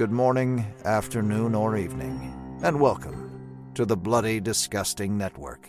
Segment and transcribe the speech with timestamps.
[0.00, 5.68] good morning, afternoon, or evening, and welcome to the Bloody Disgusting Network.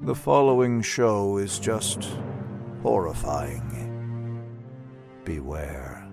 [0.00, 2.10] The following show is just
[2.82, 4.42] horrifying.
[5.22, 6.04] Beware.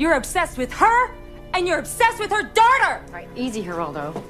[0.00, 1.21] You're obsessed with her,
[1.54, 3.04] and you're obsessed with her daughter!
[3.06, 4.22] All right, easy, Geraldo.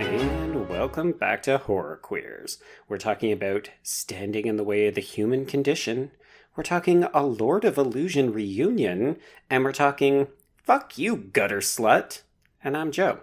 [0.00, 2.58] And welcome back to Horror Queers.
[2.88, 6.10] We're talking about standing in the way of the human condition.
[6.56, 9.16] We're talking a Lord of Illusion reunion.
[9.48, 10.28] And we're talking,
[10.62, 12.22] fuck you, gutter slut.
[12.62, 13.20] And I'm Joe.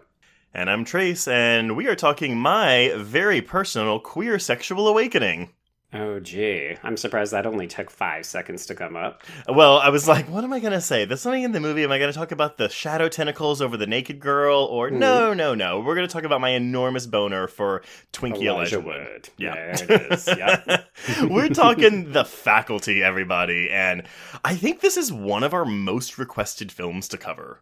[0.51, 5.51] And I'm Trace, and we are talking my very personal queer sexual awakening.
[5.91, 6.75] Oh, gee.
[6.83, 9.23] I'm surprised that only took five seconds to come up.
[9.47, 11.05] Well, I was like, what am I going to say?
[11.05, 11.83] There's something in the movie.
[11.83, 14.65] Am I going to talk about the shadow tentacles over the naked girl?
[14.65, 14.99] Or hmm.
[14.99, 15.79] no, no, no.
[15.79, 17.81] We're going to talk about my enormous boner for
[18.13, 19.07] Twinkie Elijah, Elijah Wood.
[19.11, 19.29] Wood.
[19.37, 19.75] Yeah.
[19.77, 20.27] There it is.
[20.27, 20.83] Yeah.
[21.27, 23.71] We're talking the faculty, everybody.
[23.71, 24.03] And
[24.45, 27.61] I think this is one of our most requested films to cover.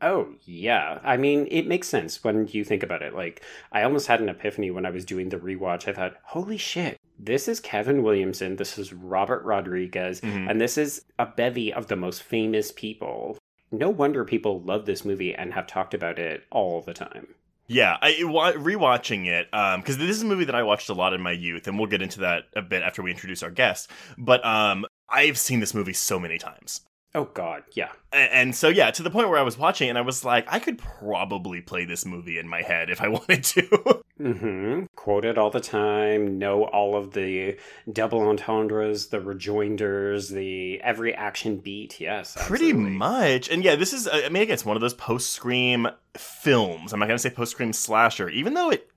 [0.00, 1.00] Oh, yeah.
[1.02, 3.14] I mean, it makes sense when you think about it.
[3.14, 5.88] Like, I almost had an epiphany when I was doing the rewatch.
[5.88, 10.50] I thought, holy shit, this is Kevin Williamson, this is Robert Rodriguez, Mhm.
[10.50, 13.36] and this is a bevy of the most famous people.
[13.70, 17.34] No wonder people love this movie and have talked about it all the time.
[17.66, 21.20] Yeah, I rewatching it because this is a movie that I watched a lot in
[21.20, 23.90] my youth, and we'll get into that a bit after we introduce our guest.
[24.16, 26.80] But um, I've seen this movie so many times,
[27.18, 27.88] Oh, God, yeah.
[28.12, 30.46] A- and, so yeah, to the point where I was watching, and I was like,
[30.48, 34.02] I could probably play this movie in my head if I wanted to.
[34.18, 37.56] hmm Quote it all the time, know all of the
[37.92, 42.00] double entendres, the rejoinders, the every action beat.
[42.00, 44.08] Yes, Pretty much, and yeah, this is.
[44.10, 46.92] I mean, again, it's one of those post scream films.
[46.92, 48.88] I'm not gonna say post scream slasher, even though it.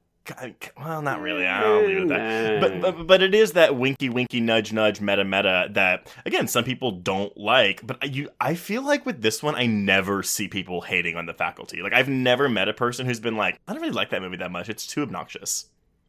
[0.77, 1.45] Well, not really.
[1.45, 2.61] I'll leave it at that.
[2.61, 6.63] But, but but it is that winky winky nudge nudge meta meta that again some
[6.63, 10.47] people don't like but I- you i feel like with this one i never see
[10.47, 13.73] people hating on the faculty like i've never met a person who's been like i
[13.73, 15.65] don't really like that movie that much it's too obnoxious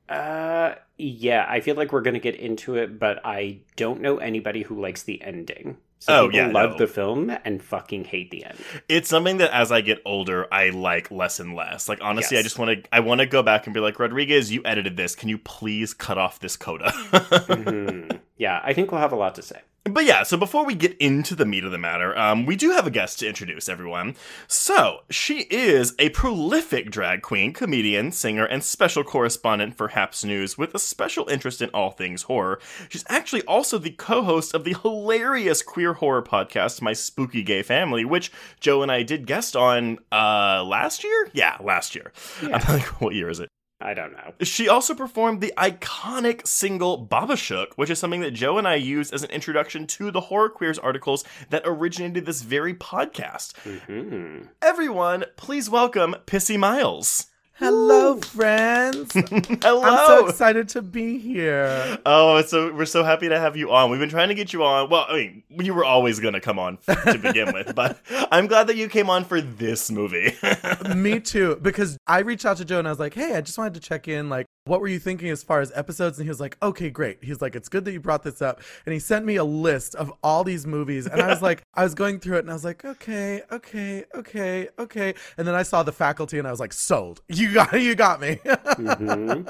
[0.08, 4.62] Uh, yeah, I feel like we're gonna get into it, but I don't know anybody
[4.62, 5.78] who likes the ending.
[6.02, 6.78] So Oh, yeah, love no.
[6.78, 8.58] the film and fucking hate the end.
[8.88, 12.42] it's something that as i get older i like less and less like honestly i
[12.42, 15.14] just want to i want to go back and be like rodriguez you edited this
[15.14, 16.90] can you please cut off this coda
[17.52, 18.18] Mhm.
[18.36, 19.60] Yeah, I think we'll have a lot to say.
[19.84, 22.70] But yeah, so before we get into the meat of the matter, um, we do
[22.70, 24.14] have a guest to introduce everyone.
[24.46, 30.56] So, she is a prolific drag queen, comedian, singer, and special correspondent for Happs News
[30.56, 32.60] with a special interest in all things horror.
[32.90, 37.64] She's actually also the co host of the hilarious queer horror podcast, My Spooky Gay
[37.64, 41.28] Family, which Joe and I did guest on uh, last year?
[41.32, 42.12] Yeah, last year.
[42.40, 42.62] Yeah.
[42.68, 43.48] I'm like, what year is it?
[43.84, 44.32] I don't know.
[44.42, 48.76] She also performed the iconic single Baba Shook, which is something that Joe and I
[48.76, 53.54] used as an introduction to the Horror Queers articles that originated this very podcast.
[53.58, 57.26] hmm Everyone, please welcome Pissi Myles.
[57.54, 59.12] Hello, friends.
[59.62, 59.82] Hello.
[59.82, 61.98] I'm so excited to be here.
[62.06, 63.90] Oh, so we're so happy to have you on.
[63.90, 64.88] We've been trying to get you on.
[64.88, 67.98] Well, I mean, you were always going to come on to begin with, but
[68.30, 70.34] I'm glad that you came on for this movie.
[70.96, 73.58] Me too, because I reached out to Joe and I was like, "Hey, I just
[73.58, 74.30] wanted to check in.
[74.30, 77.22] Like, what were you thinking as far as episodes?" And he was like, "Okay, great."
[77.22, 79.94] He's like, "It's good that you brought this up." And he sent me a list
[79.94, 82.54] of all these movies, and I was like, I was going through it, and I
[82.54, 86.60] was like, "Okay, okay, okay, okay." And then I saw the faculty, and I was
[86.60, 87.22] like, "Sold.
[87.28, 89.42] You got, you got me." hmm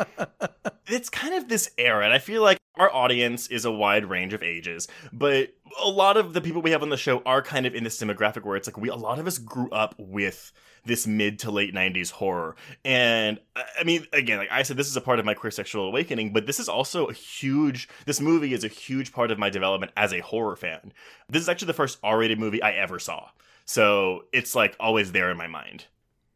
[0.87, 4.33] it's kind of this era, and I feel like our audience is a wide range
[4.33, 5.51] of ages, but
[5.83, 7.99] a lot of the people we have on the show are kind of in this
[7.99, 10.53] demographic where it's like we a lot of us grew up with
[10.85, 12.57] this mid to late 90s horror.
[12.85, 15.51] And I I mean, again, like I said, this is a part of my queer
[15.51, 19.39] sexual awakening, but this is also a huge, this movie is a huge part of
[19.39, 20.93] my development as a horror fan.
[21.29, 23.29] This is actually the first R rated movie I ever saw.
[23.65, 25.87] So it's like always there in my mind.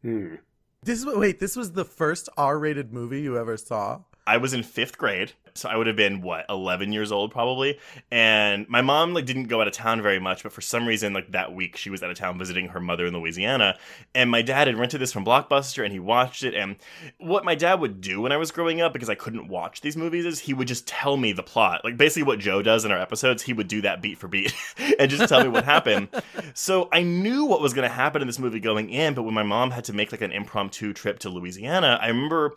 [0.01, 0.35] Hmm.
[0.83, 4.01] this was wait, this was the first R-rated movie you ever saw.
[4.27, 7.79] I was in fifth grade, so I would have been what eleven years old probably.
[8.11, 11.13] And my mom like didn't go out of town very much, but for some reason
[11.13, 13.77] like that week she was out of town visiting her mother in Louisiana.
[14.13, 16.53] And my dad had rented this from Blockbuster, and he watched it.
[16.53, 16.75] And
[17.19, 19.95] what my dad would do when I was growing up, because I couldn't watch these
[19.95, 22.91] movies, is he would just tell me the plot, like basically what Joe does in
[22.91, 23.41] our episodes.
[23.41, 24.53] He would do that beat for beat
[24.99, 26.09] and just tell me what happened.
[26.53, 29.33] So I knew what was going to happen in this movie going in, but when
[29.33, 32.55] my mom had to make like an impromptu trip to Louisiana, I remember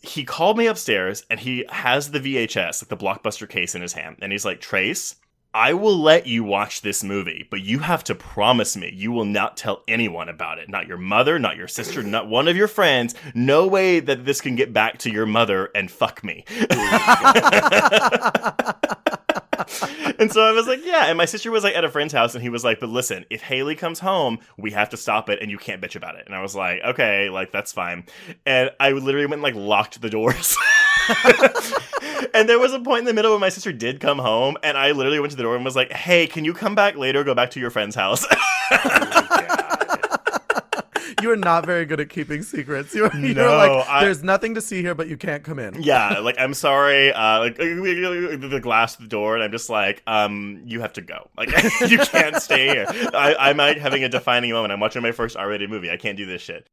[0.00, 3.94] he called me upstairs and he has the VHS, like the blockbuster case in his
[3.94, 5.16] hand, and he's like, Trace,
[5.54, 9.24] I will let you watch this movie, but you have to promise me you will
[9.24, 10.68] not tell anyone about it.
[10.68, 13.14] Not your mother, not your sister, not one of your friends.
[13.34, 16.44] No way that this can get back to your mother and fuck me.
[20.18, 21.06] and so I was like, yeah.
[21.06, 23.24] And my sister was like at a friend's house, and he was like, but listen,
[23.30, 26.24] if Haley comes home, we have to stop it, and you can't bitch about it.
[26.26, 28.04] And I was like, okay, like that's fine.
[28.44, 30.56] And I literally went and like locked the doors.
[32.34, 34.76] and there was a point in the middle where my sister did come home, and
[34.76, 37.24] I literally went to the door and was like, hey, can you come back later?
[37.24, 38.26] Go back to your friend's house.
[41.26, 42.94] you are not very good at keeping secrets.
[42.94, 45.82] You're, you're No, like, I- there's nothing to see here, but you can't come in.
[45.82, 50.02] yeah, like I'm sorry, uh, like the glass of the door, and I'm just like,
[50.06, 51.28] um, you have to go.
[51.36, 51.48] Like
[51.88, 52.86] you can't stay here.
[52.88, 54.72] I, I'm like having a defining moment.
[54.72, 55.90] I'm watching my first R-rated movie.
[55.90, 56.68] I can't do this shit.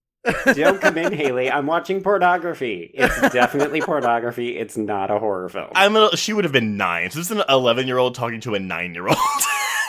[0.54, 1.52] Don't come in, Haley.
[1.52, 2.92] I'm watching pornography.
[2.94, 4.58] It's definitely pornography.
[4.58, 5.68] It's not a horror film.
[5.76, 7.10] I'm a, she would have been nine.
[7.12, 9.18] So this is an 11 year old talking to a nine year old.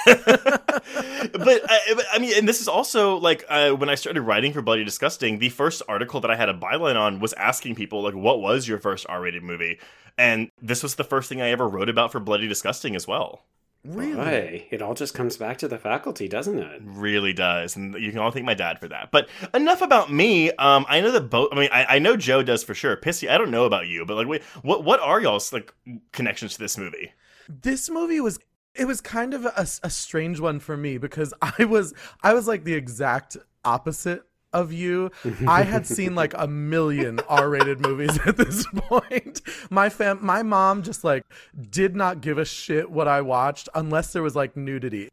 [0.05, 4.63] but I, I mean, and this is also like uh, when I started writing for
[4.63, 8.15] Bloody Disgusting, the first article that I had a byline on was asking people like,
[8.15, 9.79] "What was your first R-rated movie?"
[10.17, 13.45] And this was the first thing I ever wrote about for Bloody Disgusting as well.
[13.85, 14.15] Really?
[14.15, 16.81] Boy, it all just comes back to the faculty, doesn't it?
[16.85, 19.11] Really does, and you can all thank my dad for that.
[19.11, 20.51] But enough about me.
[20.53, 21.51] Um, I know that both.
[21.53, 22.97] I mean, I, I know Joe does for sure.
[22.97, 25.75] Pissi, I don't know about you, but like, wait, what what are y'all's like
[26.13, 27.13] connections to this movie?
[27.47, 28.39] This movie was
[28.75, 32.49] it was kind of a, a strange one for me because I was I was
[32.49, 35.11] like the exact opposite of you.
[35.47, 39.41] I had seen like a million R-rated movies at this point.
[39.71, 41.25] My fam my mom just like
[41.71, 45.11] did not give a shit what I watched unless there was like nudity.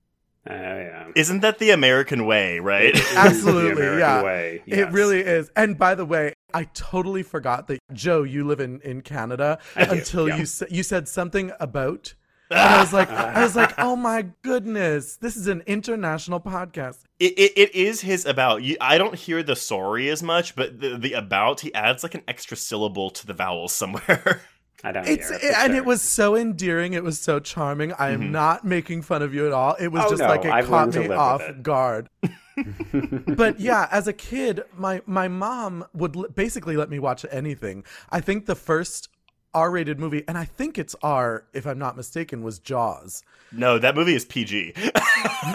[0.49, 1.11] Oh, yeah.
[1.15, 2.99] Isn't that the American way, right?
[3.15, 4.23] Absolutely, yeah.
[4.23, 5.51] way, It really is.
[5.55, 9.85] And by the way, I totally forgot that Joe, you live in in Canada I
[9.85, 10.37] do, until yeah.
[10.37, 12.15] you sa- you said something about
[12.51, 15.17] and I was like I was like, "Oh my goodness.
[15.17, 18.63] This is an international podcast." It, it, it is his about.
[18.63, 22.15] You, I don't hear the sorry as much, but the, the about, he adds like
[22.15, 24.41] an extra syllable to the vowels somewhere.
[24.83, 25.75] I don't It's hear it, it, and sure.
[25.75, 26.93] it was so endearing.
[26.93, 27.93] It was so charming.
[27.93, 28.31] I am mm-hmm.
[28.31, 29.75] not making fun of you at all.
[29.75, 32.09] It was Oh, just no, like it I've caught me off guard.
[33.27, 37.83] but yeah, as a kid, my my mom would l- basically let me watch anything.
[38.09, 39.09] I think the first
[39.53, 43.23] R-rated movie, and I think it's R, if I'm not mistaken, was Jaws.
[43.51, 44.73] no, that movie is PG.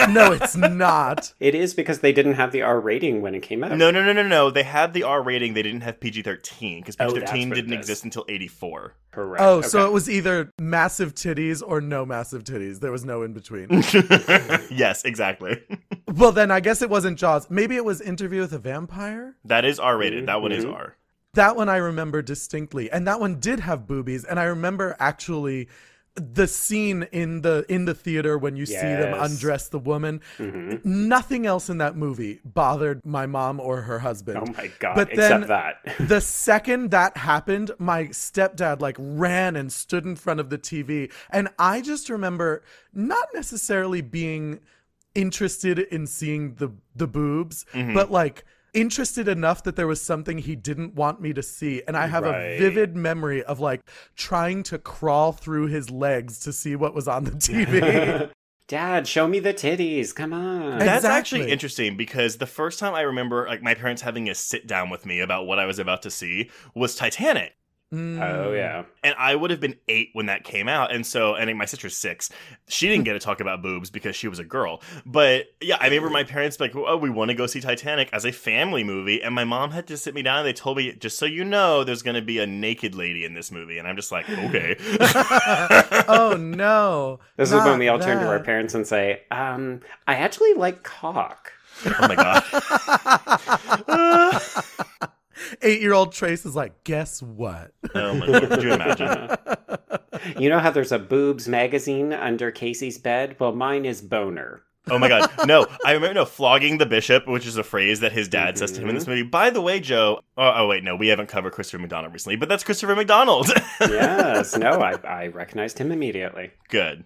[0.08, 1.32] No, it's not.
[1.40, 3.76] It is because they didn't have the R rating when it came out.
[3.76, 4.50] no, no, no, no, no.
[4.50, 5.54] They had the R rating.
[5.54, 8.24] They didn't have PG 13 because Oh, PG that's 13 what it didn't exist until
[8.28, 8.94] 84.
[9.12, 9.42] Correct.
[9.42, 12.80] Oh, so it was either massive titties or no massive titties.
[12.80, 13.68] There was no in between.
[14.70, 15.62] yes, exactly.
[16.14, 17.48] well, then I guess it wasn't Jaws.
[17.50, 19.36] Maybe it was Interview with a Vampire.
[19.44, 20.26] That is R rated.
[20.26, 20.74] That one is Mhm.
[20.74, 20.96] R.
[21.36, 25.68] That one I remember distinctly, and that one did have boobies, and I remember actually
[26.14, 30.22] the scene in the in the theater when you see them undress the woman.
[30.38, 30.82] Mhm.
[30.82, 34.38] Nothing else in that movie bothered my mom or her husband.
[34.38, 34.94] Oh my god!
[34.94, 35.74] But Except then- that.
[36.08, 41.12] the second that happened, my stepdad like ran and stood in front of the TV.
[41.30, 42.62] And I just remember
[42.94, 44.60] not necessarily being
[45.14, 47.92] interested in seeing the the boobs, Mm-hmm.
[47.92, 48.44] but like
[48.74, 51.82] interested enough that there was something he didn't want me to see.
[51.86, 52.40] And I have Right.
[52.42, 53.80] a vivid memory of like
[54.16, 58.30] trying to crawl through his legs to see what was on the TV.
[58.68, 60.12] Dad, show me the titties.
[60.14, 60.74] Come on.
[60.74, 64.34] Ex- That's actually interesting because the first time I remember like my parents having a
[64.34, 67.54] sit down with me about what I was about to see was Titanic.
[67.96, 68.20] Mm.
[68.20, 68.84] oh yeah.
[69.02, 70.94] And I would have been eight when that came out.
[70.94, 72.28] And so, and my sister's six.
[72.68, 74.82] She didn't get to talk about boobs because she was a girl.
[75.06, 78.26] But yeah, I remember my parents like, oh, we want to go see Titanic as
[78.26, 79.22] a family movie.
[79.22, 81.42] And my mom had to sit me down and they told me, just so you
[81.44, 83.78] know, there's going to be a naked lady in this movie.
[83.78, 84.76] And I'm just like, okay.
[86.08, 87.20] oh no.
[87.36, 90.82] This is when we all turn to our parents and say, um, I actually like
[90.82, 91.52] cock.
[91.86, 92.42] oh my God.
[95.62, 97.72] Eight year old Trace is like, guess what?
[97.94, 98.48] oh my God.
[98.48, 99.36] Could you imagine?
[100.38, 103.36] You know how there's a boobs magazine under Casey's bed?
[103.38, 104.62] Well, mine is boner.
[104.88, 105.30] Oh my god.
[105.46, 108.72] No, I remember no flogging the bishop, which is a phrase that his dad says
[108.72, 109.12] to him in this mm-hmm.
[109.12, 109.22] movie.
[109.24, 110.20] By the way, Joe.
[110.36, 113.48] Oh, oh wait, no, we haven't covered Christopher McDonald recently, but that's Christopher McDonald.
[113.80, 116.50] Yes, no, I, I recognized him immediately.
[116.68, 117.04] Good.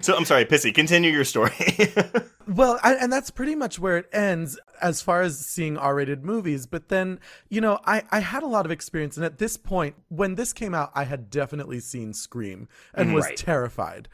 [0.00, 0.74] So I'm sorry, Pissi.
[0.74, 1.52] Continue your story.
[2.48, 6.66] Well, I, and that's pretty much where it ends as far as seeing R-rated movies.
[6.66, 9.94] But then, you know, I, I had a lot of experience, and at this point,
[10.08, 13.36] when this came out, I had definitely seen Scream and was Right.
[13.36, 14.08] terrified.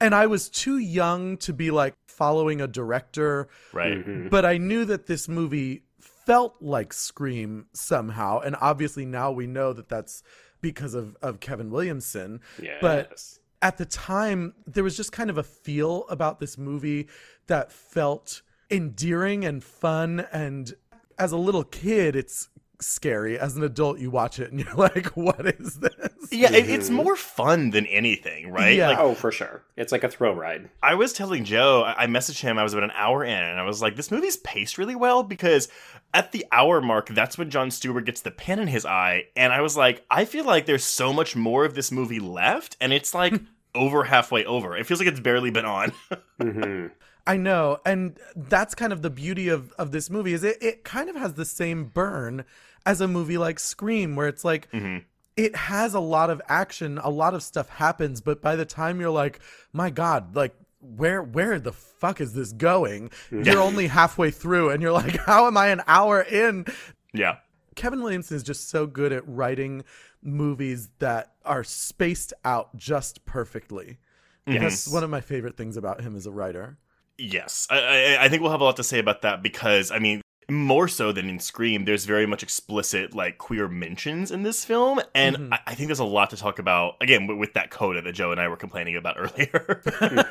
[0.00, 4.04] And I was too young to be like following a director, right.
[4.04, 4.28] Mhm.
[4.28, 8.40] but I knew that this movie felt like Scream somehow.
[8.40, 10.24] And obviously now we know that that's
[10.60, 12.40] because of, of Kevin Williamson.
[12.60, 12.78] Yes.
[12.80, 17.08] But at the time, there was just kind of a feel about this movie
[17.46, 20.26] that felt endearing and fun.
[20.32, 20.74] And
[21.18, 22.48] as a little kid, it's
[22.80, 23.38] scary.
[23.38, 25.92] As an adult, you watch it and you're like, what is this?
[26.30, 28.76] Yeah, it, it's more fun than anything, right?
[28.76, 28.88] Yeah.
[28.88, 29.62] Like Oh, for sure.
[29.76, 30.68] It's like a thrill ride.
[30.82, 33.58] I was telling Joe, I I messaged him, I was about an hour in, and
[33.58, 35.68] I was like, this movie's paced really well because
[36.14, 39.24] at the hour mark, that's when Jon Stewart gets the pin in his eye.
[39.36, 42.76] And I was like, I feel like there's so much more of this movie left,
[42.80, 43.34] and it's like
[43.74, 44.76] over halfway over.
[44.76, 45.92] It feels like it's barely been on.
[46.40, 46.86] hmm
[47.26, 50.82] I know, and that's kind of the beauty of of this movie is it it
[50.82, 52.46] kind of has the same burn
[52.88, 55.04] as a movie like Scream, where it's like Mhm.
[55.36, 59.00] it has a lot of action, a lot of stuff happens, but by the time
[59.00, 59.40] you're like,
[59.72, 63.10] my God, like where where the fuck is this going?
[63.30, 66.64] You're only halfway through, and you're like, how am I an hour in?
[67.12, 67.36] yeah.
[67.74, 69.84] Kevin Williamson is just so good at writing
[70.22, 73.98] movies that are spaced out just perfectly.
[74.46, 76.78] That's one of my favorite things about him as a writer.
[77.18, 77.78] Yes, I,
[78.16, 80.88] I, I think we'll have a lot to say about that because I mean, more
[80.88, 85.52] so than in Scream, there's very much explicit like queer mentions in this film, and
[85.52, 88.12] I, I think there's a lot to talk about again with, with that coda that
[88.12, 89.82] Joe and I were complaining about earlier.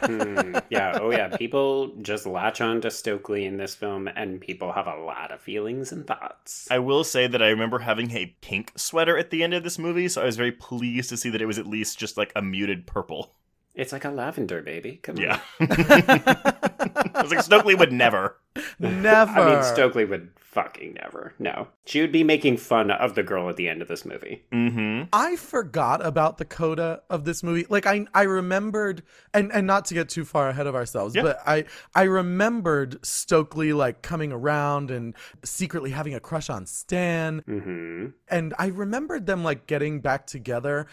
[0.08, 0.58] Hmm.
[0.70, 1.36] yeah, oh yeah.
[1.36, 5.40] People just latch on to Stokely in this film, and people have a lot of
[5.40, 6.68] feelings and thoughts.
[6.72, 9.78] I will say that I remember having a pink sweater at the end of this
[9.78, 12.32] movie, so I was very pleased to see that it was at least just like
[12.36, 13.34] a muted purple.
[13.78, 15.00] It's like a lavender, baby.
[15.04, 15.68] Come Yeah, on.
[15.72, 18.36] I was like Stokely would never.
[18.80, 19.32] Never.
[19.40, 21.34] I mean, Stokely would fucking never.
[21.38, 21.68] No.
[21.86, 24.44] She would be making fun of the girl at the end of this movie.
[24.52, 25.04] Mm-hmm.
[25.14, 27.68] I forgot about the coda of this movie.
[27.70, 29.04] Like I I remembered
[29.34, 31.22] and and not to get too far ahead of ourselves, Yeah.
[31.22, 37.40] but I I remembered Stokely like coming around and secretly having a crush on Stan
[37.46, 40.88] hmm and I remembered them like getting back together,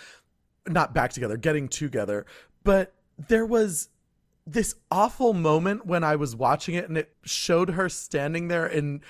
[0.69, 2.27] not back together, getting together,
[2.65, 2.93] but
[3.29, 3.89] there was
[4.47, 9.01] this awful moment when I was watching it and it showed her standing there in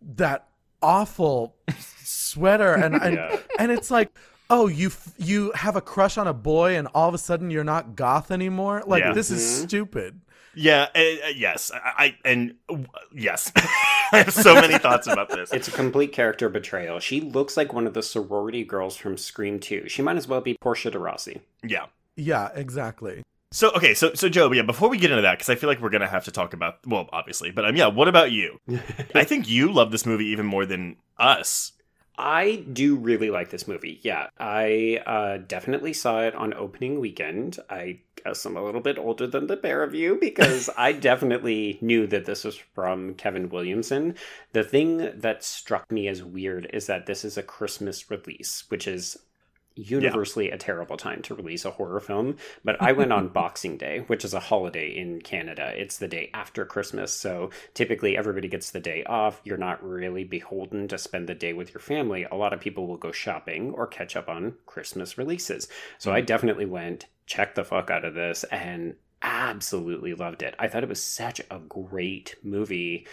[0.00, 0.46] that
[0.82, 1.56] awful
[2.02, 3.36] sweater and and, Yeah.
[3.58, 4.10] and it's like
[4.50, 7.50] oh you f- you have a crush on a boy and all of a sudden
[7.50, 9.12] you're not goth anymore like Yeah.
[9.12, 9.62] this is Mhm.
[9.68, 10.20] stupid
[10.56, 12.76] Yeah, uh, uh, yes, I, I and uh,
[13.12, 15.52] yes, I have so many thoughts about this.
[15.52, 17.00] It's a complete character betrayal.
[17.00, 19.88] She looks like one of the sorority girls from Scream 2.
[19.88, 21.40] She might as well be Portia de Rossi.
[21.64, 21.86] yeah.
[22.16, 23.22] Yeah exactly
[23.54, 24.62] So okay, so so Joe, yeah.
[24.62, 26.84] Before we get into that, because I feel like we're gonna have to talk about
[26.88, 27.86] well, obviously, but um, yeah.
[27.86, 28.58] What about you?
[29.14, 31.70] I think you love this movie even more than us.
[32.16, 34.00] I do really like this movie.
[34.02, 37.58] Yeah, I uh, definitely saw it on opening weekend.
[37.68, 41.78] I guess I'm a little bit older than the pair of you because I definitely
[41.80, 44.14] knew that this was from Kevin Williamson.
[44.52, 48.86] The thing that struck me as weird is that this is a Christmas release, which
[48.86, 49.16] is
[49.76, 52.36] universally a terrible time to release a horror film.
[52.64, 55.72] But I went on Boxing Day, which is a holiday in Canada.
[55.76, 57.12] It's the day after Christmas.
[57.12, 59.40] So typically everybody gets the day off.
[59.44, 62.24] You're not really beholden to spend the day with your family.
[62.24, 65.68] A lot of people will go shopping or catch up on Christmas releases.
[65.98, 66.26] So I mm-hmm.
[66.26, 70.54] definitely went, checked the fuck out of this, and absolutely loved it.
[70.58, 73.06] I thought it was such a great movie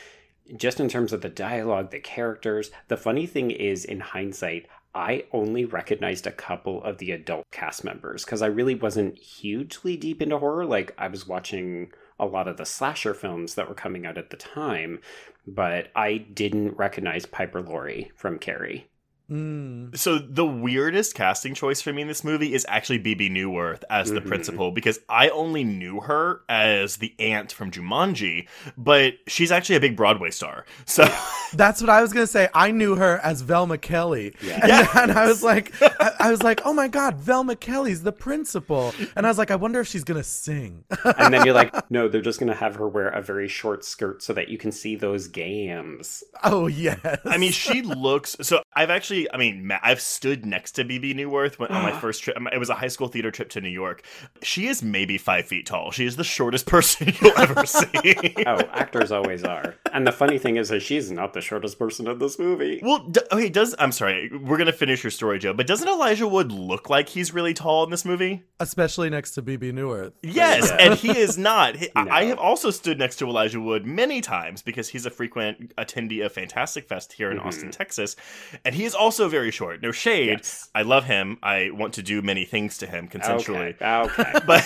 [0.57, 2.71] just in terms of the dialogue, the characters.
[2.87, 7.83] The funny thing is, in hindsight, I only recognized a couple of the adult cast
[7.83, 10.65] members because I really wasn't hugely deep into horror.
[10.65, 14.29] Like, I was watching a lot of the slasher films that were coming out at
[14.29, 14.99] the time,
[15.47, 18.87] but I didn't recognize Piper Laurie from Carrie.
[19.31, 19.97] Mm.
[19.97, 24.11] So the weirdest casting choice for me in this movie is actually Bebe Neuwirth as
[24.11, 24.27] the Mhm.
[24.27, 28.47] principal because I only knew her as the aunt from Jumanji,
[28.77, 30.65] but she's actually a big Broadway star.
[30.85, 31.07] So
[31.53, 32.49] That's what I was gonna say.
[32.53, 34.55] I knew her as Velma Kelly, Yeah.
[34.61, 34.89] and, Yes.
[34.95, 38.93] and I was like, I, I was like, oh my god, Velma Kelly's the principal,
[39.15, 40.83] and I was like, I wonder if she's gonna sing.
[41.21, 43.85] And then you're like, no, they're just going to have her wear a very short
[43.85, 46.23] skirt so that you can see those gams.
[46.43, 46.99] oh yes.
[47.25, 48.35] I mean, she looks.
[48.41, 52.23] So I've actually, I mean, I've stood next to Bebe Neuwirth when, on my first
[52.23, 52.37] trip.
[52.51, 54.03] It was a high school theater trip to New York.
[54.43, 55.91] She is maybe five feet tall.
[55.91, 58.33] She is the shortest person you'll ever see.
[58.45, 59.75] Oh, actors always are.
[59.93, 62.79] And the funny thing is that she's not the shortest person in this movie.
[62.83, 65.53] Well, d- okay, does I'm sorry, we're gonna finish your story, Joe.
[65.53, 68.43] But doesn't Elijah Wood look like he's really tall in this movie?
[68.59, 70.11] especially next to Bebe Neuwirth.
[70.21, 70.77] Yes, Yeah.
[70.79, 71.75] and he is not.
[71.75, 75.09] He- I- I have also stood next to Elijah Wood many times because he's a
[75.09, 77.47] frequent attendee of Fantastic Fest here in Mm-hmm.
[77.47, 78.15] Austin, Texas,
[78.63, 79.81] and he is also very short.
[79.81, 80.27] No shade.
[80.29, 80.69] Yes.
[80.75, 81.37] I love him.
[81.43, 84.21] I want to do many things to him consensually, Okay.
[84.21, 84.39] okay.
[84.45, 84.63] but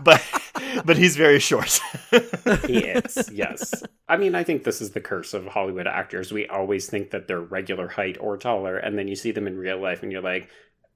[0.04, 0.22] but
[0.84, 1.80] but he's very short.
[2.66, 3.82] He is, yes.
[4.08, 6.32] I mean, I think this is the curse of Hollywood actors.
[6.32, 9.56] We always think that they're regular height or taller, and then you see them in
[9.56, 10.48] real life and you're like,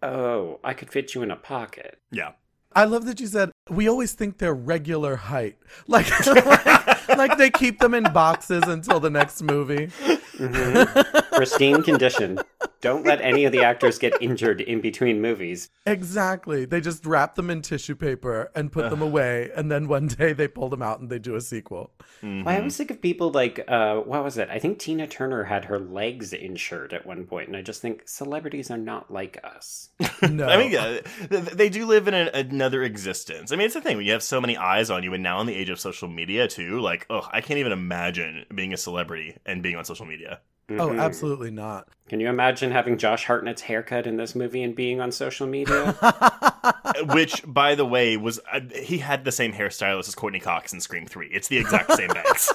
[0.02, 1.98] oh, I could fit you in a pocket.
[2.10, 2.32] yeah.
[2.76, 7.48] I love that you said we always think they're regular height, like, like, like they
[7.48, 9.90] keep them in boxes until the next movie.
[10.38, 11.36] Mm-hmm.
[11.36, 12.38] Pristine condition.
[12.84, 15.70] Don't let any of the actors get injured in between movies.
[15.86, 16.64] Exactly.
[16.64, 20.32] They just wrap them in tissue paper and put them away, and then one day
[20.32, 21.92] they pull them out and they do a sequel.
[22.22, 24.48] Well, I always think of people like, uh, what was it?
[24.50, 28.08] I think Tina Turner had her legs insured at one point, and I just think
[28.08, 29.90] celebrities are not like us.
[30.22, 33.52] No, I mean, yeah, they do live in an, another existence.
[33.52, 35.40] I mean, it's the thing when you have so many eyes on you, and now
[35.40, 36.80] in the age of social media too.
[36.80, 40.40] Like, oh, I can't even imagine being a celebrity and being on social media.
[40.70, 41.00] Oh, Mhm.
[41.00, 41.88] absolutely not.
[42.08, 45.92] Can you imagine having Josh Hartnett's haircut in this movie and being on social media?
[47.12, 50.80] Which, by the way, was uh, he had the same hairstylist as Courteney Cox in
[50.80, 51.28] Scream Three.
[51.28, 52.52] It's the exact same bangs.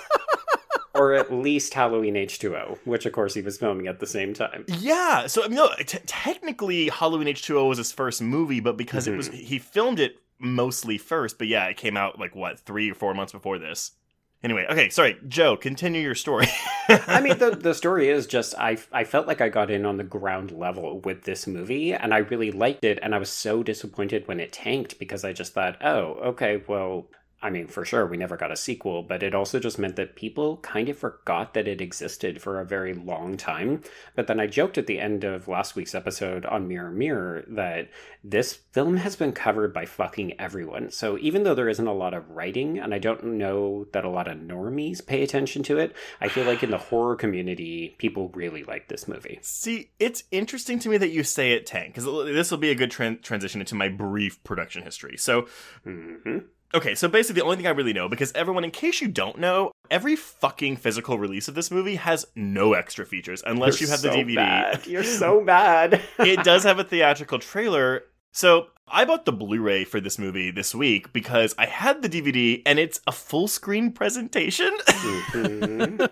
[0.95, 4.65] or at least Halloween H2O, which of course he was filming at the same time.
[4.67, 9.07] Yeah, so I mean, no, t- technically Halloween H2O was his first movie, but because
[9.07, 12.91] it was he filmed it mostly first, but yeah, it came out like what, 3
[12.91, 13.91] or 4 months before this.
[14.41, 16.47] Anyway, okay, sorry, Joe, continue your story.
[16.87, 19.97] I mean, the the story is just I I felt like I got in on
[19.97, 23.63] the ground level with this movie, and I really liked it, and I was so
[23.63, 27.07] disappointed when it tanked because I just thought, oh, okay, well.
[27.41, 30.15] I mean, for sure, we never got a sequel, but it also just meant that
[30.15, 33.81] people kind of forgot that it existed for a very long time.
[34.15, 37.89] But then I joked at the end of last week's episode on Mirror Mirror that
[38.23, 40.91] this film has been covered by fucking everyone.
[40.91, 44.09] So even though there isn't a lot of writing, and I don't know that a
[44.09, 48.29] lot of normies pay attention to it, I feel like in the horror community, people
[48.29, 49.39] really like this movie.
[49.41, 52.75] See, it's interesting to me that you say it tank because this will be a
[52.75, 55.15] good tran- transition into my brief production history.
[55.15, 55.47] So,
[55.85, 56.39] hmm
[56.73, 59.37] okay, so basically the only thing I really know because everyone, in case you don't
[59.39, 64.01] know, every fucking physical release of this movie has no extra features unless you have
[64.01, 64.35] the DVD.
[64.35, 64.87] Bad.
[64.87, 66.01] You're so bad.
[66.19, 68.03] it does have a theatrical trailer.
[68.31, 72.61] So I bought the Blu-ray for this movie this week because I had the DVD
[72.65, 74.71] and it's a full screen presentation.
[74.87, 76.09] Mhm.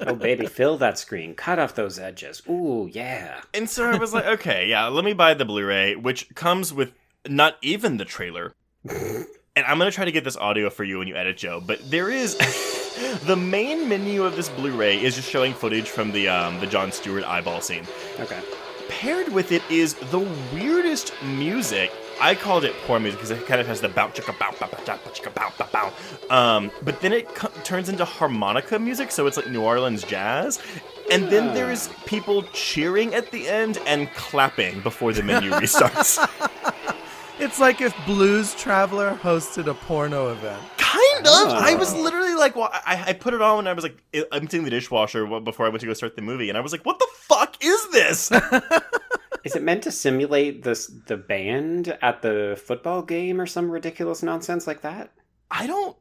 [0.00, 1.34] oh baby, fill that screen.
[1.34, 2.42] Cut off those edges.
[2.48, 3.40] Ooh, yeah.
[3.54, 6.92] and so I was like, okay, yeah, let me buy the Blu-ray, which comes with
[7.26, 8.52] not even the trailer.
[9.56, 11.62] And I'm gonna try to get this audio for you when you edit, Joe.
[11.64, 12.36] But there is
[13.24, 16.90] the main menu of this Blu-ray is just showing footage from the um, the Jon
[16.90, 17.86] Stewart eyeball scene.
[18.18, 18.40] Okay.
[18.88, 20.18] paired with it is the
[20.52, 21.92] weirdest music.
[22.20, 24.66] I called it poor music because it kind of has the bow chicka bow bow
[24.66, 26.36] chicka bow bow bow.
[26.36, 30.60] Um, but then it co- turns into harmonica music, so it's like New Orleans jazz.
[31.12, 36.18] And then there's people cheering at the end and clapping before the menu restarts.
[37.44, 40.62] It's like if Blues Traveler hosted a porno event.
[40.78, 41.48] kind of.
[41.50, 41.78] I ah.
[41.78, 44.02] was literally like, well, I, I put it on when I was like
[44.32, 46.86] emptying the dishwasher before I went to go start the movie, and I was like,
[46.86, 48.32] what the fuck is this?
[49.44, 54.22] Is it meant to simulate this the band at the football game or some ridiculous
[54.22, 55.12] nonsense like that?
[55.50, 55.98] I don't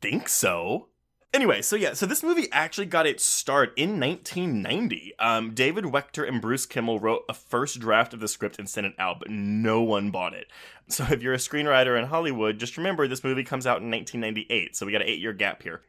[0.00, 0.88] think so.
[1.32, 5.14] Anyway, so yeah, so this movie actually got its start in 1990.
[5.20, 8.88] Um, David Wechter and Bruce Kimmel wrote a first draft of the script and sent
[8.88, 10.48] it out, but no one bought it.
[10.90, 14.74] So if you're a screenwriter in Hollywood, just remember this movie comes out in 1998,
[14.74, 15.82] so we got an eight year gap here.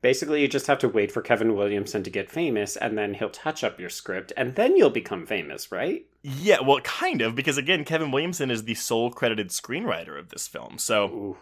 [0.00, 3.28] Basically, you just have to wait for Kevin Williamson to get famous, and then he'll
[3.28, 6.06] touch up your script, and then you'll become famous, right?
[6.22, 10.48] Yeah, well, kind of, because again, Kevin Williamson is the sole credited screenwriter of this
[10.48, 11.04] film, so.
[11.08, 11.36] Ooh.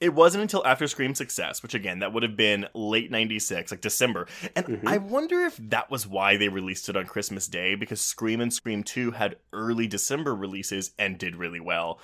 [0.00, 3.80] It wasn't until after Scream's success, which again, that would have been late 96, like
[3.80, 4.26] December.
[4.54, 4.88] And Mhm.
[4.88, 8.52] I wonder if that was why they released it on Christmas Day, because Scream and
[8.52, 12.00] Scream 2 had early December releases and did really well.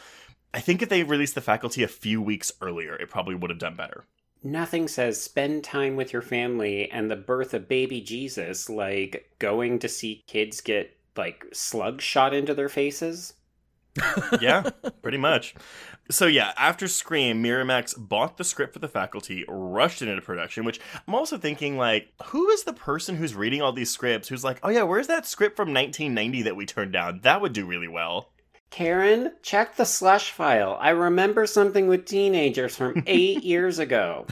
[0.55, 3.59] I think if they released The Faculty a few weeks earlier, it probably would have
[3.59, 4.05] done better.
[4.43, 9.79] Nothing says spend time with your family and the birth of baby Jesus like going
[9.81, 13.35] to see kids get like slugs shot into their faces.
[14.41, 14.71] Yeah,
[15.03, 15.55] pretty much.
[16.11, 20.65] So yeah, after Scream, Miramax bought the script for the faculty, rushed it into production,
[20.65, 24.45] which I'm also thinking like, who is the person who's reading all these scripts who's
[24.45, 27.21] like, oh yeah, where's that script from 1990 that we turned down?
[27.23, 28.29] That would do really well.
[28.71, 30.79] Karen, check the slush file.
[30.81, 34.27] I remember something with teenagers from eight years ago.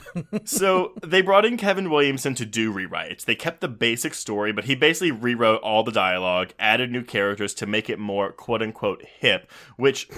[0.45, 3.25] So they brought in Kevin Williamson to do rewrites.
[3.25, 7.53] They kept the basic story, but he basically rewrote all the dialogue, added new characters
[7.55, 10.09] to make it more quote unquote hip, which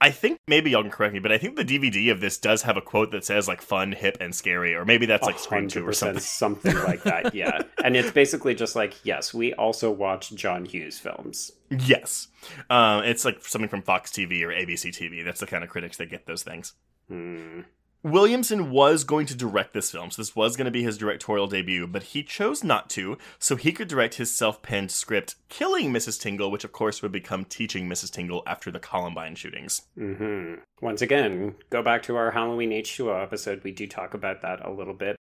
[0.00, 2.62] I think maybe y'all can correct me, but I think the DVD of this does
[2.62, 5.68] have a quote that says like fun, hip, and scary, or maybe that's like Scream
[5.68, 6.20] 2 or something.
[6.20, 7.62] something like that, yeah.
[7.82, 11.52] And it's basically just like, yes, we also watch John Hughes films.
[11.70, 12.28] Yes.
[12.68, 15.24] Um, it's like something from Fox TV or ABC TV.
[15.24, 16.74] That's the kind of critics that get those things.
[17.08, 17.60] Hmm.
[18.06, 21.48] Williamson was going to direct this film, so this was going to be his directorial
[21.48, 25.92] debut, but he chose not to, so he could direct his self penned script, Killing
[25.92, 26.20] Mrs.
[26.20, 28.12] Tingle, which of course would become Teaching Mrs.
[28.12, 29.82] Tingle after the Columbine shootings.
[29.96, 33.64] hmm Once again, go back to our Halloween H2O episode.
[33.64, 35.16] We do talk about that a little bit.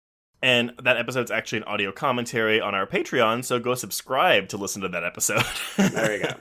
[0.44, 4.82] And that episode's actually an audio commentary on our Patreon, so go subscribe to listen
[4.82, 5.44] to that episode.
[5.78, 6.34] There you go.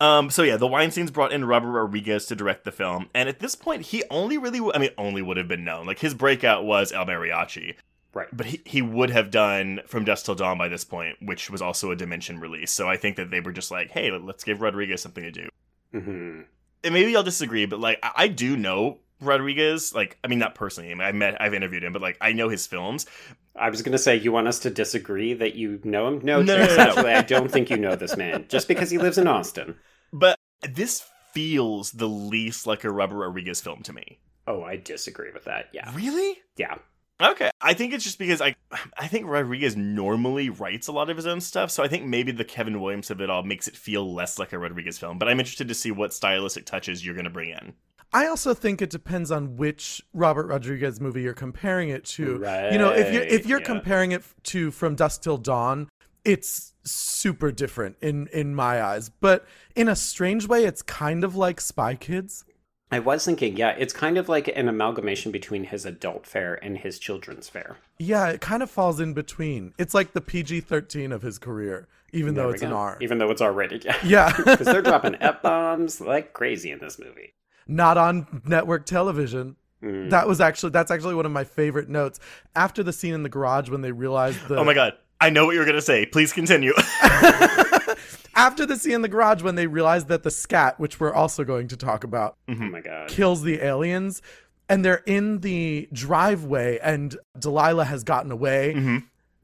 [0.06, 3.38] um, so yeah, the Weinsteins brought in Robert Rodriguez to direct the film, and at
[3.38, 5.86] this point, he only really, I mean, only would have been known.
[5.86, 7.76] Like his breakout was El Mariachi,
[8.12, 8.28] Right.
[8.30, 11.62] but he, he would have done From Dusk Till Dawn by this point, which was
[11.62, 12.70] also a Dimension release.
[12.70, 15.48] So I think that they were just like, hey, let's give Rodriguez something to do.
[15.92, 16.40] hmm
[16.84, 19.94] And maybe I'll disagree, but like I, I do know Rodriguez.
[19.94, 20.92] Like, I mean, not personally.
[21.02, 23.06] I met, I've interviewed him, but like I know his films.
[23.54, 26.20] I was going to say, you want us to disagree that you know him?
[26.22, 27.08] No, No, no, no, no.
[27.08, 29.76] I don't think you know this man just because he lives in Austin.
[30.12, 34.18] But this feels the least like a Robert Rodriguez film to me.
[34.46, 35.66] Oh, I disagree with that.
[35.72, 35.94] Yeah.
[35.94, 36.38] Really?
[36.56, 36.76] Yeah.
[37.20, 37.50] Okay.
[37.60, 38.56] I think it's just because I
[38.98, 42.32] I think Rodriguez normally writes a lot of his own stuff, so I think maybe
[42.32, 45.18] the Kevin Williams of it all makes it feel less like a Rodriguez film.
[45.18, 47.74] But I'm interested to see what stylistic touches you're going to bring in.
[48.14, 52.36] I also think it depends on which Robert Rodriguez movie you're comparing it to.
[52.36, 52.72] Right.
[52.72, 53.66] You know, if you're if you're yeah.
[53.66, 55.88] comparing it to From Dusk Till Dawn,
[56.24, 59.08] it's super different in in my eyes.
[59.08, 62.44] But in a strange way, it's kind of like Spy Kids.
[62.90, 66.76] I was thinking, yeah, it's kind of like an amalgamation between his adult fare and
[66.76, 67.78] his children's fare.
[67.98, 69.72] Yeah, it kind of falls in between.
[69.78, 72.74] It's like the PG-13 of his career, even There though it's an.
[72.74, 72.98] R.
[73.00, 73.80] Even though it's already.
[73.82, 73.96] Yeah.
[74.04, 74.36] Yeah.
[74.44, 77.32] Because they're dropping F bombs like crazy in this movie.
[77.66, 79.56] Not on network television.
[79.82, 80.10] Mm.
[80.10, 82.20] That was actually that's actually one of my favorite notes.
[82.54, 84.94] After the scene in the garage when they realized the Oh my god.
[85.20, 86.04] I know what you're going to say.
[86.06, 86.72] Please continue.
[88.34, 91.44] after the scene in the garage when they realized that the scat, which we're also
[91.44, 93.08] going to talk about, Oh my god.
[93.08, 94.22] kills the aliens,
[94.68, 98.74] and they're in the driveway, and Delilah has gotten away.
[98.76, 98.96] Mm-hmm.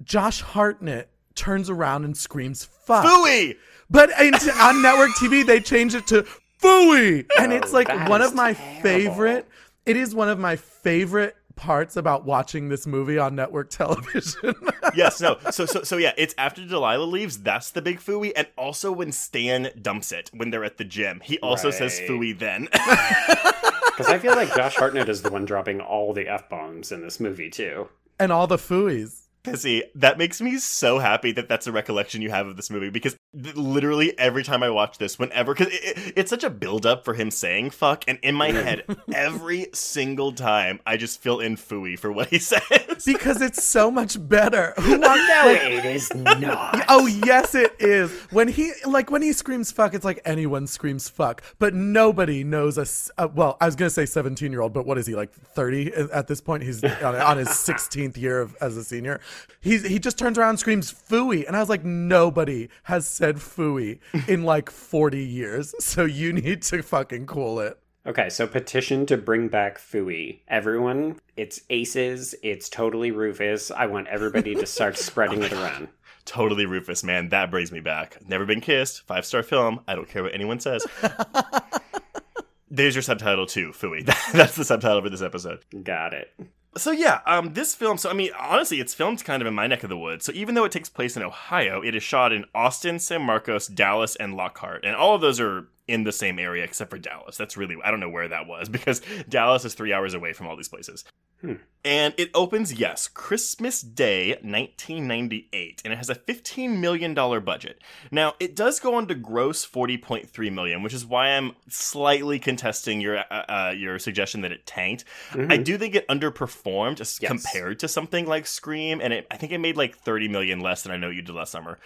[0.02, 3.56] Josh Hartnett turns around and screams "fuck," Fooey!
[3.90, 6.26] but in, on network TV they change it to
[6.60, 8.82] "fooey," and it's oh, like that one is of my terrible.
[8.82, 9.48] favorite.
[9.86, 14.54] It is one of my favorite parts about watching this movie on network television.
[14.94, 15.38] yes, no.
[15.50, 16.12] So, so, so, yeah.
[16.16, 17.38] It's after Delilah leaves.
[17.38, 21.20] That's the big fooey, and also when Stan dumps it when they're at the gym,
[21.24, 22.08] he also says Right.
[22.10, 22.38] fooey.
[22.38, 26.92] Then, Because I feel like Josh Hartnett is the one dropping all the F bombs
[26.92, 27.88] in this movie, too.
[28.20, 29.22] and all the fooies.
[29.44, 32.90] Pissi, that makes me so happy that that's a recollection you have of this movie
[32.90, 33.16] because
[33.54, 37.04] literally every time I watch this, whenever, because it, it- it's such a build up
[37.04, 41.56] for him saying fuck, and in my head, every single time, I just fill in
[41.56, 43.04] fooey for what he says.
[43.06, 44.74] Because it's so much better.
[44.78, 46.84] Who wants No, like, it is not.
[46.88, 48.10] Oh yes, it is.
[48.30, 52.76] When he like when he screams "fuck," it's like anyone screams "fuck," but nobody knows
[52.78, 52.82] a.
[52.82, 56.26] s- Uh, well, I was gonna say seventeen-year-old, but what is he like thirty at
[56.26, 56.62] this point?
[56.64, 59.20] He's on, on his sixteenth year of, as a senior.
[59.60, 63.36] He's he just turns around and screams "fooey," and I was like, nobody has said
[63.36, 67.78] "fooey" in like forty years, so you need to fucking cool it.
[68.06, 70.40] Okay, so petition to bring back Fooey.
[70.48, 73.70] Everyone, it's Aces, it's totally Rufus.
[73.70, 75.88] I want everybody to start spreading it around.
[76.24, 77.28] totally Rufus, man.
[77.28, 78.16] That brings me back.
[78.26, 79.02] Never been kissed.
[79.02, 79.80] Five star film.
[79.86, 80.86] I don't care what anyone says.
[82.70, 84.04] There's your subtitle too, Fooey.
[84.32, 85.64] That's the subtitle for this episode.
[85.82, 86.32] Got it.
[86.78, 87.98] So yeah, um, this film.
[87.98, 90.24] So I mean, honestly, it's filmed kind of in my neck of the woods.
[90.24, 93.66] So even though it takes place in Ohio, it is shot in Austin, San Marcos,
[93.66, 97.36] Dallas, and Lockhart, and all of those are in the same area except for Dallas.
[97.36, 100.46] That's really I don't know where that was because Dallas is three hours away from
[100.46, 101.04] all these places.
[101.40, 101.54] Hmm.
[101.84, 107.80] And it opens, yes, Christmas Day, 1998, and it has a $15 million budget.
[108.10, 113.00] Now, it does go on to gross 40.3 million, which is why I'm slightly contesting
[113.00, 115.04] your uh, uh, your suggestion that it tanked.
[115.32, 117.18] I do think it underperformed Yes.
[117.18, 120.82] compared to something like Scream, and it, I think it made like 30 million less
[120.82, 121.78] than I know you did last summer.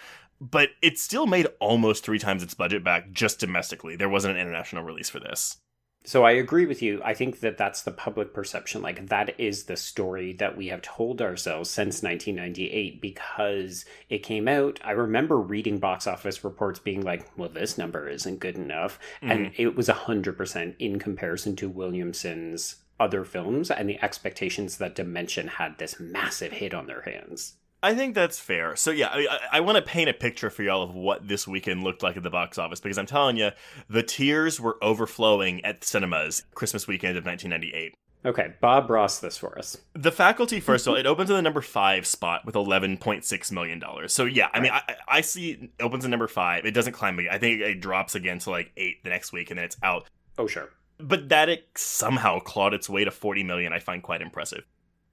[0.51, 3.95] But it still made almost three times its budget back just domestically.
[3.95, 5.57] There wasn't an international release for this.
[6.05, 7.01] So I agree with you.
[7.01, 8.81] I think that that's the public perception.
[8.81, 14.49] Like, that is the story that we have told ourselves since 1998 because it came
[14.49, 14.81] out.
[14.83, 18.99] I remember reading box office reports being like, well, this number isn't good enough.
[19.21, 19.61] And mm-hmm.
[19.61, 25.77] it was 100% in comparison to Williamson's other films and the expectations that Dimension had
[25.77, 27.55] this massive hit on their hands.
[27.83, 28.75] I think that's fair.
[28.77, 31.47] So yeah, I, I, I want to paint a picture for y'all of what this
[31.47, 33.51] weekend looked like at the box office because I'm telling you,
[33.89, 37.93] the tears were overflowing at cinemas Christmas weekend of 1998.
[38.25, 39.77] Okay, Bob Ross this for us.
[39.95, 43.25] The faculty, first of all, it opens in the number five spot with eleven point
[43.25, 44.13] six million dollars.
[44.13, 46.65] So yeah, I mean, I, I see it opens in number five.
[46.65, 47.33] It doesn't climb again.
[47.33, 50.07] I think it drops again to like eight the next week, and then it's out.
[50.37, 50.69] Oh, sure.
[50.99, 54.63] but that it somehow clawed its way to 40 million, I find quite impressive.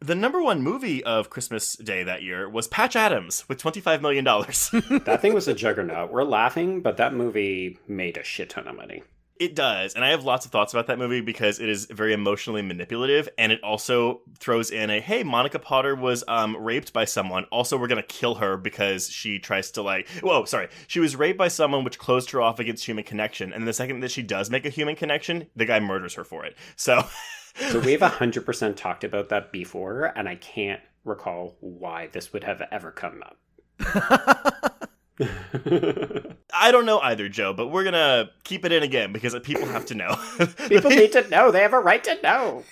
[0.03, 4.25] The number one movie of Christmas Day that year was Patch Adams with $25 million.
[5.05, 6.11] That thing was a juggernaut.
[6.11, 9.03] We're laughing, but that movie made a shit ton of money.
[9.39, 9.95] It does.
[9.95, 13.29] And I have lots of thoughts about that movie because it is very emotionally manipulative.
[13.37, 17.45] And it also throws in a hey, Monica Potter was um, raped by someone.
[17.45, 20.69] Also, we're going to kill her because she tries to, like, whoa, sorry.
[20.87, 23.53] She was raped by someone, which closed her off against human connection.
[23.53, 26.47] And the second that she does make a human connection, the guy murders her for
[26.47, 26.57] it.
[26.77, 27.03] So.
[27.57, 32.63] So we've 100% talked about that before, and I can't recall why this would have
[32.71, 33.39] ever come up.
[36.53, 39.87] I don't know either, Joe, but we're gonna keep it in again because people have
[39.87, 40.17] to know.
[40.69, 41.51] People need to know.
[41.51, 42.65] They have a right to know.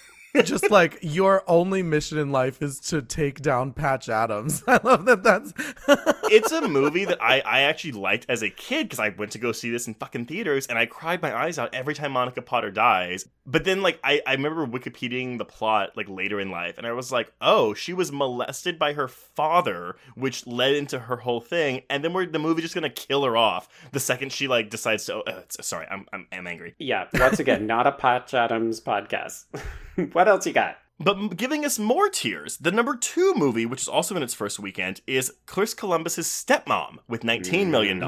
[0.45, 4.63] Just like your only mission in life is to take down Patch Adams.
[4.69, 5.53] I love that that's
[6.31, 9.39] it's a movie that I, I actually liked as a kid because I went to
[9.39, 12.43] go see this in fucking theaters and I cried my eyes out every time Monica
[12.43, 13.27] Potter dies.
[13.47, 16.93] But then like I, I remember Wikipediaing the plot like later in life and I
[16.93, 21.83] was like, oh, she was molested by her father, which led into her whole thing,
[21.89, 25.07] and then we're the movie just gonna kill her off the second she like decides
[25.07, 25.17] to.
[25.17, 26.75] Oh, uh, sorry, I'm, I'm I'm angry.
[26.79, 29.47] Yeah, once again, not a Patch Adams podcast.
[30.19, 30.77] what else you got?
[30.99, 34.59] But giving us more tears, the number two movie, which is also in its first
[34.59, 38.03] weekend, is Chris Columbus's Stepmom with $19 million.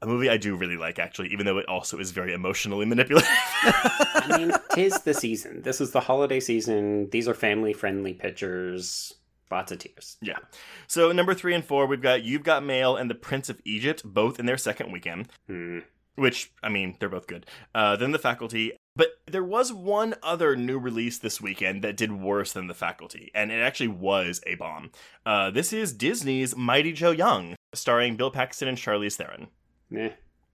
[0.00, 3.28] A movie I do really like, actually, even though it also is very emotionally manipulative.
[3.28, 5.62] I mean, tis the season.
[5.62, 7.10] This is the holiday season.
[7.10, 9.12] These are family friendly pictures.
[9.50, 10.16] Lots of tears.
[10.22, 10.38] yeah.
[10.86, 14.02] So, number three and four, we've got You've Got Mail and The Prince of Egypt,
[14.04, 15.26] both in their second weekend.
[15.48, 15.80] Hmm.
[16.16, 17.46] Which I mean they're both good.
[17.74, 22.12] Uh, then the faculty, but there was one other new release this weekend that did
[22.12, 24.90] worse than the faculty, and it actually was a bomb.
[25.24, 29.48] Uh, this is Disney's Mighty Joe Young, starring Bill Paxton and Charlize Theron.
[29.96, 30.10] Eh.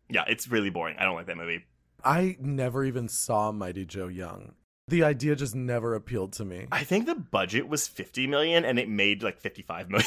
[0.08, 0.96] Yeah, it's really boring.
[0.98, 1.64] I don't like that movie.
[2.04, 4.52] I never even saw Mighty Joe Young.
[4.88, 6.68] The idea just never appealed to me.
[6.70, 10.06] I think the budget was 50 million and it made like 55 million.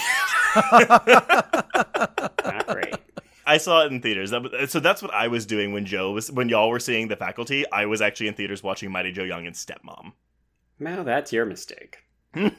[3.50, 4.30] I saw it in theaters.
[4.30, 7.08] That was, so that's what I was doing when Joe was when y'all were seeing
[7.08, 7.66] the faculty.
[7.72, 10.12] I was actually in theaters watching Mighty Joe Young and Stepmom.
[10.80, 11.98] Well, that's your mistake.
[12.36, 12.52] um,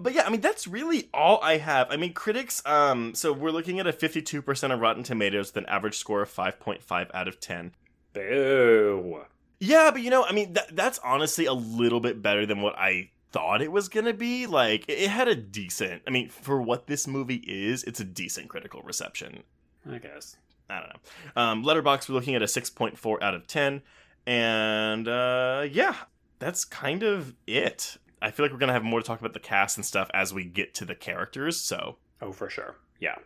[0.00, 1.88] but yeah, I mean that's really all I have.
[1.90, 2.62] I mean, critics.
[2.64, 6.22] Um, so we're looking at a fifty-two percent of Rotten Tomatoes with an average score
[6.22, 7.72] of five point five out of ten.
[8.12, 9.22] Boo.
[9.58, 12.78] Yeah, but you know, I mean, that that's honestly a little bit better than what
[12.78, 14.46] I thought it was gonna be.
[14.46, 16.02] Like, it it had a decent.
[16.06, 19.42] I mean, for what this movie is, it's a decent critical reception.
[19.90, 20.36] I guess.
[20.70, 21.42] I don't know.
[21.42, 23.80] Um, Letterboxd, we're looking at a 6.4 out of 10.
[24.26, 25.94] And uh, yeah,
[26.38, 27.96] that's kind of it.
[28.20, 30.10] I feel like we're going to have more to talk about the cast and stuff
[30.12, 31.58] as we get to the characters.
[31.58, 32.76] So Oh, for sure.
[33.00, 33.16] Yeah.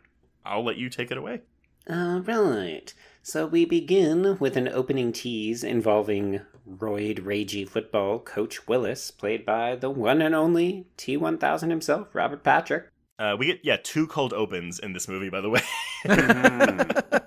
[0.45, 1.41] I'll let you take it away.
[1.91, 2.93] All right.
[3.23, 9.77] So we begin with an opening tease involving roid ragey football coach Willis, played by
[9.77, 12.89] the one and only T1000 himself, Robert Patrick.
[13.19, 15.63] Uh, we get, yeah, two cold opens in this movie, by the way.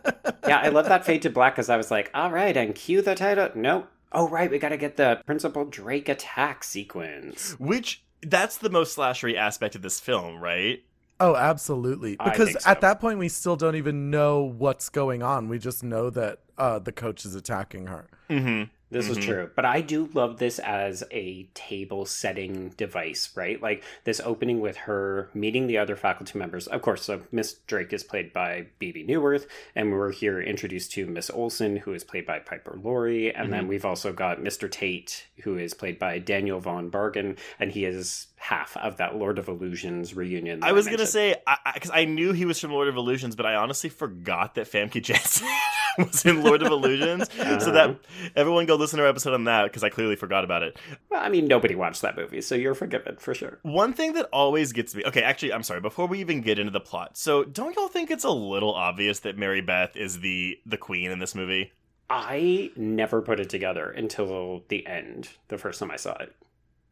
[0.48, 3.02] Yeah, I love that fade to black because I was like, all right, and cue
[3.02, 3.50] the title.
[3.56, 3.88] Nope.
[4.12, 7.60] Oh, right, we got to get the Principal Drake attack sequence.
[7.60, 10.84] Which, that's the most slashery aspect of this film, right?
[11.20, 12.18] Oh, absolutely.
[12.24, 12.70] Because so.
[12.70, 15.48] at that point, we still don't even know what's going on.
[15.48, 18.08] We just know that uh, the coach is attacking her.
[18.30, 18.72] Mm-hmm.
[18.92, 19.30] This is mm-hmm.
[19.30, 19.50] true.
[19.56, 23.62] But I do love this as a table setting device, right?
[23.62, 26.68] Like this opening with her meeting the other faculty members.
[26.68, 31.08] Of course, so Miss Drake is played by Bebe Neuwirth, and we're here introduced to
[31.08, 33.34] Miss Olson, who is played by Piper Laurie.
[33.34, 33.70] And then mm-hmm.
[33.70, 34.70] we've also got Mr.
[34.70, 39.40] Tate, who is played by Daniel Von Bargen, and he is half of that Lord
[39.40, 40.64] of Illusions reunion.
[40.64, 41.10] I was gonna mentioned.
[41.10, 41.36] say
[41.74, 45.02] because I, knew he was from Lord of Illusions, but I honestly forgot that Famke
[45.02, 45.48] Janssen
[46.06, 47.30] was in Lord of Illusions.
[47.34, 48.30] So that uh-huh.
[48.36, 50.78] everyone go listen to our episode on that because I clearly forgot about it.
[51.10, 53.60] Well, I mean, nobody watched that movie, so you're forgiven for sure.
[53.64, 55.04] One thing that always gets me.
[55.06, 55.82] Okay, actually, I'm sorry.
[55.82, 59.20] Before we even get into the plot, so don't y'all think it's a little obvious
[59.22, 61.72] that Mary Beth is the the queen in this movie?
[62.10, 66.36] I never put it together until the end, the first time I saw it.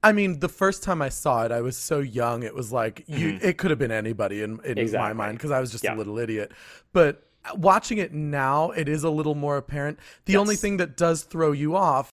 [0.01, 2.43] I mean, the first time I saw it, I was so young.
[2.43, 3.33] It was like you.
[3.33, 3.45] Mm-hmm.
[3.45, 5.95] It could have been anybody in, in my mind because I was just Yeah.
[5.95, 6.51] a little idiot.
[6.91, 7.25] But
[7.55, 9.99] watching it now, it is a little more apparent.
[10.25, 12.09] The only thing that does throw you off,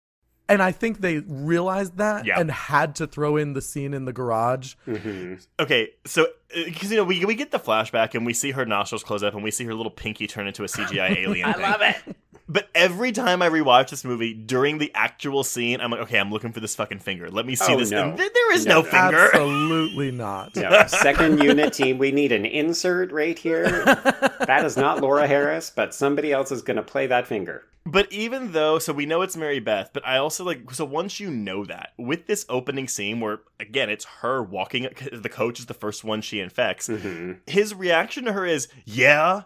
[0.48, 2.40] and I think they realized that Yeah.
[2.40, 4.74] and had to throw in the scene in the garage.
[4.86, 5.34] Mm-hmm.
[5.60, 6.26] Okay, so uh,
[6.64, 9.34] because you know we we get the flashback and we see her nostrils close up
[9.34, 11.48] and we see her little pinky turn into a CGI alien.
[11.48, 11.62] I thing.
[11.62, 12.16] love it.
[12.52, 16.32] But every time I rewatch this movie during the actual scene, I'm like, okay, I'm
[16.32, 17.30] looking for this fucking finger.
[17.30, 17.92] Let me see Oh, this.
[17.92, 18.08] no.
[18.08, 18.90] And th- there is No, no, no.
[18.90, 19.24] finger.
[19.26, 20.56] Absolutely not.
[20.56, 23.70] No, second unit team, we need an insert right here.
[23.84, 27.64] That is not Laura Harris, but somebody else is going to play that finger.
[27.86, 31.18] But even though, so we know it's Mary Beth, but I also like, so once
[31.20, 35.66] you know that, with this opening scene where, again, it's her walking, the coach is
[35.66, 39.42] the first one she infects, hmm his reaction to her is, yeah,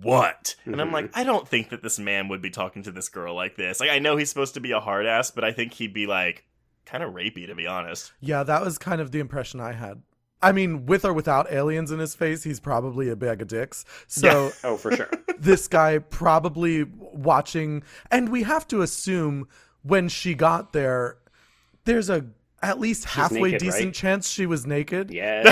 [0.00, 0.56] what?
[0.64, 1.18] And I'm like, mm-hmm.
[1.18, 3.80] I don't think that this man would be talking to this girl like this.
[3.80, 6.06] Like, I know he's supposed to be a hard ass, but I think he'd be
[6.06, 6.44] like,
[6.84, 8.12] kind of rapey, to be honest.
[8.20, 10.02] Yeah, that was kind of the impression I had.
[10.42, 13.84] I mean, with or without aliens in his face, he's probably a bag of dicks.
[14.06, 15.08] So Oh, for sure.
[15.38, 19.48] this guy probably watching, and we have to assume
[19.82, 21.16] when she got there,
[21.84, 22.26] there's a
[22.64, 23.94] at least halfway naked, decent right?
[23.94, 25.10] chance she was naked.
[25.12, 25.46] Yes.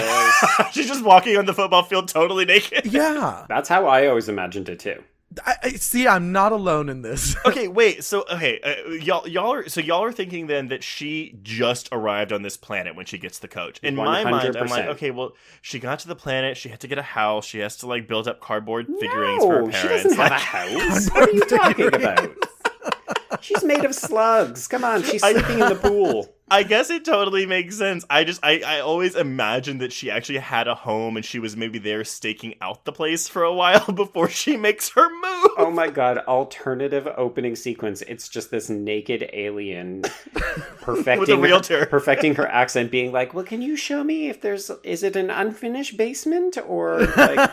[0.72, 2.86] She's just walking on the football field totally naked.
[2.86, 3.46] Yeah.
[3.48, 5.02] That's how I always imagined it too.
[5.46, 6.06] I, I see.
[6.06, 7.34] I'm not alone in this.
[7.46, 8.04] okay, wait.
[8.04, 12.34] So, okay, uh, y'all, y'all are so y'all are thinking then that she just arrived
[12.34, 13.78] on this planet when she gets the coach.
[13.82, 16.58] In my mind, I'm like, okay, well, she got to the planet.
[16.58, 17.46] She had to get a house.
[17.46, 20.02] She has to like build up cardboard figurines for her No, parents.
[20.02, 21.08] she doesn't have a house.
[21.08, 22.36] What are you talking about?
[23.40, 24.68] She's made of slugs.
[24.68, 26.28] Come on, she's I- sleeping in the pool.
[26.52, 28.04] I guess it totally makes sense.
[28.10, 31.56] I just I, I always imagined that she actually had a home and she was
[31.56, 35.50] maybe there staking out the place for a while before she makes her move.
[35.56, 38.02] Oh my god, alternative opening sequence.
[38.02, 40.02] It's just this naked alien
[40.82, 44.40] perfecting With a her- perfecting her accent being like, "Well, can you show me if
[44.42, 47.50] there's is it an unfinished basement or like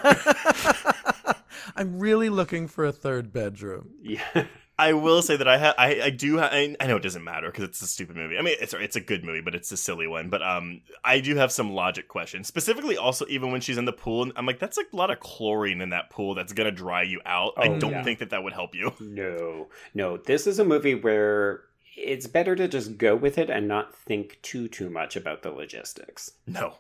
[1.76, 3.92] I'm really looking for a third bedroom.
[4.02, 4.46] yeah.
[4.80, 7.24] I will say that I ha- I, I do ha- I, I know it doesn't
[7.24, 8.38] matter because it's a stupid movie.
[8.38, 10.30] I mean, it's it's a good movie, but it's a silly one.
[10.30, 12.48] But um, I do have some logic questions.
[12.48, 15.12] Specifically, also even when she's in the pool, and I'm like, that's like a lot
[15.12, 17.54] of chlorine in that pool that's gonna dry you out.
[17.58, 18.04] I Oh, don't yeah.
[18.04, 18.94] think that that would help you.
[19.02, 19.68] No.
[19.94, 21.64] No, this is a movie where
[21.98, 25.52] it's better to just go with it and not think too too much about the
[25.52, 26.32] logistics.
[26.48, 26.76] No.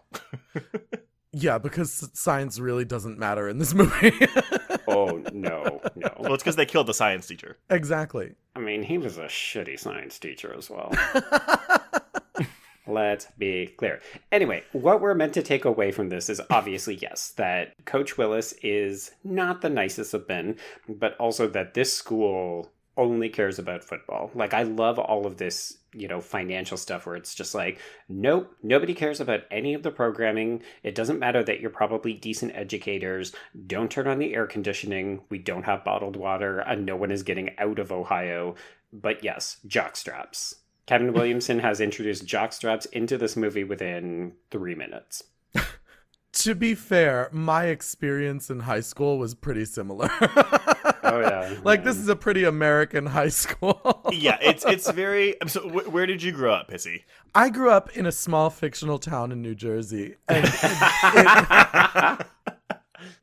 [1.31, 4.11] Yeah, because science really doesn't matter in this movie.
[4.87, 6.11] Oh no, no.
[6.19, 7.57] well, it's because they killed the science teacher.
[7.69, 8.33] exactly.
[8.55, 10.91] I mean, he was a shitty science teacher as well.
[12.87, 14.01] Let's be clear.
[14.31, 18.53] Anyway, what we're meant to take away from this is obviously, yes, that Coach Willis
[18.63, 20.55] is not the nicest of men,
[20.87, 24.31] but also that this school only cares about football.
[24.33, 28.53] Like, I love all of this, you know, financial stuff where it's just like, nope,
[28.61, 30.61] nobody cares about any of the programming.
[30.83, 33.33] It doesn't matter that you're probably decent educators.
[33.67, 35.21] Don't turn on the air conditioning.
[35.29, 38.55] We don't have bottled water, and no one is getting out of Ohio.
[38.91, 40.55] But yes, jockstraps.
[40.85, 45.23] Kevin Williamson has introduced jockstraps into this movie within three minutes.
[46.33, 50.09] To be fair, my experience in high school was pretty similar.
[51.25, 53.79] Oh yeah, like this is a pretty American high school.
[54.11, 55.35] Yeah, it's it's very.
[55.47, 57.03] So, wh- where did you grow up, Pissi?
[57.35, 60.15] I grew up in a small fictional town in New Jersey.
[60.27, 60.45] And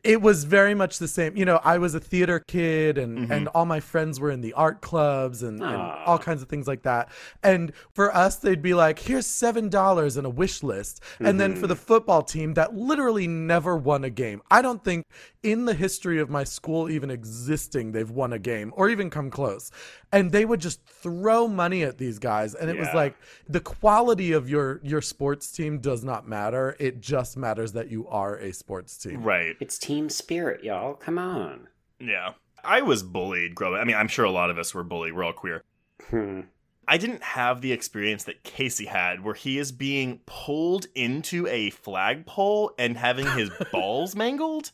[0.06, 1.36] it was very much the same.
[1.36, 3.32] You know, I was a theater kid and, mm-hmm.
[3.32, 6.04] and all my friends were in the art clubs and, and ah.
[6.06, 7.08] all kinds of things like that.
[7.42, 11.02] And for us, they'd be like, here's $7 and a wish list.
[11.18, 11.68] And then for mm-hmm.
[11.68, 15.04] the football team that literally never won a game, I don't think
[15.42, 19.30] in the history of my school even existing, they've won a game or even come
[19.30, 19.70] close.
[20.12, 22.54] And they would just throw money at these guys.
[22.54, 23.16] And it was like,
[23.48, 26.76] the quality of your your sports team does not matter.
[26.78, 29.22] It just matters that you are a sports team.
[29.22, 29.56] Right.
[29.60, 30.94] it's team spirit, y'all.
[30.94, 31.68] Come on.
[31.98, 32.32] Yeah.
[32.64, 33.80] I was bullied growing.
[33.80, 35.14] I mean, I'm sure a lot of us were bullied.
[35.14, 35.62] We're all queer.
[36.10, 36.40] Hmm.
[36.88, 41.70] I didn't have the experience that Casey had, where he is being pulled into a
[41.70, 44.70] flagpole and having his balls mangled.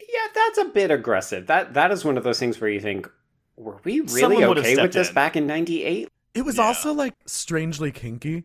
[0.00, 1.46] Yeah, that's a bit aggressive.
[1.48, 3.10] That that is one of those things where you think,
[3.56, 5.14] were we really Someone okay with this in.
[5.14, 6.08] back in '98?
[6.34, 6.64] It was Yeah.
[6.64, 8.44] also like strangely kinky.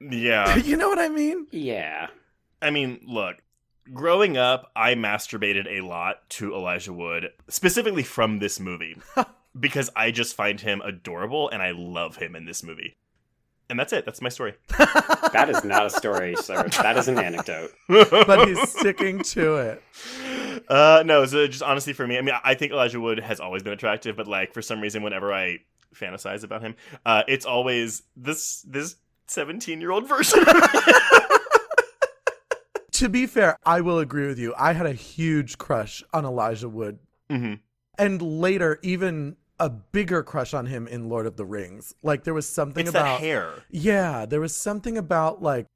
[0.00, 0.56] Yeah.
[0.64, 1.46] you know what I mean?
[1.50, 2.08] Yeah.
[2.62, 3.36] I mean, look,
[3.92, 8.96] growing up, I masturbated a lot to Elijah Wood, specifically from this movie,
[9.58, 12.94] because I just find him adorable and I love him in this movie.
[13.68, 14.04] And that's it.
[14.04, 14.54] That's my story.
[15.32, 16.66] That is not a story, sir.
[16.80, 17.70] That is an anecdote.
[17.88, 19.82] But he's sticking to it.
[20.68, 23.62] Uh, no, so just honestly for me, I mean, I think Elijah Wood has always
[23.62, 25.58] been attractive, but like for some reason, whenever I
[25.94, 28.96] fantasize about him, uh, it's always this this
[29.26, 30.42] seventeen year old version.
[32.96, 34.54] To be fair, I will agree with you.
[34.56, 36.98] I had a huge crush on Elijah Wood.
[37.30, 37.54] hmm
[37.98, 41.94] And later, even a bigger crush on him in Lord of the Rings.
[42.02, 43.64] Like there was something It's about hair.
[43.70, 45.66] Yeah, there was something about like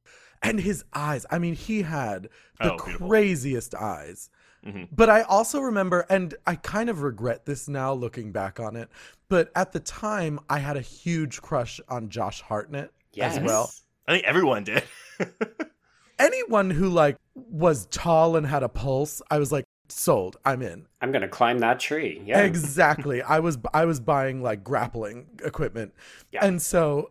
[0.43, 1.27] and his eyes.
[1.31, 2.29] I mean, he had
[2.59, 4.31] the Oh, craziest eyes.
[4.67, 4.89] Mhm.
[4.93, 8.89] But I also remember, and I kind of regret this now looking back on it,
[9.29, 13.37] but at the time, I had a huge crush on Josh Hartnett Yes.
[13.37, 13.71] as well.
[14.09, 14.83] I think everyone did.
[16.21, 20.37] Anyone who like was tall and had a pulse, I was like, sold.
[20.45, 20.87] I'm in.
[21.01, 22.23] I'm gonna climb that tree.
[22.25, 22.41] Yeah.
[22.41, 23.23] Exactly.
[23.23, 25.95] I was I was buying like grappling equipment.
[26.33, 26.45] Yeah.
[26.45, 27.11] And so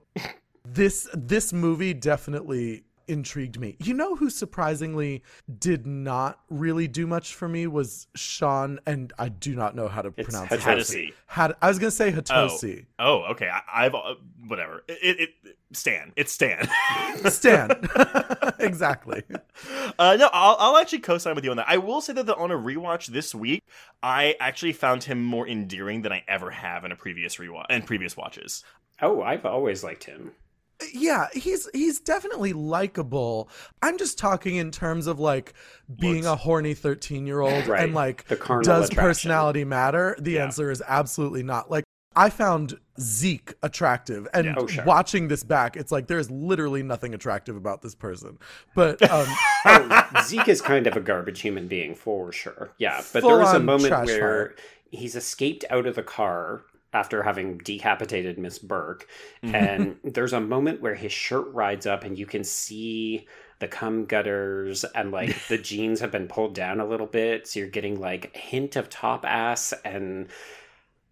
[0.65, 3.75] this this movie definitely intrigued me.
[3.79, 5.23] You know who surprisingly
[5.57, 10.01] did not really do much for me was Shawn and I do not know how
[10.01, 11.13] to It's pronounce Hatoshi.
[11.25, 12.85] Had I was going to say Hatoshi.
[12.99, 13.49] Oh, okay.
[13.49, 14.15] I, I've uh,
[14.47, 14.83] whatever.
[14.87, 16.13] It, it Stan.
[16.15, 16.69] It's Stan.
[17.25, 17.71] Stan.
[18.59, 19.23] exactly.
[19.97, 21.67] uh, no, I'll, I'll actually co-sign with you on that.
[21.69, 23.63] I will say that the, on a rewatch this week,
[24.01, 27.85] I actually found him more endearing than I ever have in a previous rewatch and
[27.85, 28.63] previous watches.
[29.01, 30.31] Oh, I've always liked him.
[30.93, 33.49] Yeah, he's he's definitely likable.
[33.81, 35.53] I'm just talking in terms of like
[35.99, 36.27] being Looks.
[36.27, 37.83] a horny 13 year old Right.
[37.83, 38.95] and like does attraction.
[38.95, 40.15] personality matter?
[40.19, 40.43] The Yeah.
[40.45, 41.69] answer is absolutely not.
[41.69, 41.83] Like
[42.15, 44.55] I found Zeke attractive, and Yeah.
[44.57, 44.83] Oh, sure.
[44.83, 48.39] watching this back, it's like there's literally nothing attractive about this person.
[48.73, 49.27] But um,
[49.65, 52.71] Oh, Zeke is kind of a garbage human being for sure.
[52.77, 54.55] Yeah, but there was a moment where fire.
[54.91, 56.61] he's escaped out of the car
[56.93, 59.07] after having decapitated Miss Burke,
[59.43, 59.55] mm-hmm.
[59.55, 63.27] and there's a moment where his shirt rides up, and you can see
[63.59, 67.59] the cum gutters and like the jeans have been pulled down a little bit, so
[67.59, 70.29] you're getting like a hint of top ass and.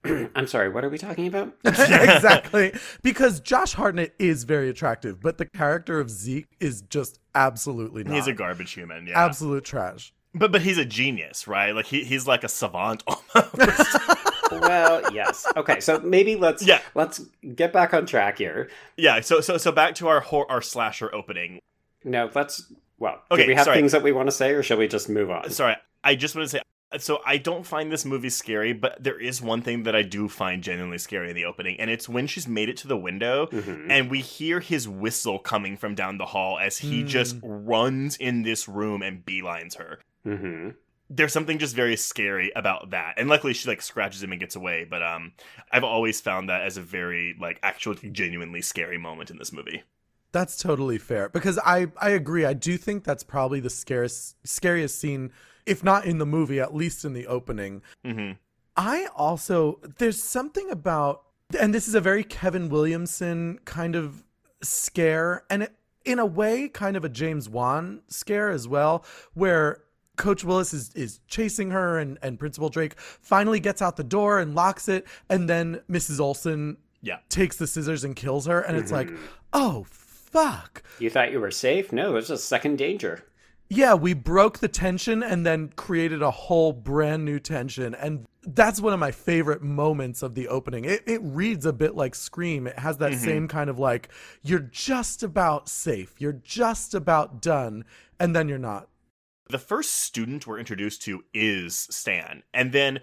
[0.35, 1.53] I'm sorry, what are we talking about?
[1.65, 2.71] exactly
[3.01, 8.13] because Josh Hartnett is very attractive, but the character of Zeke is just absolutely not.
[8.13, 9.07] He's a garbage human.
[9.07, 9.25] Yeah.
[9.25, 10.13] absolute trash.
[10.33, 11.71] But but he's a genius, right?
[11.73, 13.97] Like he, he's like a savant almost.
[14.51, 15.45] Well, yes.
[15.55, 16.79] Okay, so maybe let's Yeah.
[16.95, 17.19] let's
[17.55, 18.69] get back on track here.
[18.97, 19.19] yeah.
[19.21, 21.59] So so so back to our hor- our slasher opening.
[22.03, 22.71] No, let's.
[22.99, 23.77] Well, Okay, do we have sorry.
[23.77, 25.49] things that we want to say, or shall we just move on?
[25.51, 26.61] Sorry, I just want to say.
[26.99, 30.29] So I don't find this movie scary, but there is one thing that I do
[30.29, 33.47] find genuinely scary in the opening, and it's when she's made it to the window
[33.47, 33.87] Mhm.
[33.91, 37.07] and we hear his whistle coming from down the hall as he Hmm.
[37.07, 39.99] just runs in this room and beelines her.
[40.25, 40.75] Mhm.
[41.09, 44.55] There's something just very scary about that, and luckily she like scratches him and gets
[44.55, 44.85] away.
[44.89, 45.33] But um,
[45.71, 49.83] I've always found that as a very like actually genuinely scary moment in this movie.
[50.33, 52.45] That's totally fair because I I agree.
[52.45, 55.31] I do think that's probably the scariest scariest scene,
[55.65, 57.81] if not in the movie, at least in the opening.
[58.03, 58.31] hmm
[58.75, 61.23] I also there's something about
[61.59, 64.23] and this is a very Kevin Williamson kind of
[64.61, 65.73] scare and it,
[66.05, 69.03] in a way kind of a James Wan scare as well
[69.33, 69.81] where
[70.17, 74.39] Coach Willis is, is chasing her and, and Principal Drake finally gets out the door
[74.39, 76.19] and locks it and then Mrs.
[76.19, 77.19] Olson Yeah.
[77.29, 79.25] takes the scissors and kills her and it's like, mm-hmm.
[79.53, 81.93] "Oh fuck." You thought you were safe?
[81.93, 83.23] No, there's a second danger.
[83.69, 87.93] Yeah, we broke the tension and then created a whole brand new tension.
[87.95, 90.85] And that's one of my favorite moments of the opening.
[90.85, 92.65] It, it reads a bit like Scream.
[92.65, 93.25] It has that mm-hmm.
[93.25, 94.07] same kind of like,
[94.41, 97.83] you're just about safe, you're just about done,
[98.19, 98.87] and then you're not.
[99.49, 102.99] The first student we're introduced to is Stan, and then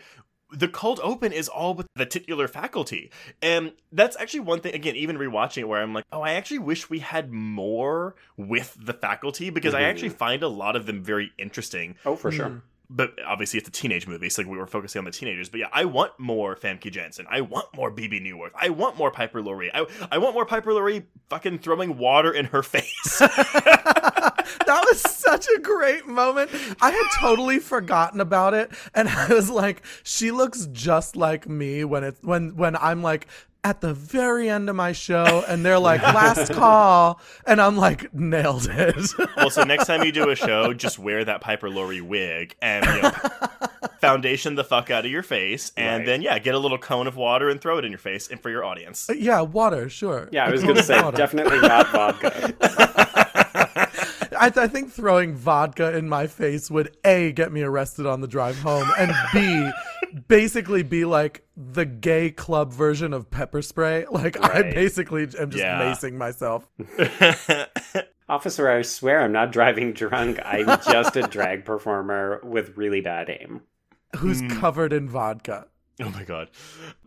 [0.51, 3.11] the cold open is all with the titular faculty,
[3.43, 4.75] and that's actually one thing.
[4.75, 8.77] Again, even rewatching it, where I'm like, oh, I actually wish we had more with
[8.79, 9.89] the faculty because I Mhm.
[9.91, 11.97] actually find a lot of them very interesting.
[12.05, 12.63] Oh, for sure.
[12.91, 15.49] But obviously, it's a teenage movie, so like, we were focusing on the teenagers.
[15.49, 17.27] But yeah, I want more Famke Janssen.
[17.31, 18.53] I want more Bebe Neuwirth.
[18.55, 19.71] I want more Piper Laurie.
[19.75, 23.23] I I want more Piper Laurie fucking throwing water in her face.
[24.67, 26.51] that was such a great moment.
[26.81, 31.85] I had totally forgotten about it, and I was like, she looks just like me
[31.85, 33.27] when it's when when I'm like
[33.67, 38.13] at the very end of my show, and they're like last call, and I'm like
[38.13, 38.97] nailed it.
[39.39, 42.85] Well, so next time you do a show, just wear that Piper Laurie wig and
[42.85, 43.11] you know,
[44.03, 46.07] foundation the fuck out of your face, and Right.
[46.07, 48.39] then yeah, get a little cone of water and throw it in your face, and
[48.39, 49.09] for your audience.
[49.09, 50.29] Uh, yeah, water, sure.
[50.31, 51.17] Yeah, I was going to say Water.
[51.17, 52.53] definitely not vodka.
[54.45, 58.29] I, I think throwing vodka in my face would a get me arrested on the
[58.29, 59.71] drive home, and b
[60.29, 64.07] basically be like the gay club version of pepper spray.
[64.11, 65.81] Like I basically am just Yeah.
[65.81, 66.69] macing myself.
[68.29, 70.39] Officer, I swear I'm not driving drunk.
[70.45, 73.61] I'm just a drag performer with really bad aim.
[74.17, 74.49] Who's Hmm.
[74.49, 75.67] covered in vodka?
[76.03, 76.49] oh my god.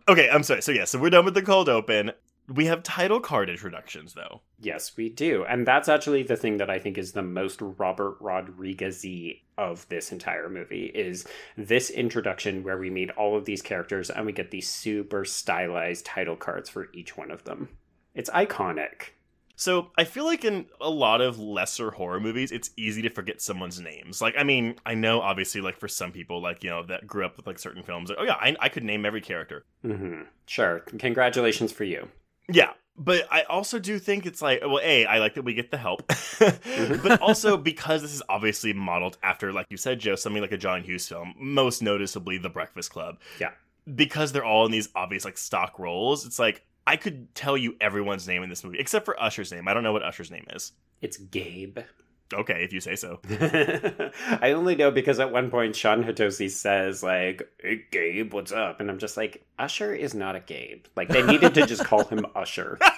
[0.08, 0.62] Okay, I'm sorry.
[0.62, 2.12] So yeah, so we're done with the cold open.
[2.48, 4.40] We have title card introductions though.
[4.58, 5.44] Yes, we do.
[5.44, 9.04] And that's actually the thing that I think is the most Robert Rodriguez
[9.58, 11.26] of this entire movie is
[11.56, 16.06] this introduction where we meet all of these characters and we get these super stylized
[16.06, 17.68] title cards for each one of them.
[18.14, 19.10] It's iconic.
[19.54, 23.42] So I feel like in a lot of lesser horror movies, it's easy to forget
[23.42, 24.22] someone's names.
[24.22, 27.26] Like, I mean, I know obviously, like for some people, like you know, that grew
[27.26, 29.64] up with like certain films, like, oh yeah, I, I could name every character.
[29.82, 30.78] hmm Sure.
[30.98, 32.08] Congratulations for you.
[32.50, 35.70] Yeah, but I also do think it's like, well, a, I like that we get
[35.70, 37.00] the help, mm-hmm.
[37.06, 40.58] but also because this is obviously modeled after, like you said, Joe, something like a
[40.58, 43.18] John Hughes film, most noticeably The Breakfast Club.
[43.38, 43.50] Yeah.
[43.94, 47.76] Because they're all in these obvious like stock roles, it's like I could tell you
[47.80, 49.68] everyone's name in this movie except for Usher's name.
[49.68, 50.72] I don't know what Usher's name is.
[51.00, 51.78] It's Gabe.
[52.34, 53.20] Okay, if you say so.
[54.42, 58.80] I only know because at one point Shawn Hatosy says like, "Hey Gabe, what's up?"
[58.80, 60.84] And I'm just like, Usher is not a Gabe.
[60.94, 62.78] Like they needed to just call him Usher.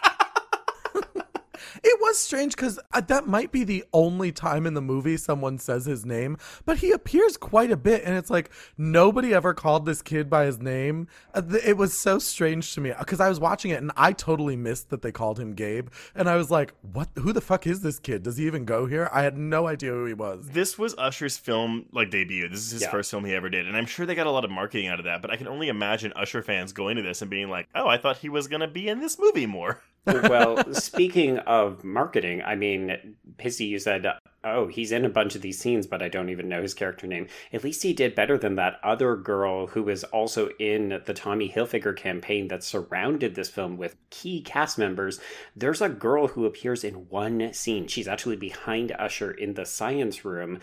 [1.83, 5.85] It was strange because that might be the only time in the movie someone says
[5.85, 10.03] his name, but he appears quite a bit, and it's like nobody ever called this
[10.03, 11.09] kid by his name.
[11.35, 14.13] Uh, th- It was so strange to me because I was watching it and I
[14.13, 17.09] totally missed that they called him Gabe, and I was like, "What?
[17.17, 18.23] Who the fuck is this kid?
[18.23, 20.49] Does he even go here?" I had no idea who he was.
[20.51, 22.49] This was Usher's film like debut.
[22.49, 22.91] This is his Yeah.
[22.91, 24.99] first film he ever did, and I'm sure they got a lot of marketing out
[24.99, 25.23] of that.
[25.23, 27.97] But I can only imagine Usher fans going to this and being like, "Oh, I
[27.99, 33.17] thought he was gonna be in this movie more." Well, speaking of marketing, I mean,
[33.39, 34.07] Pissi, you said,
[34.43, 37.07] oh, he's in a bunch of these scenes, but I don't even know his character
[37.07, 37.27] name.
[37.53, 41.51] At least he did better than that other girl who was also in the Tommy
[41.51, 45.21] Hilfiger campaign that surrounded this film with key cast members.
[45.55, 47.87] There's a girl who appears in one scene.
[47.87, 50.61] She's actually behind Usher in the science room.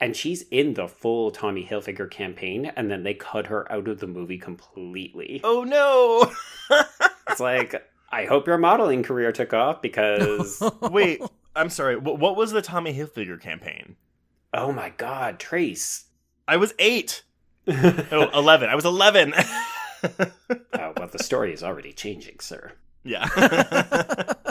[0.00, 3.98] And she's in the full Tommy Hilfiger campaign, and then they cut her out of
[3.98, 5.40] the movie completely.
[5.42, 6.32] Oh no!
[7.30, 11.20] It's like, I hope your modeling career took off because, Wait,
[11.56, 11.96] I'm sorry.
[11.96, 13.96] What, was the Tommy Hilfiger campaign?
[14.54, 16.04] oh my god, Trace.
[16.46, 17.22] I was eight.
[17.70, 18.70] Oh, 11.
[18.70, 19.34] I was 11.
[20.02, 22.72] Oh, well, the story is already changing, sir.
[23.04, 23.28] yeah.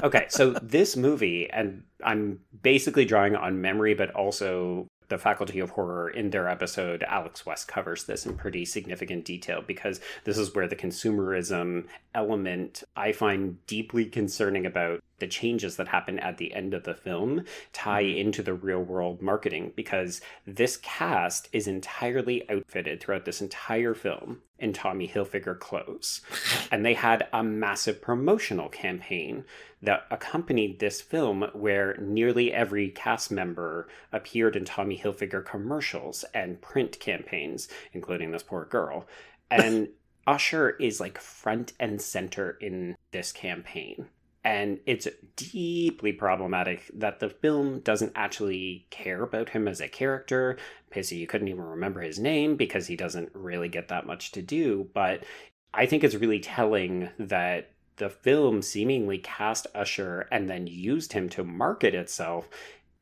[0.03, 5.71] Okay, so this movie, and I'm basically drawing on memory, but also the Faculty of
[5.71, 10.53] Horror in their episode, Alex West covers this in pretty significant detail because this is
[10.53, 16.53] where the consumerism element I find deeply concerning about the changes that happen at the
[16.53, 17.43] end of the film
[17.73, 18.19] tie mm-hmm.
[18.19, 24.41] into the real world marketing because this cast is entirely outfitted throughout this entire film
[24.59, 26.21] in Tommy Hilfiger clothes.
[26.71, 29.45] and they had a massive promotional campaign
[29.81, 36.61] that accompanied this film where nearly every cast member appeared in Tommy Hilfiger commercials and
[36.61, 39.05] print campaigns, including this poor girl.
[39.49, 39.87] And
[40.27, 44.07] Usher is like front and center in this campaign.
[44.47, 50.57] And it's deeply problematic that the film doesn't actually care about him as a character.
[50.89, 54.41] Pissi, you couldn't even remember his name because he doesn't really get that much to
[54.41, 54.89] do.
[54.93, 55.25] But
[55.73, 61.27] I think it's really telling that the film seemingly cast Usher and then used him
[61.31, 62.47] to market itself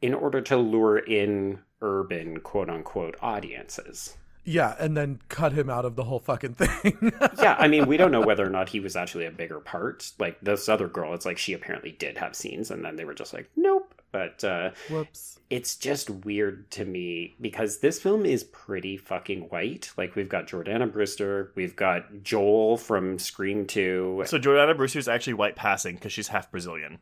[0.01, 4.17] in order to lure in urban quote unquote audiences.
[4.45, 7.11] Yeah, and then cut him out of the whole fucking thing.
[7.41, 10.11] yeah, I mean, we don't know whether or not he was actually a bigger part.
[10.19, 13.13] Like this other girl, it's like she apparently did have scenes, and then they were
[13.15, 13.91] just like, nope.
[14.11, 15.39] But uh, Whoops.
[15.49, 19.91] it's just weird to me because this film is pretty fucking white.
[19.97, 24.23] Like we've got Jordana Brewster, we've got Joel from Scream Two.
[24.25, 26.99] so Jordana Brewster is actually white passing because she's half Brazilian.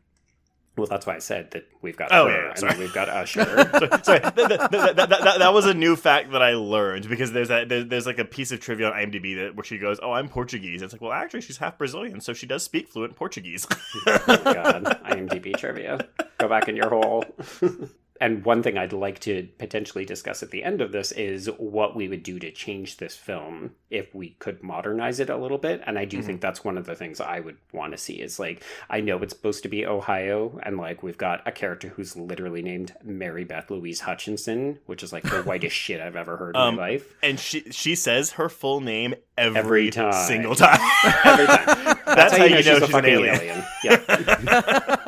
[0.76, 2.78] Well, that's why I said that we've got Oh, her, yeah, sorry.
[2.78, 3.44] we've got Usher.
[4.02, 7.30] Sorry, that, that, that, that, that, that was a new fact that I learned because
[7.30, 10.00] there's a, there, there's like a piece of trivia on IMDb that where she goes,
[10.02, 13.14] "Oh, I'm Portuguese." It's like, well, actually, she's half Brazilian, so she does speak fluent
[13.14, 13.68] Portuguese.
[14.06, 16.08] oh God, IMDb trivia.
[16.38, 17.24] Go back in your hole.
[18.20, 21.96] and one thing I'd like to potentially discuss at the end of this is what
[21.96, 25.82] we would do to change this film if we could modernize it a little bit.
[25.84, 28.38] And I do think that's one of the things I would want to see is
[28.38, 32.16] like, I know it's supposed to be Ohio, and like we've got a character who's
[32.16, 36.54] literally named Mary Beth Louise Hutchinson, which is like the whitest shit I've ever heard
[36.54, 37.14] in Um, my life.
[37.22, 40.12] and she she says her full name every, Every time.
[40.12, 40.78] single time.
[41.24, 41.98] Every time.
[42.06, 43.34] That's, how, you know, she's a she's an alien.
[43.34, 43.64] alien.
[43.82, 44.96] Yeah.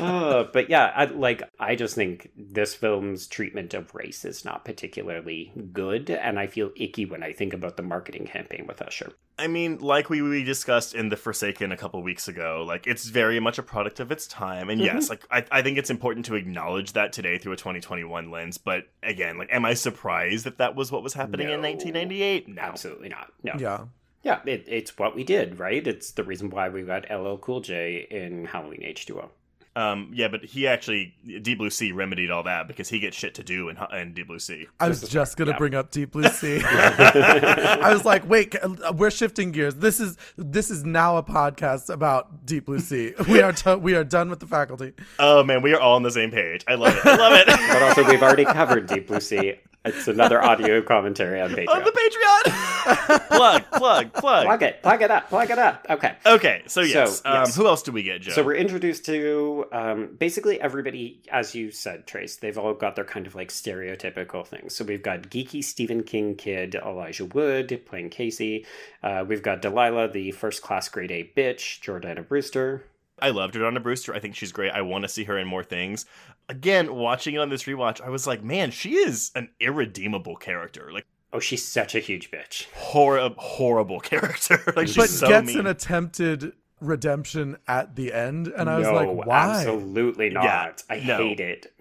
[0.00, 4.64] Uh, but yeah, I, like I just think this film's treatment of race is not
[4.64, 9.12] particularly good, and I feel icky when I think about the marketing campaign with Usher.
[9.38, 13.08] I mean, like we, we discussed in The Forsaken a couple weeks ago, like it's
[13.08, 14.70] very much a product of its time.
[14.70, 18.30] And yes, like I, I think it's important to acknowledge that today through a 2021
[18.30, 18.58] lens.
[18.58, 22.48] But again, like, am I surprised that that was what was happening in 1998?
[22.48, 22.62] No.
[22.62, 23.32] Absolutely not.
[23.42, 23.54] No.
[23.58, 23.84] Yeah.
[24.22, 25.84] Yeah, it, it's what we did, right?
[25.84, 29.30] It's the reason why we got LL Cool J in Halloween H2O.
[29.74, 33.34] Um, yeah, but he actually Deep Blue Sea remedied all that because he gets shit
[33.36, 34.66] to do in, in Deep Blue Sea.
[34.78, 35.56] I was just gonna yeah.
[35.56, 36.60] bring up Deep Blue Sea.
[36.64, 39.76] I was like, wait, uh, we're shifting gears.
[39.76, 43.14] This is this is now a podcast about Deep Blue Sea.
[43.32, 44.92] We are to- we are done with the faculty.
[45.18, 46.64] Oh man, we are all on the same page.
[46.68, 47.06] I love it.
[47.06, 47.46] I love it.
[47.72, 49.54] But also, we've already covered Deep Blue Sea.
[49.84, 51.68] It's another audio commentary on Patreon.
[51.74, 53.28] on the Patreon.
[53.28, 54.44] plug, plug, plug.
[54.44, 55.84] plug it, plug it up, plug it up.
[55.90, 56.14] Okay.
[56.24, 57.20] Okay, so yes.
[57.20, 57.56] So, um, yes.
[57.56, 58.32] who else do we get, Joe?
[58.32, 62.36] So we're introduced to um, basically everybody, as you said, Trace.
[62.36, 64.74] They've all got their kind of like stereotypical things.
[64.74, 68.64] So we've got geeky Stephen King kid Elijah Wood playing Casey.
[69.02, 72.84] Uh, we've got Delilah, the first class grade A bitch, Jordana Brewster.
[73.22, 74.12] I love Jordana Brewster.
[74.12, 74.72] I think she's great.
[74.72, 76.06] I want to see her in more things.
[76.52, 80.90] Again, watching it on this rewatch, I was like, man, she is an irredeemable character.
[80.92, 82.66] Like Oh, she's such a huge bitch.
[82.74, 84.60] horrible, horrible character.
[84.76, 85.60] like she's but so gets mean.
[85.60, 89.36] an attempted redemption at the end, and I was no, like, why?
[89.60, 90.44] absolutely not.
[90.44, 91.16] Yeah, I no.
[91.16, 91.72] hate it.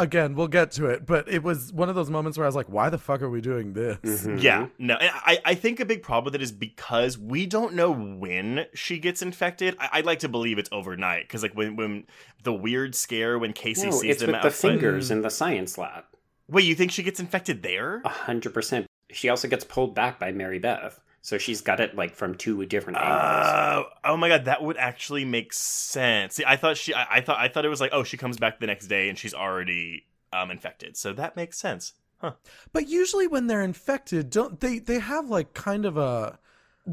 [0.00, 2.56] Again, we'll get to it, but it was one of those moments where I was
[2.56, 3.98] like, why the fuck are we doing this?
[3.98, 4.42] Mhm.
[4.42, 7.74] Yeah, no, and I, I think a big problem with it is because we don't
[7.74, 9.76] know when she gets infected.
[9.78, 12.04] I, I'd like to believe it's overnight because, like, when when
[12.42, 15.76] the weird scare when Casey No, sees it's them with the fingers in the science
[15.76, 16.04] lab.
[16.48, 18.00] Wait, you think she gets infected there?
[18.04, 18.86] A hundred percent.
[19.10, 22.64] She also gets pulled back by Mary Beth, so she's got it like from two
[22.66, 23.16] different angles.
[23.16, 26.34] Uh, oh my god, that would actually make sense.
[26.36, 28.38] See, I thought she, I, I thought, I thought it was like, oh, she comes
[28.38, 30.96] back the next day and she's already um infected.
[30.96, 31.94] So that makes sense.
[32.18, 32.32] Huh.
[32.72, 34.78] But usually when they're infected, don't they?
[34.78, 36.38] They have like kind of a.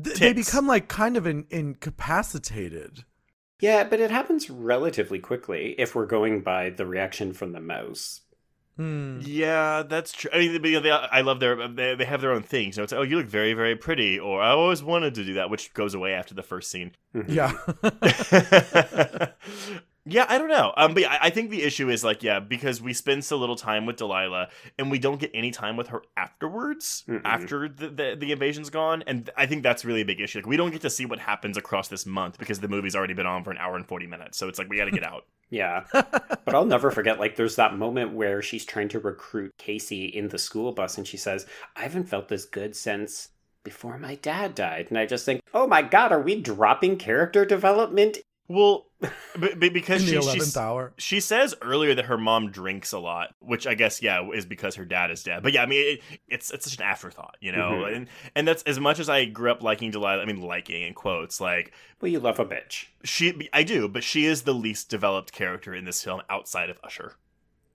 [0.02, 3.04] th- They become like kind of in, incapacitated.
[3.60, 8.22] Yeah, but it happens relatively quickly if we're going by the reaction from the mouse.
[8.78, 9.20] Hmm.
[9.24, 10.30] Yeah, that's true.
[10.32, 12.78] I mean, they, they, I love their, they, they have their own things.
[12.78, 15.26] You know, it's like, oh, you look very, very pretty, or I always wanted to
[15.26, 16.92] do that, which goes away after the first scene.
[17.16, 17.26] Mhm.
[17.28, 17.54] Yeah.
[20.10, 20.74] yeah, I don't know.
[20.78, 23.56] Um, but yeah, I think the issue is like, yeah, because we spend so little
[23.56, 24.50] time with Delilah,
[24.80, 27.22] and we don't get any time with her afterwards, Mm-mm.
[27.26, 30.40] after the, the the invasion's gone, and I think that's really a big issue.
[30.40, 33.14] Like, we don't get to see what happens across this month because the movie's already
[33.14, 34.38] been on for an hour and forty minutes.
[34.38, 35.26] So it's like we got to get out.
[35.50, 35.86] Yeah.
[35.94, 40.28] but I'll never forget, like, there's that moment where she's trying to recruit Casey in
[40.28, 43.30] the school bus, and she says, I haven't felt this good since
[43.64, 44.88] before my dad died.
[44.90, 48.18] And I just think, oh my god, are we dropping character development?
[48.50, 48.86] Well,
[49.38, 50.94] b- b- because In the she, eleventh hour.
[50.98, 54.76] she says earlier that her mom drinks a lot, which I guess yeah is because
[54.76, 55.44] her dad is dead.
[55.44, 57.84] But yeah, I mean it, it's it's such an afterthought, you know.
[57.86, 57.96] Mhm.
[57.96, 60.22] And and that's as much as I grew up liking Delilah.
[60.22, 62.86] I mean, liking in quotes, like Well, you love a bitch.
[63.04, 66.80] she I do, but she is the least developed character in this film outside of
[66.84, 67.16] Usher.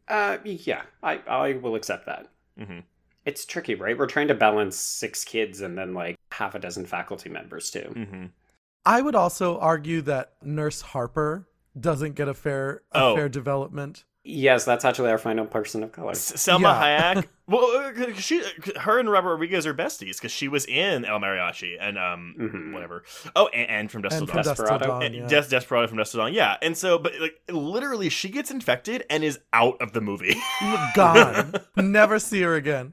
[0.09, 2.29] Uh, yeah, I, I will accept that.
[2.59, 2.81] hmm
[3.27, 3.97] It's tricky, right?
[3.97, 7.93] We're trying to balance six kids and then like half a dozen faculty members too.
[8.09, 8.25] hmm
[8.85, 11.47] I would also argue that Nurse Harper
[11.79, 13.17] doesn't get a fair a Oh.
[13.17, 14.05] fair development.
[14.25, 16.13] Yes, that's actually our final person of color.
[16.13, 17.15] S- Salma Yeah.
[17.15, 17.29] Hayek.
[17.49, 18.41] Well, uh, 'cause she,
[18.81, 22.73] her and Robert Rodriguez are besties because she was in El Mariachi and um Mhm.
[22.73, 23.03] whatever.
[23.37, 24.55] Oh, and, and from Dusk And Till from Dawn.
[24.55, 24.87] Desperado.
[24.87, 25.27] Dawn, And yeah.
[25.27, 26.57] Des- Desperado from Dusk Till Dawn, yeah.
[26.63, 30.37] And so, but like, literally, she gets infected and is out of the movie.
[30.95, 31.55] Gone.
[31.77, 32.93] Never see her again.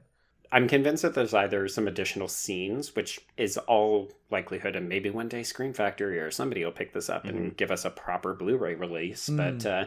[0.52, 5.28] I'm convinced that there's either some additional scenes, which is all likelihood, and maybe one
[5.28, 8.74] day Scream Factory or somebody will pick this up and give us a proper Blu-ray
[8.74, 9.28] release.
[9.28, 9.84] But uh,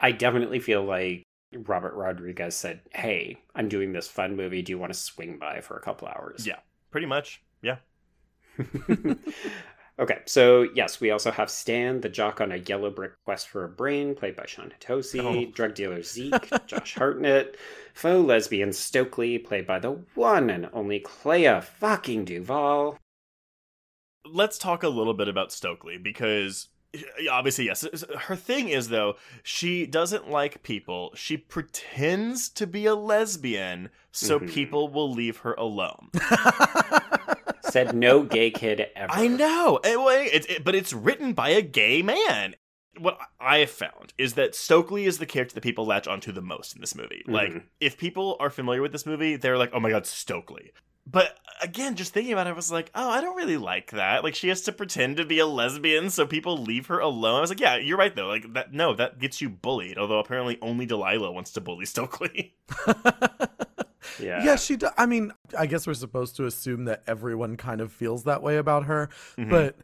[0.00, 4.62] I definitely feel like Robert Rodriguez said, "Hey, I'm doing this fun movie.
[4.62, 7.42] Do you want to swing by for a couple hours?" yeah, pretty much.
[7.62, 7.78] Yeah.
[9.98, 13.64] okay, so yes, we also have Stan, the jock on a yellow brick quest for
[13.64, 15.50] a brain, played by Shawn Hatosy, Oh.
[15.52, 17.56] drug dealer Zeke, Josh Hartnett,
[17.94, 22.98] faux lesbian Stokely, played by the one and only Clea fucking Duvall.
[24.24, 26.68] Let's talk a little bit about Stokely because
[27.30, 27.84] obviously, yes,
[28.20, 31.12] her thing is though she doesn't like people.
[31.14, 34.48] She pretends to be a lesbian so Mhm.
[34.50, 36.10] people will leave her alone.
[37.70, 39.12] Said no gay kid ever.
[39.12, 42.54] I know, and, well, it, it- but it's written by a gay man.
[42.98, 46.42] What I have found is that Stokely is the character that people latch onto the
[46.42, 47.22] most in this movie.
[47.28, 47.62] Like, Mhm.
[47.80, 50.72] if people are familiar with this movie, they're like, "Oh my god, Stokely."
[51.10, 54.24] But again, just thinking about it, I was like, "Oh, I don't really like that."
[54.24, 57.36] Like, she has to pretend to be a lesbian so people leave her alone.
[57.36, 58.26] I was like, "Yeah, you're right though.
[58.26, 58.72] Like that.
[58.74, 62.56] No, that gets you bullied." Although apparently only Delilah wants to bully Stokely.
[64.20, 64.44] Yeah.
[64.44, 64.76] Yeah, she.
[64.76, 68.42] Do- I mean, I guess we're supposed to assume that everyone kind of feels that
[68.42, 69.50] way about her, Mhm.
[69.50, 69.76] but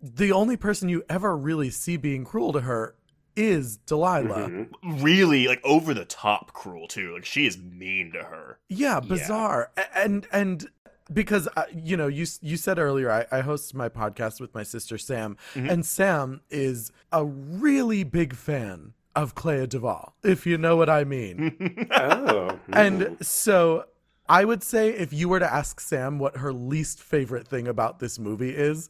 [0.00, 2.94] the only person you ever really see being cruel to her
[3.36, 4.48] is Delilah.
[4.48, 4.68] Mhm.
[5.02, 7.14] really, like over the top cruel too.
[7.14, 8.58] Like she is mean to her.
[8.68, 9.70] Yeah, bizarre.
[9.76, 10.68] A- And and
[11.12, 14.62] because uh, you know you you said earlier I, I host my podcast with my
[14.62, 15.70] sister Sam, Mm-hmm.
[15.70, 18.92] and Sam is a really big fan
[19.22, 21.86] of Clea Duvall, if you know what I mean.
[21.92, 22.58] Oh.
[22.72, 23.84] and so
[24.28, 27.98] I would say if you were to ask Sam what her least favorite thing about
[27.98, 28.88] this movie is,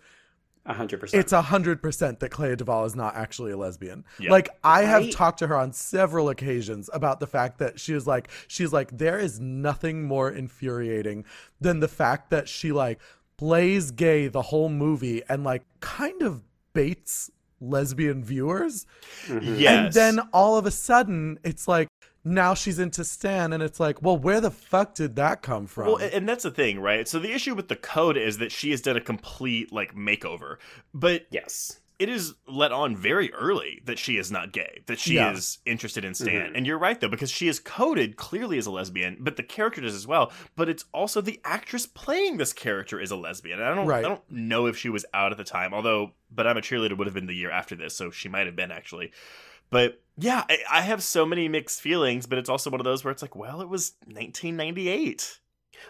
[0.66, 1.20] A hundred percent.
[1.20, 4.04] it's a hundred percent that Clea Duvall is not actually a lesbian.
[4.18, 4.30] Yeah.
[4.30, 5.12] Like I have Right.
[5.12, 8.96] talked to her on several occasions about the fact that she was like, she's like,
[8.98, 11.24] there is nothing more infuriating
[11.60, 12.98] than the fact that she like
[13.38, 16.42] plays gay the whole movie and like kind of
[16.74, 18.86] baits lesbian viewers.
[19.26, 19.56] Mm-hmm.
[19.56, 19.84] Yes.
[19.84, 21.88] And then all of a sudden, it's like
[22.24, 25.86] now she's into Stan, and it's like, well, where the fuck did that come from?
[25.86, 27.08] Well, and that's the thing, right?
[27.08, 30.56] So the issue with the code is that she has done a complete like makeover,
[30.92, 31.80] but yes.
[31.98, 35.32] It is let on very early that she is not gay, that she Yeah.
[35.32, 36.28] is interested in Stan.
[36.46, 36.56] Mm-hmm.
[36.56, 39.80] And you're right though, because she is coded clearly as a lesbian, but the character
[39.80, 40.30] does as well.
[40.54, 43.58] But it's also the actress playing this character is a lesbian.
[43.58, 44.04] And I don't Right.
[44.04, 46.96] I don't know if she was out at the time, although but I'm a cheerleader
[46.96, 49.12] would have been the year after this, so she might have been actually.
[49.70, 53.04] But yeah, I, I have so many mixed feelings, but it's also one of those
[53.04, 55.40] where it's like, well, it was 1998.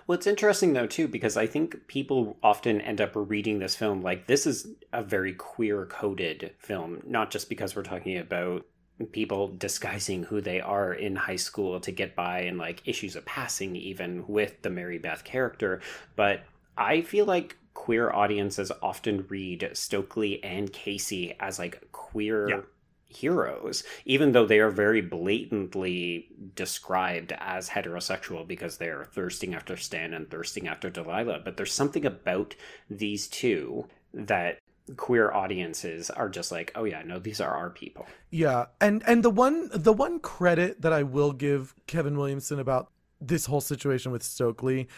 [0.07, 4.03] Well, it's interesting though too because I think people often end up reading this film
[4.03, 8.65] like this is a very queer coded film, not just because we're talking about
[9.13, 13.25] people disguising who they are in high school to get by and like issues of
[13.25, 15.81] passing even with the Mary Beth character,
[16.17, 16.43] but
[16.77, 22.61] I feel like queer audiences often read Stokely and Casey as like queer Yeah.
[23.09, 30.13] Heroes, even though they are very blatantly described as heterosexual because they're thirsting after Stan
[30.15, 31.41] and thirsting after Delilah.
[31.45, 32.55] But there's something about
[32.91, 34.59] these two that
[34.97, 38.07] queer audiences are just like, oh yeah, no, these are our people.
[38.31, 42.91] Yeah, and and the one the one credit that I will give Kevin Williamson about
[43.21, 44.89] this whole situation with Stokely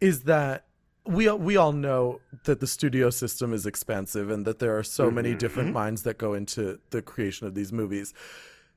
[0.00, 0.67] is that
[1.08, 5.10] we we all know that the studio system is expensive and that there are so
[5.10, 5.38] many mm-hmm.
[5.38, 5.74] different mm-hmm.
[5.74, 8.12] minds that go into the creation of these movies.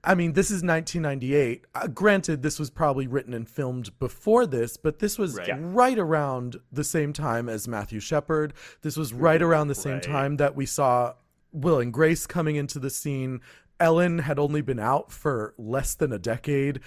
[0.04, 1.66] I mean, this is 1998.
[1.76, 5.54] Uh, granted, this was probably written and filmed before this, but this was Right.
[5.60, 8.54] right around the same time as Matthew Shepard.
[8.82, 9.50] This was right mm-hmm.
[9.50, 10.04] around the same Right.
[10.04, 11.14] time that we saw
[11.52, 13.42] Will and Grace coming into the scene.
[13.80, 16.80] Ellen had only been out for less than a decade.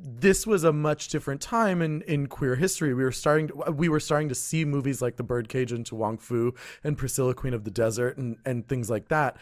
[0.00, 2.94] This was a much different time in, in queer history.
[2.94, 5.94] We were starting to, we were starting to see movies like The Birdcage and To
[5.94, 9.36] Wong Foo and Priscilla Queen of the Desert and, and things like that.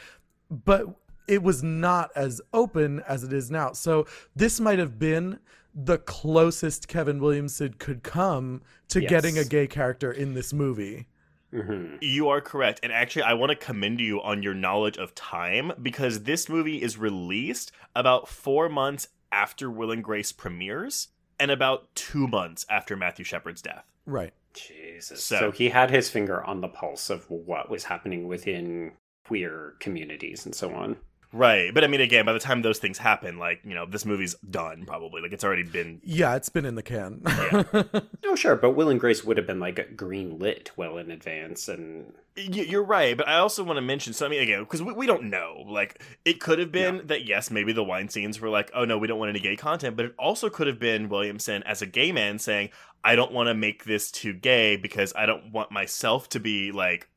[0.50, 0.86] But
[1.28, 3.72] it was not as open as it is now.
[3.72, 5.38] So this might have been
[5.74, 9.10] the closest Kevin Williamson could come to Yes.
[9.10, 11.06] getting a gay character in this movie.
[11.52, 11.96] Mm-hmm.
[12.00, 12.80] You are correct.
[12.82, 16.82] And actually, I want to commend you on your knowledge of time because this movie
[16.82, 21.08] is released about four months after Will and Grace premieres
[21.38, 23.84] and about two months after Matthew Shepard's death.
[24.06, 24.32] Right.
[24.54, 25.22] Jesus.
[25.24, 28.92] So- So, he had his finger on the pulse of what was happening within
[29.26, 30.96] queer communities and so on.
[31.32, 31.72] Right.
[31.74, 34.34] But I mean, again, by the time those things happen, like, you know, this movie's
[34.50, 35.20] done probably.
[35.20, 36.00] Like, it's already been.
[36.02, 37.22] Yeah, it's been in the can.
[38.28, 41.68] Oh, sure, but Will and Grace would have been like green lit well in advance,
[41.68, 44.12] and You're right, but I also want to mention.
[44.12, 45.64] So I mean, again, because we, we don't know.
[45.66, 48.98] Like, it could have been that yes, maybe the wine scenes were like, oh no,
[48.98, 49.96] we don't want any gay content.
[49.96, 52.70] But it also could have been Williamson as a gay man saying,
[53.04, 56.72] I don't want to make this too gay because I don't want myself to be
[56.72, 57.08] like,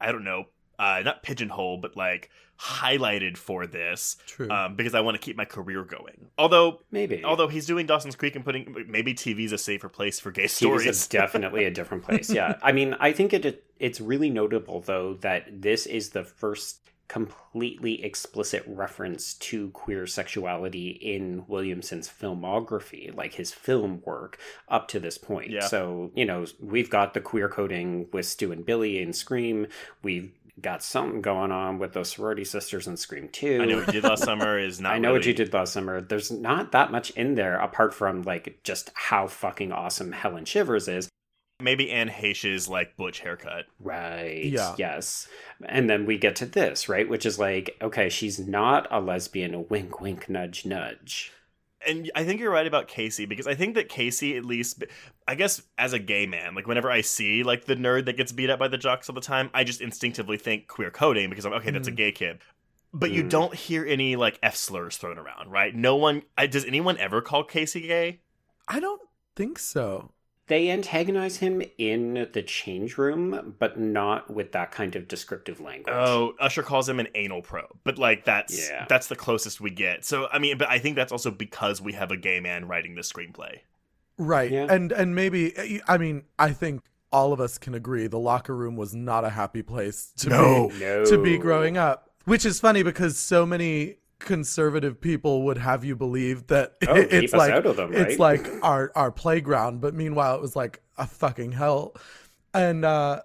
[0.00, 0.46] I don't know,
[0.78, 4.16] uh, not pigeonhole, but like highlighted for this.
[4.26, 4.50] True.
[4.50, 6.28] Um, because I want to keep my career going.
[6.38, 7.24] Although, maybe.
[7.24, 10.52] although he's doing Dawson's Creek and putting maybe TV's a safer place for gay was
[10.52, 11.06] stories.
[11.06, 12.30] definitely a different place.
[12.30, 16.80] Yeah, I mean, I think it it's really notable though that this is the first
[17.08, 24.38] completely explicit reference to queer sexuality in Williamson's filmography, like his film work
[24.68, 25.50] up to this point.
[25.50, 25.66] Yeah.
[25.66, 29.68] So you know, we've got the queer coding with Stu and Billy in Scream.
[30.02, 33.60] We've got something going on with those sorority sisters in Scream Two.
[33.62, 34.92] I know what you did last summer is not.
[34.92, 36.00] I know what you did last summer.
[36.00, 40.88] There's not that much in there apart from like just how fucking awesome Helen Shivers
[40.88, 41.08] is.
[41.60, 43.64] Maybe Anne Heche's like butch haircut.
[43.80, 44.44] Right.
[44.44, 44.74] Yeah.
[44.76, 45.26] Yes.
[45.64, 47.08] And then we get to this, right?
[47.08, 51.32] Which is like, okay, she's not a lesbian, wink, wink, nudge, nudge.
[51.86, 54.84] And I think you're right about Casey because I think that Casey, at least,
[55.26, 58.32] I guess as a gay man, like whenever I see like the nerd that gets
[58.32, 61.46] beat up by the jocks all the time, I just instinctively think queer coding because
[61.46, 62.38] I'm okay, that's a gay kid.
[62.92, 63.30] But you Mm.
[63.30, 65.74] don't hear any like F slurs thrown around, right?
[65.74, 66.22] No one.
[66.38, 68.20] I, does anyone ever call Casey gay?
[68.68, 69.02] I don't
[69.34, 70.12] think so.
[70.48, 75.92] They antagonize him in the change room, but not with that kind of descriptive language.
[75.94, 78.86] Oh, Usher calls him an anal probe, but like that's Yeah.
[78.88, 80.04] that's the closest we get.
[80.04, 82.94] So I mean, but I think that's also because we have a gay man writing
[82.94, 83.58] the screenplay.
[84.18, 84.50] Right.
[84.52, 84.66] Yeah.
[84.70, 86.82] And and maybe I mean, I think
[87.12, 90.68] all of us can agree the locker room was not a happy place to No.
[90.68, 91.04] be No.
[91.06, 92.10] to be growing up.
[92.24, 97.32] Which is funny because so many conservative people would have you believe that Oh, it's
[97.32, 101.94] like them, it's like our our playground, but meanwhile it was like a fucking hell.
[102.54, 103.22] And uh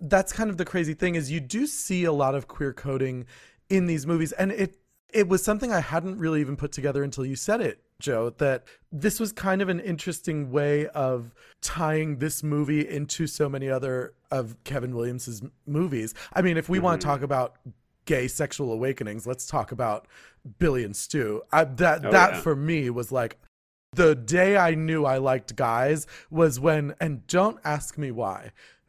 [0.00, 3.26] that's kind of the crazy thing is you do see a lot of queer coding
[3.68, 4.76] in these movies and it
[5.12, 8.62] it was something I hadn't really even put together until you said it, Joe, that
[8.92, 14.14] this was kind of an interesting way of tying this movie into so many other
[14.30, 16.14] of Kevin Williams's movies.
[16.32, 17.12] I mean, if we want to Mm-hmm.
[17.12, 17.56] talk about
[18.04, 20.06] gay sexual awakenings, let's talk about
[20.58, 21.42] Billy and Stu.
[21.52, 22.40] I, that Oh, that yeah.
[22.40, 23.38] for me was like
[23.92, 28.52] the day I knew I liked guys was when and don't ask me why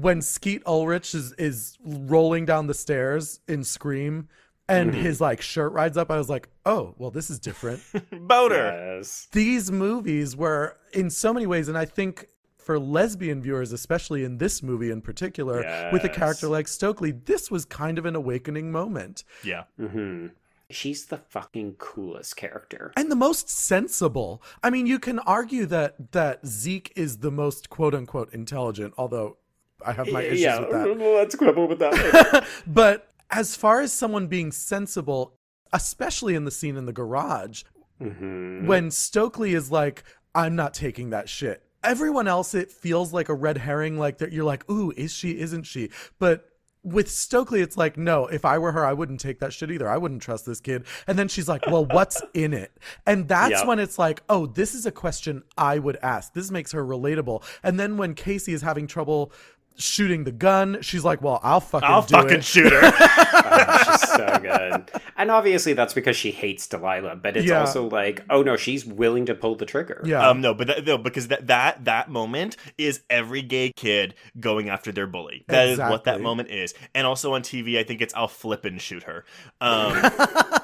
[0.00, 4.28] when Skeet Ulrich is is rolling down the stairs in Scream
[4.68, 5.00] and Mm-hmm.
[5.00, 7.80] his like shirt rides up, I was like, oh, well, this is different.
[8.12, 8.96] Boner.
[8.98, 9.26] Yes.
[9.32, 12.26] These movies were in so many ways, and I think
[12.68, 17.50] for lesbian viewers, especially in this movie in particular, with a character like Stokely, this
[17.50, 19.24] was kind of an awakening moment.
[19.42, 19.62] Yeah.
[19.80, 20.26] hmm
[20.68, 22.92] She's the fucking coolest character.
[22.94, 24.42] And the most sensible.
[24.62, 29.38] I mean, you can argue that that Zeke is the most quote unquote intelligent, although
[29.86, 30.98] I have my issues yeah, with that.
[30.98, 32.46] let's quibble with that.
[32.66, 35.32] but as far as someone being sensible,
[35.72, 37.62] especially in the scene in the garage,
[37.98, 38.66] Mhm.
[38.66, 40.04] when Stokely is like,
[40.34, 41.62] I'm not taking that shit.
[41.84, 45.38] Everyone else, it feels like a red herring, like that you're like, ooh, is she,
[45.38, 45.90] isn't she?
[46.18, 46.44] But
[46.84, 49.88] with Stokely, it's like, no, if I were her, I wouldn't take that shit either.
[49.88, 50.84] I wouldn't trust this kid.
[51.06, 52.72] And then she's like, well, what's in it?
[53.06, 53.66] And that's Yep.
[53.66, 56.32] when it's like, oh, this is a question I would ask.
[56.34, 57.42] This makes her relatable.
[57.62, 59.32] And then when Casey is having trouble
[59.78, 62.44] shooting the gun, she's like, well, I'll fucking I'll do fucking it.
[62.44, 62.92] shoot her.
[63.50, 64.90] Oh, she's so good.
[65.16, 67.60] And obviously that's because she hates Delilah, but it's Yeah.
[67.60, 70.02] also like, oh no, she's willing to pull the trigger.
[70.04, 70.28] Yeah.
[70.28, 74.68] Um, no, but that, no, because that that that moment is every gay kid going
[74.68, 75.44] after their bully.
[75.48, 76.74] That is what that moment is.
[76.94, 79.24] And also on TV, I think it's I'll flip and shoot her.
[79.60, 80.02] Um,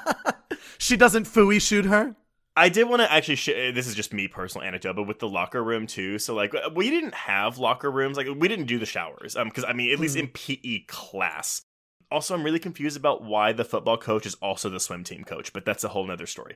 [0.77, 2.15] she doesn't fooey shoot her.
[2.55, 3.35] I did want to actually.
[3.35, 6.19] Sh- this is just me personal anecdote, but with the locker room too.
[6.19, 8.17] So like we didn't have locker rooms.
[8.17, 9.35] Like we didn't do the showers.
[9.35, 11.63] Um, because I mean, at least in PE class.
[12.11, 15.51] Also, I'm really confused about why the football coach is also the swim team coach,
[15.51, 16.55] but that's a whole nother story.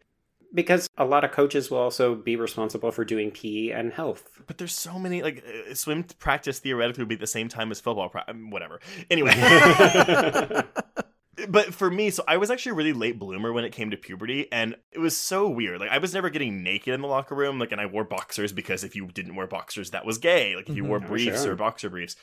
[0.53, 4.29] Because a lot of coaches will also be responsible for doing PE and health.
[4.47, 7.71] But there's so many like uh, swim practice theoretically would be at the same time
[7.71, 8.09] as football.
[8.09, 8.79] Pra- um, whatever.
[9.09, 9.33] Anyway.
[11.47, 13.97] but for me, so I was actually a really late bloomer when it came to
[13.97, 15.79] puberty, and it was so weird.
[15.79, 18.51] Like I was never getting naked in the locker room, like, and I wore boxers
[18.51, 20.55] because if you didn't wear boxers, that was gay.
[20.55, 20.87] Like if you Mhm.
[20.87, 21.53] wore Oh, briefs sure.
[21.53, 22.15] or boxer briefs.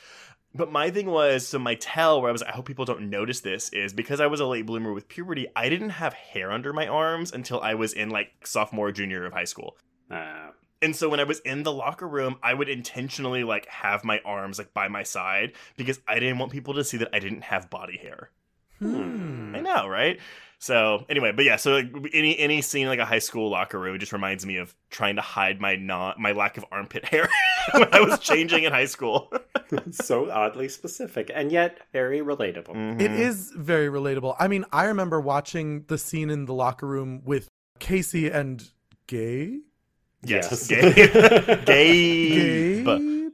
[0.53, 3.41] But my thing was, so my tell where I was, I hope people don't notice
[3.41, 5.47] this is because I was a late bloomer with puberty.
[5.55, 9.33] I didn't have hair under my arms until I was in like sophomore, junior of
[9.33, 9.77] high school.
[10.09, 10.51] Uh,
[10.81, 14.19] And so when I was in the locker room, I would intentionally like have my
[14.23, 17.41] arms like by my side because I didn't want people to see that I didn't
[17.41, 18.29] have body hair.
[18.79, 19.55] Hmm.
[19.55, 20.19] I know, right?
[20.59, 23.95] So anyway, but yeah, so like, any any scene like a high school locker room
[23.95, 27.29] it just reminds me of trying to hide my not my lack of armpit hair
[27.73, 29.31] when I was changing in high school.
[29.91, 32.75] so oddly specific and yet very relatable.
[32.75, 33.01] Mm-hmm.
[33.01, 34.35] It is very relatable.
[34.39, 37.47] I mean, I remember watching the scene in the locker room with
[37.79, 38.67] Casey and
[39.05, 39.59] Gay.
[40.23, 40.67] Yes, Yes.
[40.67, 42.83] gay, gay.
[42.83, 43.31] But Gabe?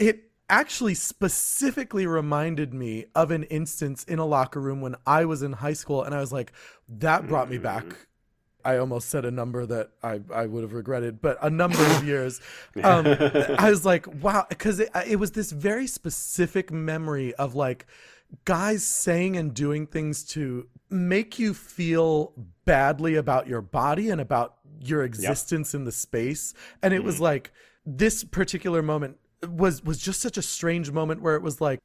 [0.00, 5.42] It actually specifically reminded me of an instance in a locker room when I was
[5.42, 6.52] in high school, and I was like,
[6.88, 7.84] that brought me back.
[8.64, 12.04] I almost said a number that I, I would have regretted, but a number of
[12.06, 12.40] years.
[12.82, 13.06] Um,
[13.58, 17.86] I was like, wow, because it, it was this very specific memory of like
[18.44, 22.32] guys saying and doing things to make you feel
[22.64, 26.52] badly about your body and about your existence in the space.
[26.82, 27.52] And it was like
[27.86, 29.16] this particular moment
[29.46, 31.80] was was just such a strange moment where it was like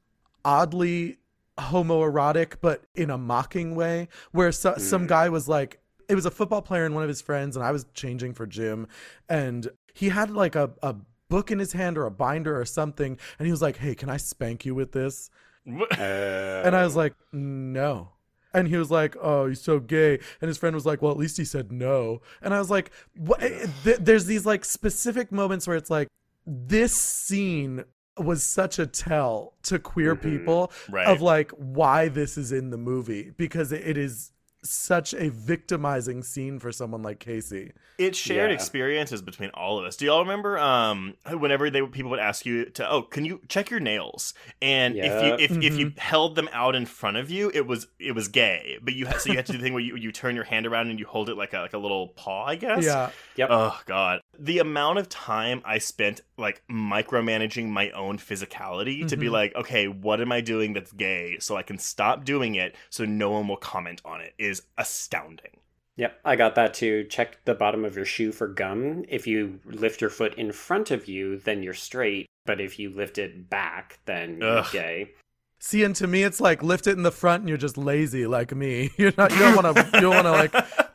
[0.46, 1.18] oddly
[1.60, 4.80] homoerotic but in a mocking way where so, mm.
[4.80, 5.80] some guy was like
[6.10, 8.48] it was a football player and one of his friends and I was changing for
[8.48, 8.88] gym
[9.30, 10.96] and he had like a, a
[11.30, 14.10] book in his hand or a binder or something and he was like hey can
[14.10, 15.30] I spank you with this
[15.66, 18.10] and I was like, no.
[18.54, 20.20] And he was like, oh, you're so gay.
[20.42, 22.22] And his friend was like, well, at least he said no.
[22.42, 23.40] And I was like, what?
[23.40, 26.08] Th- there's these like specific moments where it's like,
[26.46, 27.84] this scene
[28.18, 31.08] was such a tell to queer people Right.
[31.08, 34.30] of like why this is in the movie because it is
[34.66, 37.74] such a victimizing scene for someone like Casey.
[37.98, 38.56] It's shared Yeah.
[38.56, 39.98] experiences between all of us.
[39.98, 43.70] Do y'all remember um whenever they people would ask you to oh can you check
[43.70, 45.04] your nails and Yeah.
[45.06, 45.80] if you if, if Mm-hmm.
[45.80, 49.06] you held them out in front of you it was it was gay but you
[49.06, 50.90] had so you had to do the thing where you, you turn your hand around
[50.90, 53.10] and you hold it like a like a little paw I guess Yeah.
[53.36, 53.50] Yep.
[53.52, 59.28] oh god the amount of time I spent like micromanaging my own physicality to be
[59.28, 59.32] Mhm.
[59.32, 63.06] like, okay, what am I doing that's gay so I can stop doing it so
[63.06, 65.58] no one will comment on it is astounding.
[65.98, 67.04] Yep, I got that too.
[67.04, 69.06] Check the bottom of your shoe for gum.
[69.10, 72.26] If you lift your foot in front of you, then you're straight.
[72.46, 74.72] But if you lift it back, then you're Ugh.
[74.72, 75.12] gay.
[75.60, 78.28] See, and to me, it's like lift it in the front, and you're just lazy
[78.28, 78.90] like me.
[78.98, 79.32] You're not.
[79.32, 79.90] You don't want to.
[79.94, 80.52] You don't want to like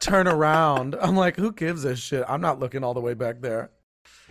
[0.09, 0.97] turn around.
[1.01, 2.25] I'm like, who gives a shit?
[2.29, 3.71] I'm not looking all the way back there.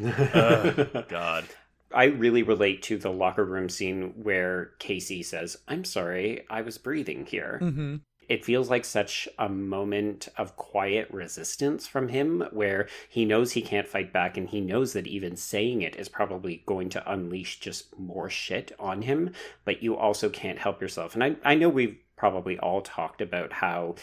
[0.04, 1.46] Ugh, God.
[1.94, 6.78] I really relate to the locker room scene where Casey says, I'm sorry, I was
[6.78, 7.60] breathing here.
[7.60, 7.96] hmm
[8.28, 13.62] It feels like such a moment of quiet resistance from him where he knows he
[13.62, 17.62] can't fight back and he knows that even saying it is probably going to unleash
[17.62, 19.32] just more shit on him,
[19.64, 21.14] but you also can't help yourself.
[21.16, 23.96] And I, I know we've probably all talked about how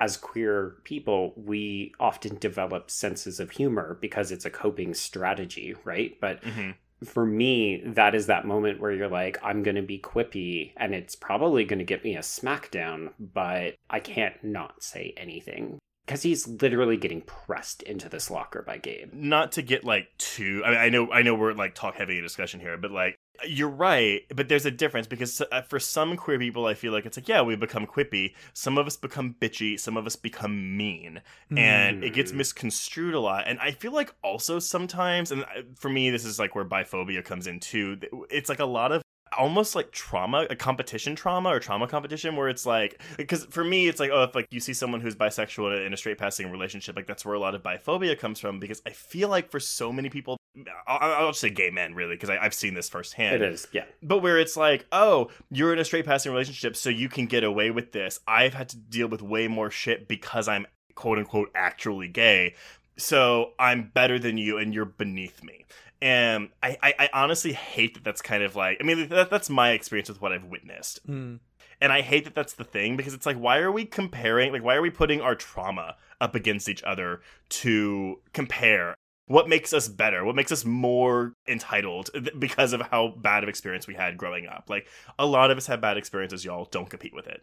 [0.00, 6.16] as queer people, we often develop senses of humor because it's a coping strategy, right?
[6.20, 6.70] But hmm
[7.04, 10.94] for me, that is that moment where you're like, I'm going to be quippy and
[10.94, 15.78] it's probably going to get me a smackdown, but I can't not say anything.
[16.06, 19.12] Because he's literally getting pressed into this locker by Gabe.
[19.12, 20.62] Not to get like too.
[20.64, 23.14] I mean, I know, I know, we're like talk heavy discussion here, but like
[23.46, 24.22] you're right.
[24.34, 27.28] But there's a difference because uh, for some queer people, I feel like it's like
[27.28, 28.34] yeah, we become quippy.
[28.52, 29.78] Some of us become bitchy.
[29.78, 31.20] Some of us become mean,
[31.56, 32.36] and it gets Mm.
[32.36, 33.44] misconstrued a lot.
[33.46, 37.24] And I feel like also sometimes, and uh, for me, this is like where biphobia
[37.24, 37.98] comes in too.
[38.30, 39.02] It's like a lot of
[39.36, 43.86] almost like trauma a competition trauma or trauma competition where it's like because for me
[43.86, 46.96] it's like oh if like you see someone who's bisexual in a straight passing relationship
[46.96, 49.92] like that's where a lot of biphobia comes from because i feel like for so
[49.92, 50.37] many people
[50.86, 53.84] i'll, I'll just say gay men really because i've seen this firsthand It is, yeah.
[54.02, 57.44] but where it's like, oh, you're in a straight passing relationship, so you can get
[57.44, 58.20] away with this.
[58.26, 62.54] I've had to deal with way more shit because I'm quote unquote actually gay.
[62.96, 65.64] So I'm better than you and you're beneath me.
[66.02, 69.48] And I, I, I honestly hate that that's kind of like, I mean, that, that's
[69.48, 71.06] my experience with what I've witnessed.
[71.08, 71.38] Mm.
[71.80, 74.64] And I hate that that's the thing because it's like, why are we comparing, like,
[74.64, 77.20] why are we putting our trauma up against each other
[77.50, 78.96] to compare?
[79.28, 80.24] What makes us better?
[80.24, 84.64] What makes us more entitled because of how bad of experience we had growing up?
[84.68, 86.64] Like, a lot of us have bad experiences, y'all.
[86.70, 87.42] Don't compete with it.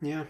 [0.00, 0.24] Yeah.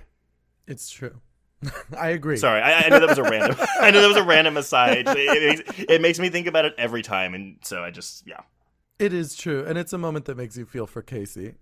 [0.66, 1.20] It's true.
[1.98, 2.36] I agree.
[2.36, 3.56] Sorry, I, I know that was a random.
[3.80, 5.06] I know that was a random aside.
[5.06, 8.26] It, it, makes, it makes me think about it every time, and so I just,
[8.26, 8.40] yeah,
[8.98, 11.54] It is true, and it's a moment that makes you feel for Casey.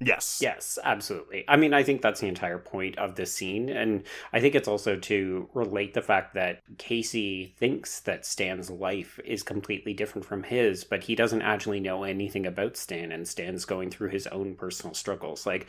[0.00, 1.44] Yes, Yes, absolutely.
[1.48, 3.68] I mean, I think that's the entire point of this scene.
[3.68, 9.18] And I think it's also to relate the fact that Casey thinks that Stan's life
[9.24, 13.64] is completely different from his, but he doesn't actually know anything about Stan, and Stan's
[13.64, 15.46] going through his own personal struggles.
[15.46, 15.66] Like,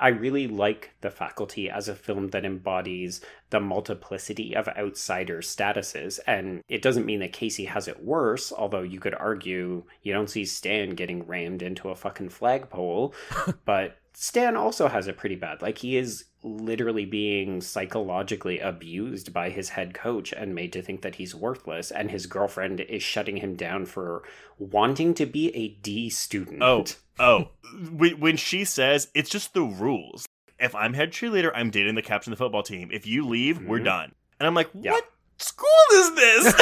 [0.00, 3.20] I really like The Faculty as a film that embodies
[3.50, 6.18] the multiplicity of outsider statuses.
[6.26, 10.30] And it doesn't mean that Casey has it worse, although you could argue you don't
[10.30, 13.14] see Stan getting rammed into a fucking flagpole.
[13.64, 15.62] but Stan also has it pretty bad.
[15.62, 21.02] Like, he is literally being psychologically abused by his head coach and made to think
[21.02, 21.92] that he's worthless.
[21.92, 24.24] And his girlfriend is shutting him down for
[24.58, 26.64] wanting to be a D student.
[26.64, 26.84] Oh,
[27.20, 27.50] oh,
[27.92, 30.26] when she says it's just the rules.
[30.58, 32.90] If I'm head cheerleader, I'm dating the captain of the football team.
[32.92, 33.84] If you leave, we're Mhm.
[33.84, 34.12] done.
[34.40, 34.90] And I'm like, Yeah.
[34.90, 36.54] what school is this?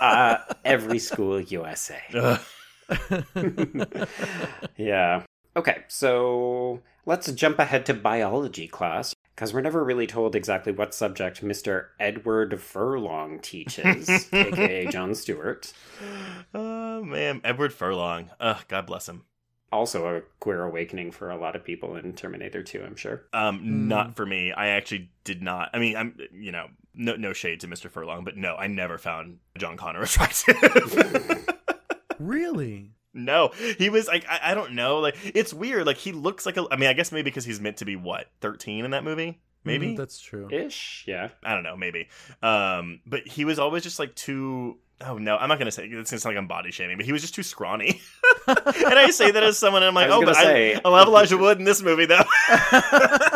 [0.00, 2.00] uh, every school USA.
[4.78, 5.24] Yeah.
[5.56, 10.94] Okay, so let's jump ahead to biology class because we're never really told exactly what
[10.94, 11.86] subject Mr.
[11.98, 15.72] Edward Furlong teaches, aka Jon Stewart.
[16.54, 18.30] oh man, Edward Furlong.
[18.38, 19.24] Ugh, God bless him.
[19.72, 23.22] Also a queer awakening for a lot of people in Terminator 2, I'm sure.
[23.32, 23.86] Um, Mm.
[23.86, 24.52] not for me.
[24.52, 25.70] I actually did not.
[25.72, 27.90] I mean, I'm you know, no no shade to Mr.
[27.90, 31.46] Furlong, but no, I never found John Connor attractive.
[32.18, 32.92] Really?
[33.14, 33.48] No,
[33.78, 34.98] he was like I, I don't know.
[34.98, 35.86] Like it's weird.
[35.86, 36.66] Like he looks like a.
[36.70, 39.40] I mean, I guess maybe because he's meant to be what thirteen in that movie.
[39.62, 40.48] Maybe Mm, that's true.
[40.50, 41.28] Ish, yeah.
[41.44, 41.76] I don't know.
[41.76, 42.08] Maybe.
[42.42, 44.78] Um, but he was always just like too.
[45.02, 47.12] Oh no, I'm not gonna say it's gonna sound like I'm body shaming, but he
[47.12, 48.00] was just too scrawny.
[48.46, 50.88] and I say that as someone, and I'm like, I oh, but say- I, I
[50.88, 52.22] love Elijah Wood in this movie, though.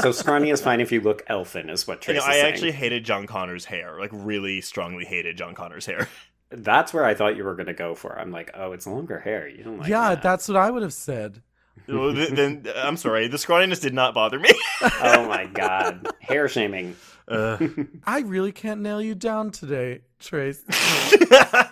[0.00, 2.46] So scrawny is fine if you look elfin, is what you know, is I saying.
[2.46, 6.08] actually hated John Connor's hair, like really strongly hated John Connor's hair.
[6.52, 8.18] That's where I thought you were going to go for.
[8.18, 9.48] I'm like, oh, it's longer hair.
[9.48, 10.22] You don't like yeah, that.
[10.22, 11.42] that's what I would have said.
[11.88, 14.50] Well, th- then I'm sorry, the scrawniness did not bother me.
[14.82, 16.08] Oh my god.
[16.20, 16.96] Hair shaming.
[17.28, 17.58] Uh,
[18.04, 20.62] I really can't nail you down today, Trace.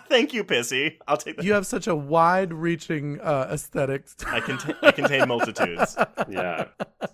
[0.09, 0.97] Thank you, Pissi.
[1.07, 1.45] I'll take that.
[1.45, 4.05] You have such a wide-reaching uh, aesthetic.
[4.27, 5.97] I contain, I contain multitudes.
[6.29, 6.65] Yeah.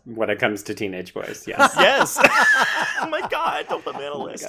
[0.06, 1.74] when it comes to teenage boys, yes.
[1.78, 2.18] Yes.
[3.02, 3.66] oh my god!
[3.70, 4.46] Don't put me on a list.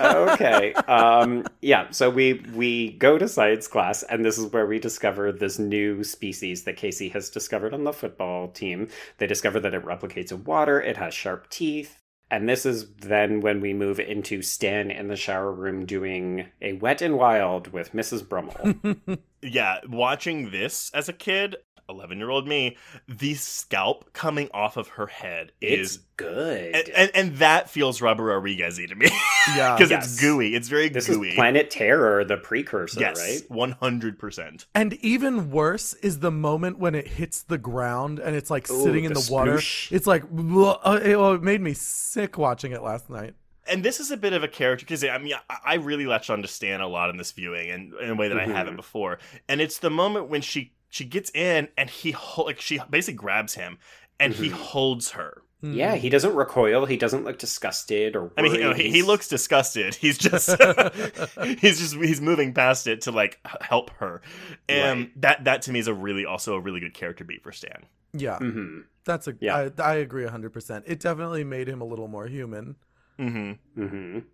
[0.00, 0.72] okay.
[0.74, 1.90] Um, yeah.
[1.90, 6.02] So we we go to science class, and this is where we discover this new
[6.04, 8.88] species that Casey has discovered on the football team.
[9.18, 10.80] They discover that it replicates in water.
[10.80, 12.02] It has sharp teeth.
[12.30, 16.74] And this is then when we move into Stan in the shower room doing a
[16.74, 18.28] wet and wild with Mrs.
[18.28, 19.18] Brummel.
[19.42, 21.56] yeah, watching this as a kid,
[21.88, 22.76] 11 year old me,
[23.08, 25.98] the scalp coming off of her head it's is.
[26.16, 26.74] good.
[26.74, 29.08] And, and, and that feels Robert Rodriguez to me.
[29.56, 29.76] Yeah.
[29.76, 30.04] Because Yes.
[30.12, 30.54] it's gooey.
[30.54, 31.30] It's very this gooey.
[31.30, 33.40] is Planet Terror, the precursor, yes, right?
[33.50, 34.66] 100%.
[34.74, 38.82] And even worse is the moment when it hits the ground and it's like Ooh,
[38.82, 39.58] sitting in the the, water.
[39.90, 43.34] It's like uh, it, oh, made me sick watching it last night.
[43.66, 46.28] and this is a bit of a character because I mean I- I really latched
[46.30, 48.52] on to Stan a lot in this viewing and in a way that I Mhm.
[48.52, 49.18] haven't before.
[49.48, 53.16] And it's the moment when she she gets in and he hol- like she basically
[53.16, 53.78] grabs him
[54.20, 54.52] and he Mhm.
[54.52, 55.42] holds her.
[55.60, 56.86] Yeah, he doesn't recoil.
[56.86, 58.30] He doesn't look disgusted or.
[58.38, 58.76] I mean, he, worried.
[58.76, 59.94] he, he looks disgusted.
[60.00, 60.48] He's just
[61.58, 64.22] he's just he's moving past it to like help her,
[64.68, 65.20] and Right.
[65.22, 67.86] that that to me is a really also a really good character beat for Stan.
[68.12, 69.34] Yeah, Mhm, that's a.
[69.40, 69.68] Yeah.
[69.78, 70.84] I, I agree 100%.
[70.86, 72.76] It definitely made him a little more human.
[73.18, 73.82] Mm-hmm.
[73.82, 74.24] mhm.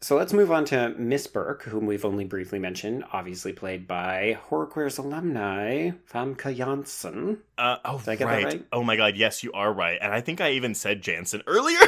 [0.00, 4.38] So let's move on to Miss Burke, whom we've only briefly mentioned, obviously played by
[4.44, 7.38] Horror Queers alumni Famke Janssen.
[7.58, 8.44] Uh, oh Did I get that right.
[8.44, 8.66] right?
[8.72, 9.98] Oh my god, yes, you are right.
[10.00, 11.80] And I think I even said Jansen earlier.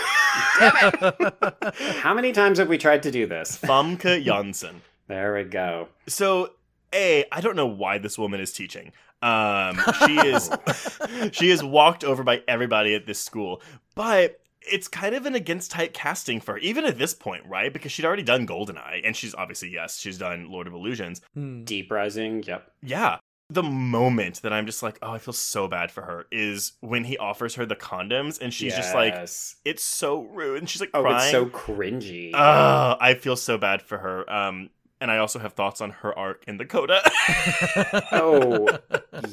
[2.00, 3.56] How many times have we tried to do this?
[3.56, 4.82] Famke Janssen.
[5.06, 5.86] There we go.
[6.08, 6.50] So,
[6.92, 8.90] a, I don't know why this woman is teaching.
[9.22, 10.50] Um, she is,
[11.32, 13.62] she is walked over by everybody at this school,
[13.94, 17.72] but it's kind of an against type casting for her, even at this point, right?
[17.72, 21.20] Because she'd already done Goldeneye, and she's obviously yes, she's done Lord of Illusions.
[21.34, 21.64] Hmm.
[21.64, 22.70] Deep Rising, yep.
[22.82, 23.18] Yeah.
[23.48, 27.02] The moment that I'm just like, oh, I feel so bad for her is when
[27.02, 29.14] he offers her the condoms, and she's just like,
[29.64, 31.22] it's so rude, and she's like oh, crying.
[31.22, 32.30] it's so cringy.
[32.32, 34.30] Oh, I feel so bad for her.
[34.30, 37.00] Um, and I also have thoughts on her arc in the coda.
[38.12, 38.68] oh,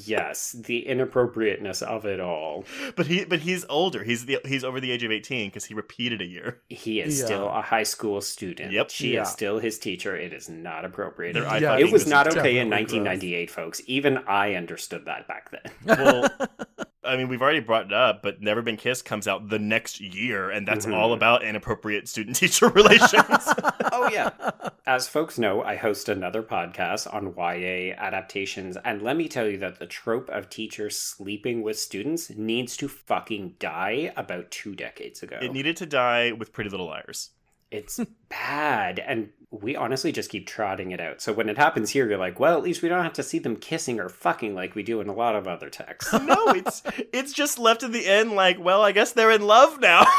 [0.05, 2.65] yes, the inappropriateness of it all.
[2.95, 4.03] but he, but he's older.
[4.03, 6.59] He's the he's over the age of eighteen because he repeated a year.
[6.69, 7.25] He is Yeah.
[7.25, 8.71] still a high school student.
[8.71, 8.89] Yep.
[8.89, 9.23] She Yeah.
[9.23, 10.15] is still his teacher.
[10.15, 11.35] It is not appropriate.
[11.35, 13.05] Yeah, it was not okay in definitely gross.
[13.07, 13.81] 1998, folks.
[13.87, 15.97] Even I understood that back then.
[15.97, 16.29] Well,
[17.07, 19.99] I mean, we've already brought it up, but Never Been Kissed comes out the next
[20.01, 20.93] year, and that's Mhm.
[20.93, 23.13] all about inappropriate student teacher relations.
[23.91, 24.29] oh yeah.
[24.85, 29.57] As folks know, I host another podcast on YA adaptations, and let me tell you
[29.57, 35.23] that the trope of teachers sleeping with students needs to fucking die about two decades
[35.23, 35.37] ago.
[35.41, 37.31] it needed to die with Pretty Little Liars.
[37.71, 37.99] It's
[38.29, 41.21] bad, and we honestly just keep trotting it out.
[41.21, 43.39] So when it happens here, you're like, well, at least we don't have to see
[43.39, 46.13] them kissing or fucking like we do in a lot of other texts.
[46.27, 49.79] No, it's it's just left at the end like, well, I guess they're in love
[49.79, 50.05] now.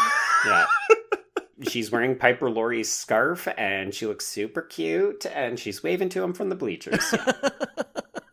[0.46, 0.66] Yeah.
[1.68, 6.32] She's wearing Piper Laurie's scarf and she looks super cute and she's waving to him
[6.32, 7.12] from the bleachers.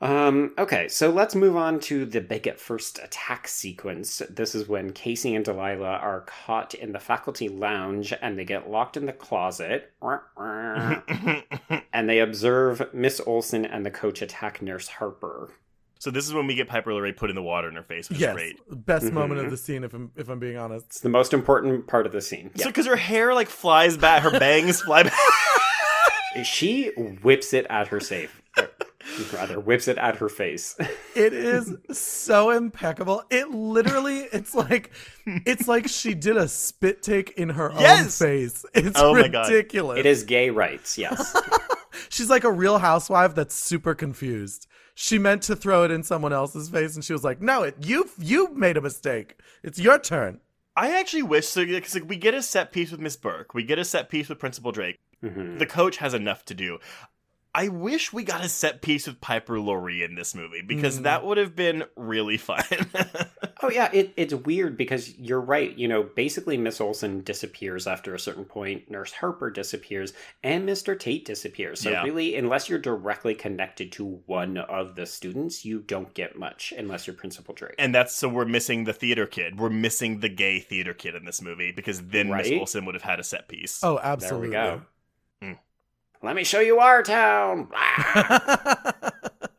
[0.00, 4.22] um, okay, so let's move on to the big at first attack sequence.
[4.30, 8.70] This is when Casey and Delilah are caught in the faculty lounge and they get
[8.70, 9.92] locked in the closet.
[11.92, 15.50] and they observe Miss Olson and the coach attack Nurse Harper.
[15.98, 18.08] so this is when we get Piper Laurie put in the water in her face,
[18.08, 18.86] which yes, is great.
[18.86, 19.44] best moment Mhm.
[19.44, 19.84] of the scene.
[19.84, 20.86] If I'm if I'm being honest.
[20.86, 22.50] It's the most important part of the scene.
[22.56, 25.12] So because her hair like flies back, her bangs fly back.
[26.44, 26.88] She
[27.22, 28.40] whips it at her safe.
[29.18, 30.76] Or, rather, whips it at her face.
[31.16, 33.22] It is so impeccable.
[33.30, 34.90] It literally, it's like,
[35.26, 38.20] it's like she did a spit take in her Yes!
[38.20, 38.64] own face.
[38.74, 39.98] It's Oh ridiculous.
[39.98, 41.34] it is gay rights, yes.
[42.08, 44.66] She's like a real housewife that's super confused.
[44.94, 47.76] She meant to throw it in someone else's face, and she was like, "No, it
[47.80, 49.40] you you made a mistake.
[49.62, 50.40] It's your turn."
[50.76, 53.62] I actually wish so because like, we get a set piece with Miss Burke, we
[53.62, 54.98] get a set piece with Principal Drake.
[55.24, 55.58] Mhm.
[55.58, 56.78] The coach has enough to do.
[57.54, 61.02] I wish we got a set piece with Piper Laurie in this movie because Mm.
[61.02, 62.62] that would have been really fun.
[63.62, 65.76] Oh yeah, it, it's weird because you're right.
[65.76, 68.90] You know, basically Miss Olson disappears after a certain point.
[68.90, 70.98] Nurse Harper disappears, and Mr.
[70.98, 71.78] Tate disappears.
[71.82, 72.02] So Yeah.
[72.04, 77.06] really, unless you're directly connected to one of the students, you don't get much unless
[77.06, 77.74] you're Principal Drake.
[77.78, 79.58] and that's so we're missing the theater kid.
[79.58, 82.58] We're missing the gay theater kid in this movie because then Miss Right?
[82.60, 83.80] Olson would have had a set piece.
[83.84, 84.48] Oh, there absolutely.
[84.48, 84.82] we go.
[86.22, 87.68] Let me show you our town.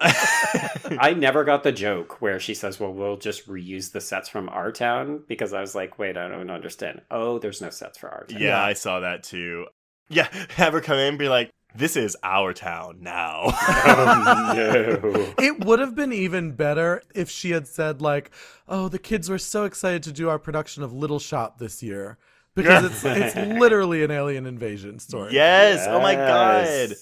[0.04, 4.50] I never got the joke where she says, "Well, we'll just reuse the sets from
[4.50, 8.10] our town," because I was like, "Wait, I don't understand." Oh, there's no sets for
[8.10, 8.42] our town.
[8.42, 9.68] yeah, I saw that too.
[10.10, 13.46] Yeah, have her come in and be like, This is our town now.
[13.84, 15.34] Oh, no.
[15.40, 18.32] It would have been even better if she had said like,
[18.68, 22.18] "Oh, the kids were so excited to do our production of Little Shop this year."
[22.56, 25.34] Because it's it's literally an alien invasion story.
[25.34, 25.86] yes.
[25.88, 26.95] Oh my god.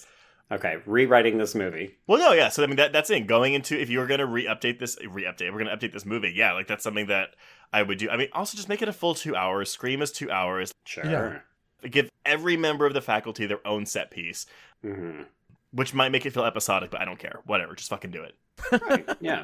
[0.52, 1.98] Okay, rewriting this movie.
[2.08, 2.50] Well, no, yeah.
[2.50, 3.28] So I mean, that that's it.
[3.28, 6.34] Going into if you were gonna re-update this, re-update, we're gonna update this movie.
[6.36, 7.36] Yeah, like that's something that
[7.72, 8.10] I would do.
[8.10, 9.70] I mean, also just make it a full two hours.
[9.70, 10.72] Scream is two hours.
[10.86, 11.06] Sure.
[11.06, 11.40] Yeah.
[11.90, 14.46] Give every member of the faculty their own set piece,
[14.84, 15.22] hmm
[15.72, 17.42] which might make it feel episodic, but I don't care.
[17.46, 18.36] Whatever, just fucking do it.
[18.82, 19.08] Right.
[19.22, 19.44] Yeah.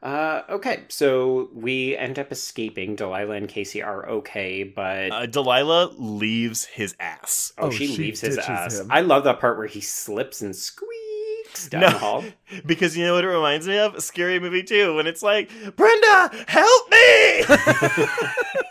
[0.00, 2.94] Uh, okay, so we end up escaping.
[2.94, 7.52] Delilah and Casey are okay, but Uh, Delilah leaves his ass.
[7.58, 8.78] oh, oh, she, she leaves his ass.
[8.78, 8.86] him.
[8.90, 11.88] I love that part where he slips and squeaks down No.
[11.90, 12.24] the hall.
[12.66, 13.96] Because you know what it reminds me of?
[13.96, 17.44] A scary movie too, when it's like, Brenda, help me!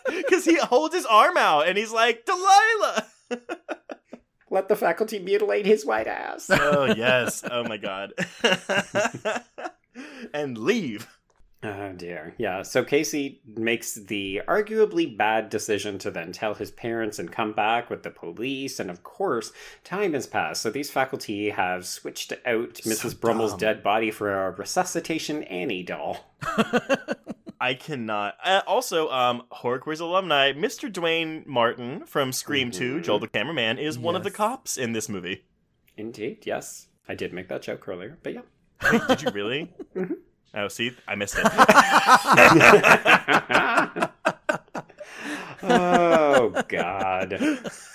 [0.24, 3.06] Because he holds his arm out and he's like, Delilah!
[4.50, 6.50] Let the faculty mutilate his white ass.
[6.50, 7.44] oh, yes.
[7.52, 8.14] Oh my god.
[10.34, 11.08] and leave.
[11.64, 12.36] Oh dear.
[12.38, 12.62] Yeah.
[12.62, 17.90] So Casey makes the arguably bad decision to then tell his parents and come back
[17.90, 18.80] with the police.
[18.80, 19.52] And of course,
[19.84, 20.62] time has passed.
[20.62, 23.20] So these faculty have switched out Mrs.
[23.20, 23.60] Brummel's dumb.
[23.60, 26.32] dead body for a resuscitation Annie doll.
[27.60, 28.36] I cannot.
[28.44, 30.94] Uh, also, um, Horror Queers alumni, Mr.
[30.94, 35.10] Duane Martin from Scream 2, Joel the cameraman, is one of the cops in this
[35.10, 35.44] movie.
[35.98, 36.44] Indeed.
[36.46, 36.88] Yes.
[37.10, 38.42] I did make that joke earlier, but yeah.
[38.92, 39.74] Wait, did you really?
[40.54, 41.46] Oh, see, I missed it.
[45.64, 47.40] oh god.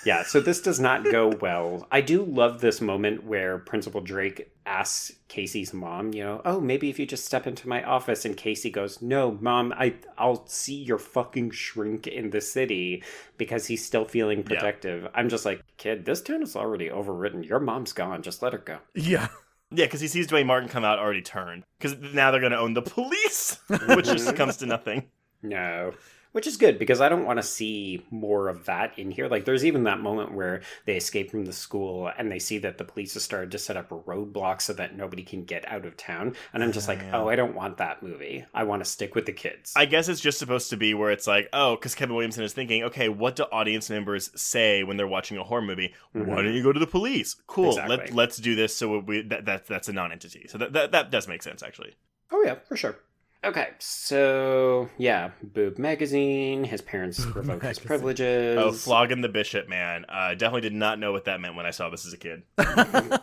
[0.05, 1.87] Yeah so this does not go well.
[1.91, 6.89] I do love this moment where principal drake asks casey's mom you know oh maybe
[6.89, 10.75] if you just step into my office and casey goes no mom i i'll see
[10.75, 13.03] your fucking shrink in the city
[13.37, 15.07] because he's still feeling protective.
[15.13, 17.47] I'm just like kid this town is already overwritten.
[17.47, 18.21] Your mom's gone.
[18.21, 18.77] Just let her go.
[18.95, 19.27] Yeah.
[19.73, 21.63] Yeah, because he sees Duane Martin come out already turned.
[21.79, 25.07] Because now they're going to own the police, which just comes to nothing.
[25.41, 25.93] No.
[26.33, 29.27] Which is good because I don't want to see more of that in here.
[29.27, 32.77] Like, there's even that moment where they escape from the school and they see that
[32.79, 35.85] the police have started to set up a roadblocks so that nobody can get out
[35.85, 36.35] of town.
[36.51, 37.21] And I'm just like, Yeah.
[37.21, 38.45] oh, I don't want that movie.
[38.53, 39.73] I want to stick with the kids.
[39.75, 42.51] I guess it's just supposed to be where it's like, oh, because Kevin Williamson is
[42.53, 45.93] thinking, okay, what do audience members say when they're watching a horror movie?
[46.13, 46.35] Why Mhm.
[46.35, 47.35] don't you go to the police?
[47.45, 47.95] Cool, Exactly.
[47.97, 50.47] let, let's do this so we, that, that, that's a non-entity.
[50.49, 51.93] So that, that, that does make sense, actually.
[52.31, 52.97] oh, yeah, for sure.
[53.43, 56.63] Okay, so yeah, Boob Magazine.
[56.63, 58.57] His parents Boob revoke his privileges.
[58.57, 60.05] Oh, flogging the bishop, man.
[60.07, 62.43] Uh, definitely did not know what that meant when I saw this as a kid.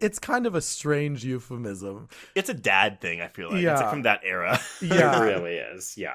[0.00, 2.08] it's kind of a strange euphemism.
[2.34, 3.56] It's a dad thing, I feel like.
[3.56, 3.80] It's Yeah.
[3.80, 4.60] like from that era.
[4.80, 5.20] Yeah.
[5.20, 6.14] It really is, yeah.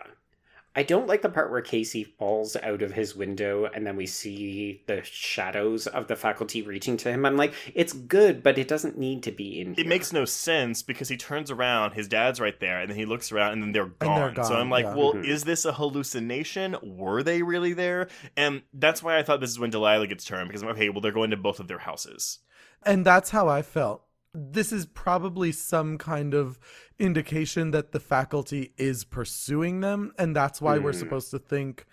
[0.77, 4.05] I don't like the part where Casey falls out of his window and then we
[4.05, 7.25] see the shadows of the faculty reaching to him.
[7.25, 9.85] I'm like, it's good, but it doesn't need to be in here.
[9.85, 13.05] it makes no sense because he turns around, his dad's right there, and then he
[13.05, 14.45] looks around and then they're they're gone.
[14.45, 14.95] so I'm like, yeah.
[14.95, 15.25] well, Mhm.
[15.25, 16.75] is this a hallucination?
[16.83, 18.07] Were they really there?
[18.35, 21.01] And that's why I thought this is when Delilah gets turned because I'm okay, well,
[21.01, 22.39] they're going to both of their houses.
[22.83, 24.03] And that's how I felt.
[24.35, 26.59] This is probably some kind of
[26.99, 30.11] indication that the faculty is pursuing them.
[30.17, 30.99] And that's why we're Mhm.
[30.99, 31.85] supposed to think,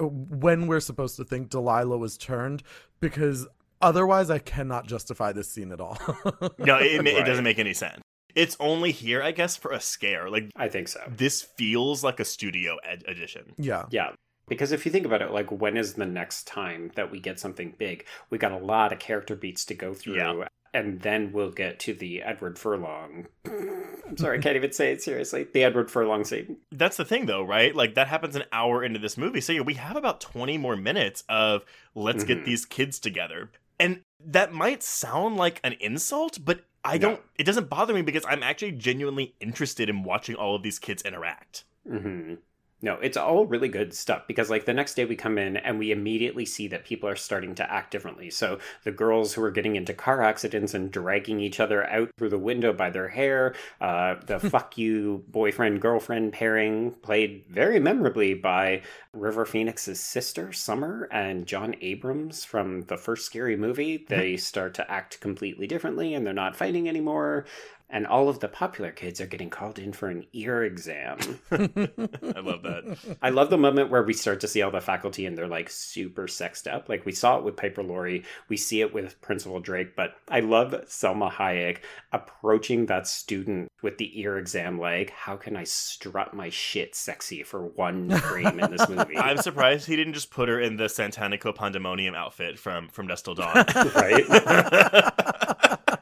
[0.00, 2.62] uh, when we're supposed to think Delilah was turned,
[3.00, 3.46] because
[3.80, 5.98] otherwise I cannot justify this scene at all.
[6.58, 8.00] No, it, it, ma- it doesn't make any sense.
[8.34, 10.28] It's only here, I guess, for a scare.
[10.28, 11.00] Like, I think so.
[11.08, 13.54] this feels like a studio ed- edition.
[13.56, 13.86] yeah.
[13.90, 14.10] Yeah.
[14.48, 17.40] Because if you think about it, like when is the next time that we get
[17.40, 18.04] something big?
[18.30, 20.46] We got a lot of character beats to go through, Yeah.
[20.76, 23.26] And then we'll get to the Edward Furlong.
[23.46, 25.46] I'm sorry, I can't even say it seriously.
[25.52, 26.58] The Edward Furlong scene.
[26.70, 27.74] That's the thing, though, right?
[27.74, 30.76] Like that happens an hour into this movie, so yeah, we have about twenty more
[30.76, 32.44] minutes of let's get Mhm.
[32.44, 33.50] these kids together,
[33.80, 37.20] and that might sound like an insult, but I don't.
[37.36, 41.02] It doesn't bother me because I'm actually genuinely interested in watching all of these kids
[41.02, 41.64] interact.
[41.88, 42.34] hmm
[42.82, 45.78] No, it's all really good stuff because, like, the next day we come in and
[45.78, 48.28] we immediately see that people are starting to act differently.
[48.28, 52.28] So, the girls who are getting into car accidents and dragging each other out through
[52.28, 58.34] the window by their hair, uh, the fuck you boyfriend girlfriend pairing, played very memorably
[58.34, 58.82] by
[59.14, 64.04] River Phoenix's sister, Summer, and Jon Abrahams from the first scary movie.
[64.08, 67.46] They start to act completely differently and they're not fighting anymore.
[67.88, 71.18] And all of the popular kids are getting called in for an ear exam.
[71.52, 73.16] I love that.
[73.22, 75.70] I love the moment where we start to see all the faculty and they're like
[75.70, 76.88] super sexed up.
[76.88, 80.40] Like we saw it with Piper Laurie, we see it with Principal Drake, but I
[80.40, 81.78] love Salma Hayek
[82.12, 87.42] approaching that student with the ear exam like, how can I strut my shit sexy
[87.42, 89.16] for one frame in this movie?
[89.18, 93.34] I'm surprised he didn't just put her in the Santanico Pandemonium outfit from from Till
[93.34, 93.54] Dawn.
[93.94, 94.24] right?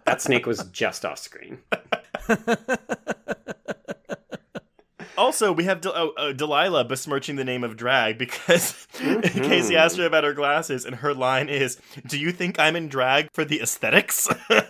[0.06, 1.59] That snake was just off screen.
[5.16, 9.97] Also, we have Del- oh, uh, Delilah besmirching the name of drag because Casey asked
[9.97, 13.44] her about her glasses, and her line is, "Do you think I'm in drag for
[13.44, 14.28] the aesthetics?"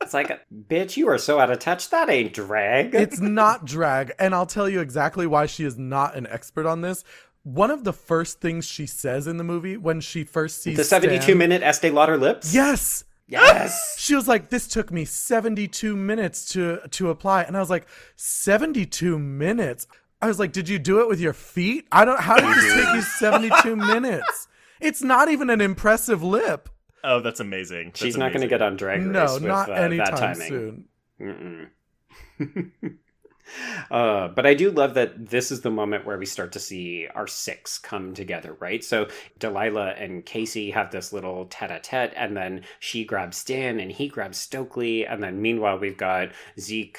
[0.00, 0.38] It's like,
[0.68, 1.88] bitch, you are so out of touch.
[1.88, 2.94] That ain't drag.
[2.94, 6.82] it's not drag, and I'll tell you exactly why she is not an expert on
[6.82, 7.04] this.
[7.42, 10.84] One of the first things she says in the movie when she first sees the
[10.84, 12.54] 72 Stan- minute Estee Lauder lips?
[12.54, 13.04] Yes.
[13.26, 13.96] Yes.
[14.04, 17.86] She was like, "This took me 72 minutes to to apply," and I was like,
[18.16, 19.86] "72 minutes."
[20.20, 21.86] I was like, "Did you do it with your feet?
[21.90, 22.20] I don't.
[22.20, 23.02] How did this take you
[23.62, 24.48] 72 minutes?
[24.80, 26.68] It's not even an impressive lip.
[27.02, 27.86] oh, that's amazing.
[27.88, 30.16] That's She's not going to get on Drag Race No, with not uh, that anytime
[30.16, 30.48] timing.
[30.48, 30.84] soon.
[31.20, 32.98] Mm-mm.
[33.90, 37.08] uh, but I do love that this is the moment where we start to see
[37.14, 38.82] our six come together, right?
[38.82, 39.08] So
[39.38, 44.38] Delilah and Casey have this little tete-a-tete, and then she grabs Stan and he grabs
[44.38, 46.98] Stokely, and then meanwhile we've got Zeke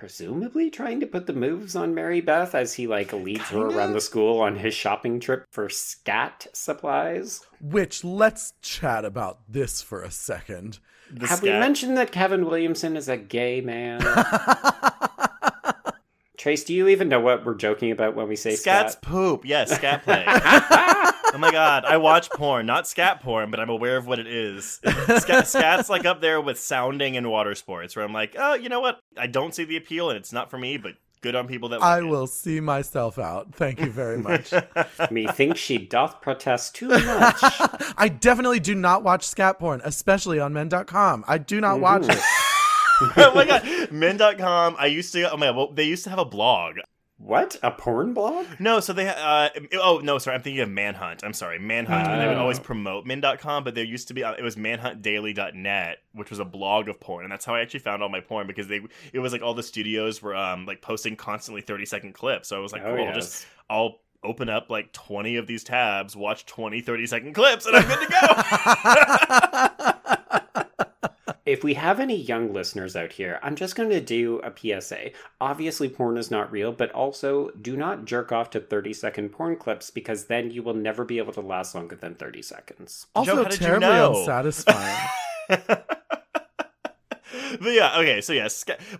[0.00, 3.76] presumably trying to put the moves on Mary Beth as he like leads her Kinda.
[3.76, 7.46] around the school on his shopping trip for scat supplies.
[7.60, 10.78] Which let's chat about this for a second.
[11.12, 14.00] The Have we mentioned that Kevin Williamson is a gay man?
[16.40, 19.02] Trace, do you even know what we're joking about when we say Scat's scat?
[19.02, 19.44] poop.
[19.44, 20.24] Yes, scat play.
[20.26, 24.26] oh my god, I watch porn, not scat porn, but I'm aware of what it
[24.26, 24.80] is.
[25.18, 28.70] Scat, scat's like up there with sounding and water sports, where I'm like, oh, you
[28.70, 29.00] know what?
[29.18, 31.82] I don't see the appeal, and it's not for me, but good on people that.
[31.82, 33.54] I like will see myself out.
[33.54, 34.50] Thank you very much.
[35.10, 37.36] Methinks she doth protest too much.
[37.98, 41.22] I definitely do not watch scat porn, especially on men.com.
[41.28, 42.18] I do not watch it.
[43.16, 44.76] oh my god, men.com.
[44.78, 45.30] I used to.
[45.30, 46.76] Oh my god, well, they used to have a blog.
[47.18, 47.56] what?
[47.62, 48.46] A porn blog?
[48.58, 49.08] No, so they.
[49.08, 51.22] Uh, oh no, sorry, I'm thinking of Manhunt.
[51.22, 52.08] I'm sorry, Manhunt.
[52.08, 52.62] And they would always Oh.
[52.62, 54.24] promote men.com, but there used to be.
[54.24, 57.80] Uh, it was manhuntdaily.net, which was a blog of porn, and that's how I actually
[57.80, 58.80] found all my porn because they.
[59.12, 62.48] It was like all the studios were um like posting constantly 30 second clips.
[62.48, 63.14] So I was like, Oh, cool, yes.
[63.14, 67.76] just I'll open up like 20 of these tabs, watch 20 30 second clips, and
[67.76, 69.86] I'm good to go.
[71.50, 75.10] If we have any young listeners out here, I'm just going to do a PSA.
[75.40, 79.56] Obviously, porn is not real, but also do not jerk off to 30 second porn
[79.56, 83.08] clips because then you will never be able to last longer than 30 seconds.
[83.16, 84.16] Also, Joe, how did you terribly know?
[84.20, 85.08] unsatisfying.
[85.48, 85.86] but
[87.62, 88.46] yeah, okay, so yeah,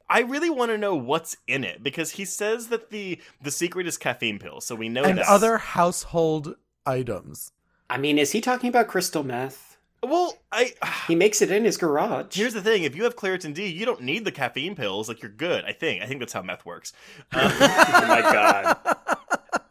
[0.08, 3.86] I really want to know what's in it because he says that the the secret
[3.86, 5.28] is caffeine pills, so we know and that.
[5.28, 7.52] other household items.
[7.88, 9.69] I mean, is he talking about crystal meth?
[10.02, 10.72] Well, I
[11.08, 12.34] He makes it in his garage.
[12.36, 15.08] here's the thing: if you have Claritin D, you don't need the caffeine pills.
[15.08, 15.64] Like you're good.
[15.64, 16.02] I think.
[16.02, 16.92] I think that's how meth works.
[17.32, 18.76] Um, oh my god.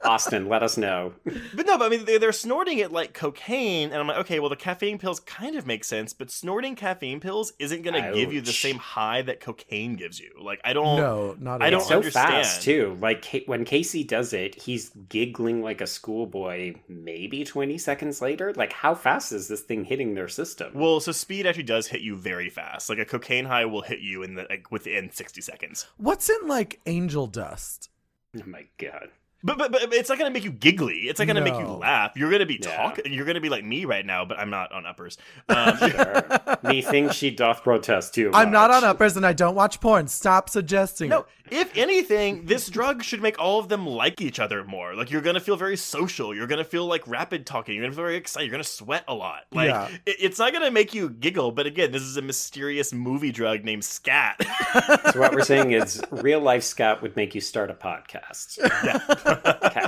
[0.09, 1.13] Austin, let us know.
[1.53, 4.39] but no, but I mean, they, they're snorting it like cocaine, and I'm like, okay,
[4.39, 8.11] well, the caffeine pills kind of make sense, but snorting caffeine pills isn't going to
[8.13, 10.31] give you the same high that cocaine gives you.
[10.41, 10.97] Like, I don't.
[10.97, 12.29] No, not I don't so understand.
[12.29, 12.97] fast too.
[12.99, 16.73] Like when Casey does it, he's giggling like a schoolboy.
[16.87, 20.71] Maybe twenty seconds later, like how fast is this thing hitting their system?
[20.73, 22.89] Well, so speed actually does hit you very fast.
[22.89, 25.85] Like a cocaine high will hit you in the like within 60 seconds.
[25.97, 27.89] What's in like angel dust?
[28.37, 29.09] oh my god!
[29.41, 31.03] But, but but it's not gonna make you giggly.
[31.07, 32.11] It's not gonna make you laugh.
[32.15, 32.75] You're gonna be Yeah.
[32.75, 33.13] talking.
[33.13, 35.17] You're gonna be like me right now, but I'm not on uppers.
[35.49, 36.23] Um, Sure.
[36.61, 38.31] Methinks she doth protest too.
[38.33, 40.07] I'm not on uppers and I don't watch porn.
[40.07, 41.25] Stop suggesting no, it.
[41.51, 44.95] If anything, this drug should make all of them like each other more.
[44.95, 46.35] Like you're gonna feel very social.
[46.35, 47.75] You're gonna feel like rapid talking.
[47.75, 48.45] You're gonna feel very excited.
[48.47, 49.45] You're gonna sweat a lot.
[49.51, 49.89] Like Yeah.
[50.05, 51.51] it- it's not gonna make you giggle.
[51.51, 54.39] But again, this is a mysterious movie drug named scat.
[55.13, 58.59] So what we're saying is, real life scat would make you start a podcast.
[59.65, 59.85] Okay.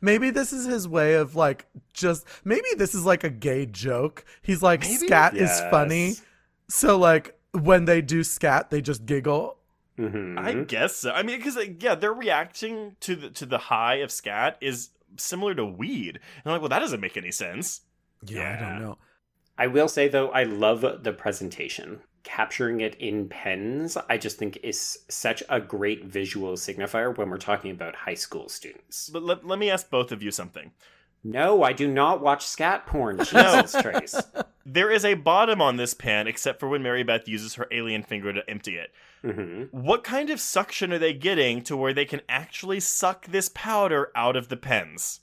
[0.00, 4.24] Maybe this is his way of like just maybe this is like a gay joke.
[4.42, 4.94] He's like Maybe.
[5.06, 6.14] scat is funny.
[6.68, 9.58] So like when they do scat, they just giggle.
[9.98, 10.38] Mhm.
[10.38, 11.10] I guess so.
[11.12, 15.54] I mean, because yeah, their reaction to the to the high of scat is similar
[15.54, 16.16] to weed.
[16.16, 17.82] And I'm like, well, that doesn't make any sense.
[18.24, 18.98] Yeah, I don't know.
[19.58, 22.00] I will say though, I love the presentation.
[22.24, 27.36] Capturing it in pens, I just think is such a great visual signifier when we're
[27.38, 29.08] talking about high school students.
[29.08, 30.72] But let, let me ask both of you something.
[31.22, 33.18] No, I do not watch scat porn.
[33.24, 34.20] Jesus, Trace.
[34.64, 38.02] There is a bottom on this pan, except for when Mary Beth uses her alien
[38.02, 38.90] finger to empty it.
[39.32, 43.48] Hmm What kind of suction are they getting to where they can actually suck this
[43.48, 45.20] powder out of the pens?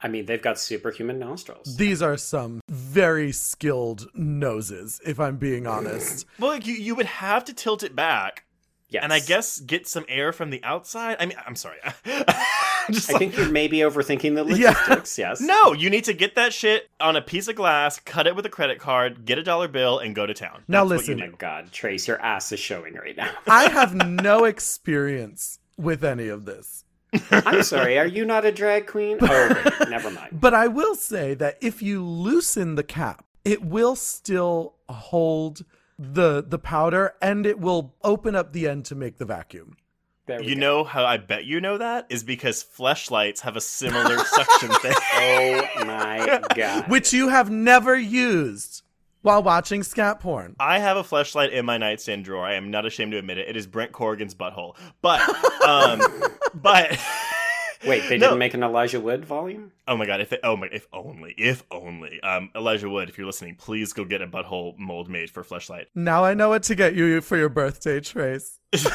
[0.00, 1.76] I mean, they've got superhuman nostrils.
[1.76, 6.26] These are some very skilled noses, if I'm being honest.
[6.38, 8.44] Well, like you, you would have to tilt it back,
[8.88, 9.02] Yes.
[9.02, 11.16] and I guess get some air from the outside.
[11.18, 11.78] I mean, I'm sorry.
[12.06, 14.70] I'm just I like- think you're maybe overthinking the Yeah.
[14.70, 15.18] logistics.
[15.18, 15.40] Yes.
[15.40, 18.46] no, you need to get that shit on a piece of glass, cut it with
[18.46, 20.62] a credit card, get a dollar bill, and go to town.
[20.68, 21.18] Now That's what listen.
[21.18, 21.32] you Oh do.
[21.32, 23.32] my God, Trace, your ass is showing right now.
[23.48, 26.84] I have no experience with any of this.
[27.30, 27.98] I'm sorry.
[27.98, 29.18] Are you not a drag queen?
[29.20, 30.38] Oh, wait, never mind.
[30.40, 35.64] But I will say that if you loosen the cap, it will still hold
[35.98, 39.76] the the powder and it will open up the end to make the vacuum.
[40.26, 40.60] There we You go.
[40.60, 44.92] know how I bet you know that is because fleshlights have a similar suction thing.
[45.14, 46.90] Oh my God.
[46.90, 48.82] Which you have never used
[49.22, 50.54] while watching scat porn.
[50.60, 52.44] I have a fleshlight in my nightstand drawer.
[52.44, 53.48] I am not ashamed to admit it.
[53.48, 54.76] It is Brent Corrigan's butthole.
[55.02, 55.20] But,
[55.64, 56.00] um,
[56.54, 56.98] but.
[57.84, 58.28] Wait, they No.
[58.28, 59.72] didn't make an Elijah Wood volume?
[59.88, 60.20] Oh my god!
[60.20, 62.20] If it, oh my, if only, if only.
[62.22, 65.86] Um, Elijah Wood, if you're listening, please go get a butthole mold made for fleshlight.
[65.94, 68.58] Now I know what to get you for your birthday, Trace.
[68.84, 68.90] no,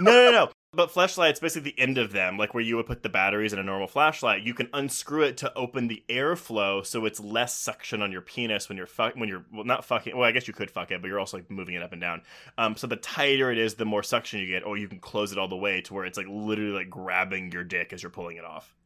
[0.00, 0.50] no, no.
[0.72, 3.58] But fleshlights, basically the end of them, like where you would put the batteries in
[3.58, 8.02] a normal flashlight, you can unscrew it to open the airflow, so it's less suction
[8.02, 10.14] on your penis when you're fuck when you're well not fucking.
[10.14, 12.00] Well, I guess you could fuck it, but you're also like moving it up and
[12.02, 12.20] down.
[12.58, 15.32] Um, so the tighter it is, the more suction you get, or you can close
[15.32, 18.10] it all the way to where it's like literally like grabbing your dick as you're
[18.10, 18.76] pulling it off.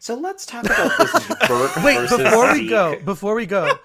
[0.00, 1.12] So let's talk about this
[1.48, 2.70] Burke Wait, versus before we Zeke.
[2.70, 3.78] go, before we go,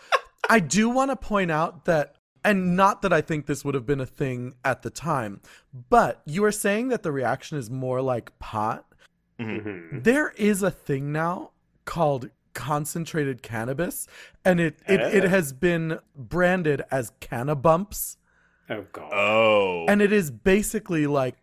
[0.50, 3.86] I do want to point out that, and not that I think this would have
[3.86, 5.42] been a thing at the time,
[5.90, 8.86] but you are saying that the reaction is more like pot.
[9.40, 10.04] Mhm.
[10.04, 11.52] There is a thing now
[11.86, 14.08] called concentrated cannabis,
[14.46, 18.18] and it it, it has been branded as cannabumps,
[18.70, 19.12] Oh God.
[19.14, 21.36] Oh, and it is basically like.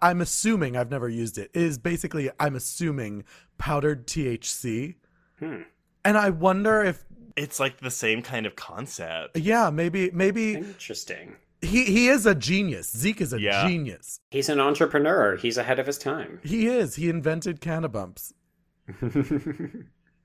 [0.00, 1.52] I'm assuming I've never used it.
[1.54, 3.22] It is basically I'm assuming
[3.56, 4.96] powdered THC.
[5.38, 5.62] Hmm.
[6.04, 7.04] And I wonder if
[7.36, 9.36] it's like the same kind of concept.
[9.38, 11.36] Yeah, maybe maybe Interesting.
[11.60, 12.90] he he is a genius.
[12.96, 13.66] Zeke is a Yeah.
[13.66, 14.18] genius.
[14.30, 15.36] He's an entrepreneur.
[15.36, 16.40] He's ahead of his time.
[16.42, 16.96] He is.
[16.96, 18.32] He invented cannabumps.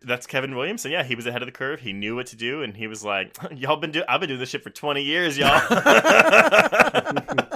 [0.01, 0.91] That's Kevin Williamson.
[0.91, 1.79] Yeah, he was ahead of the curve.
[1.79, 4.03] He knew what to do, and he was like, "Y'all been do.
[4.07, 5.59] I've been doing this shit for twenty years, y'all."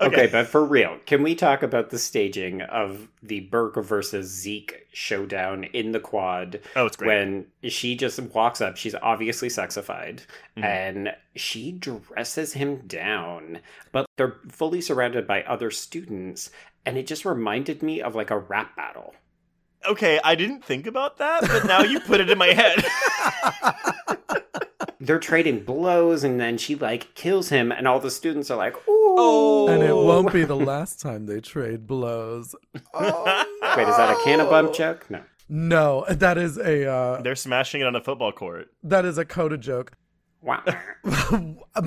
[0.00, 0.26] Okay.
[0.26, 5.64] but for real, can we talk about the staging of the Burke versus Zeke showdown
[5.64, 6.60] in the quad?
[6.74, 7.08] Oh, it's great.
[7.08, 10.20] When she just walks up, she's obviously sexified,
[10.56, 10.64] Mhm.
[10.64, 13.60] and she dresses him down.
[13.92, 16.50] But they're fully surrounded by other students,
[16.84, 19.14] and it just reminded me of like a rap battle.
[19.88, 22.84] Okay, I didn't think about that, but now you put it in my head.
[25.06, 28.76] They're trading blows, and then she like kills him, and all the students are like,
[28.88, 29.68] "Ooh!" Oh.
[29.68, 32.54] And it won't be the last time they trade blows.
[32.92, 33.44] Oh,
[33.76, 34.50] Wait, is that a can of no.
[34.50, 35.06] bump joke?
[35.10, 35.22] No.
[35.48, 38.68] No, that is a uh, They're smashing it on a football court.
[38.82, 39.92] that is a coda joke.
[40.42, 40.62] Wow.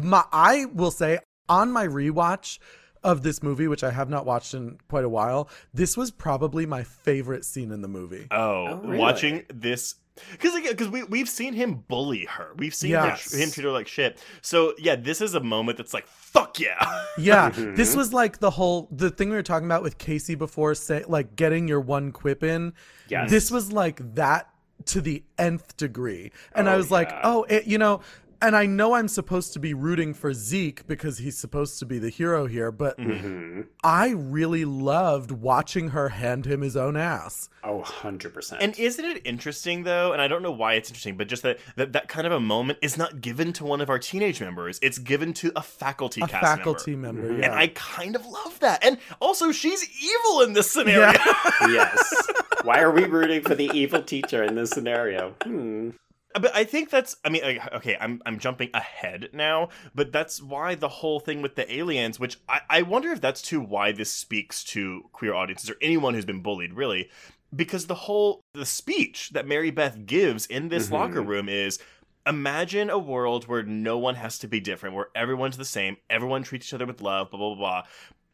[0.03, 2.59] my, I will say on my rewatch
[3.03, 6.65] of this movie, which I have not watched in quite a while, this was probably
[6.65, 8.27] my favorite scene in the movie.
[8.31, 8.97] Oh, Oh, really?
[8.97, 9.95] watching this
[10.31, 12.51] because because we we've seen him bully her.
[12.57, 13.33] We've seen her- Yes.
[13.33, 14.23] him treat her like shit.
[14.41, 16.77] So yeah, this is a moment that's like fuck yeah.
[17.17, 17.75] Yeah, Mhm.
[17.75, 21.03] this was like the whole the thing we were talking about with Casey before, say
[21.07, 22.73] like getting your one quip in.
[23.09, 23.29] Yes.
[23.29, 24.49] This was like that
[24.85, 28.01] to the nth degree, and I Oh, was like, oh, it, you know.
[28.41, 31.99] And I know I'm supposed to be rooting for Zeke because he's supposed to be
[31.99, 33.65] the hero here, but Mhm.
[33.83, 37.49] I really loved watching her hand him his own ass.
[37.65, 38.61] Oh, 100%.
[38.61, 40.13] And isn't it interesting though?
[40.13, 42.39] And I don't know why it's interesting, but just that that, that kind of a
[42.39, 44.79] moment is not given to one of our teenage members.
[44.81, 47.21] It's given to a faculty A cast faculty member.
[47.23, 47.39] member, Mhm.
[47.41, 47.45] yeah.
[47.51, 48.81] And I kind of love that.
[48.85, 51.11] And also, she's evil in this scenario.
[51.11, 51.67] Yeah.
[51.69, 52.27] yes.
[52.63, 55.35] Why are we rooting for the evil teacher in this scenario?
[55.43, 55.89] Hmm.
[56.33, 57.15] But I think that's.
[57.25, 57.41] I mean,
[57.73, 62.19] okay, I'm I'm jumping ahead now, but that's why the whole thing with the aliens,
[62.19, 66.13] which I, I wonder if that's too why this speaks to queer audiences or anyone
[66.13, 67.09] who's been bullied, really,
[67.55, 70.91] because the whole the speech that Mary Beth gives in this Mhm.
[70.91, 71.79] locker room is.
[72.27, 76.43] Imagine a world where no one has to be different, where everyone's the same, everyone
[76.43, 77.81] treats each other with love, blah blah blah.
[77.81, 77.83] blah.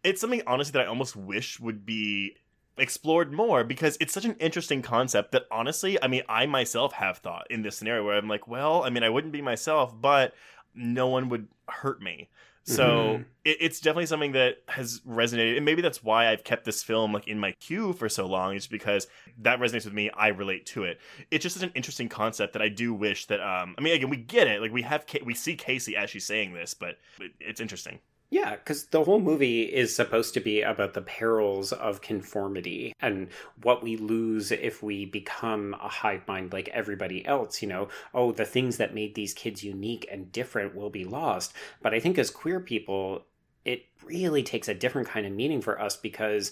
[0.04, 2.36] It's something honestly that I almost wish would be
[2.78, 7.18] explored more because it's such an interesting concept that honestly, I mean, I myself have
[7.20, 10.34] thought in this scenario where I'm like, well, I mean, I wouldn't be myself, but
[10.74, 12.30] no one would hurt me.
[12.68, 13.26] So Mhm.
[13.46, 17.14] it, it's definitely something that has resonated, and maybe that's why I've kept this film
[17.14, 18.56] like in my queue for so long.
[18.56, 19.08] Is because
[19.38, 20.10] that resonates with me.
[20.10, 21.00] I relate to it.
[21.30, 23.40] It's just such an interesting concept that I do wish that.
[23.40, 24.62] Um, I mean, again, we get it.
[24.62, 26.98] Like we have, we see Casey as she's saying this, but
[27.40, 28.00] it's interesting.
[28.32, 33.30] Yeah, because the whole movie is supposed to be about the perils of conformity and
[33.62, 37.62] what we lose if we become a hive mind like everybody else.
[37.62, 41.54] You know, oh, the things that made these kids unique and different will be lost.
[41.82, 43.26] But I think as queer people,
[43.64, 46.52] it really takes a different kind of meaning for us because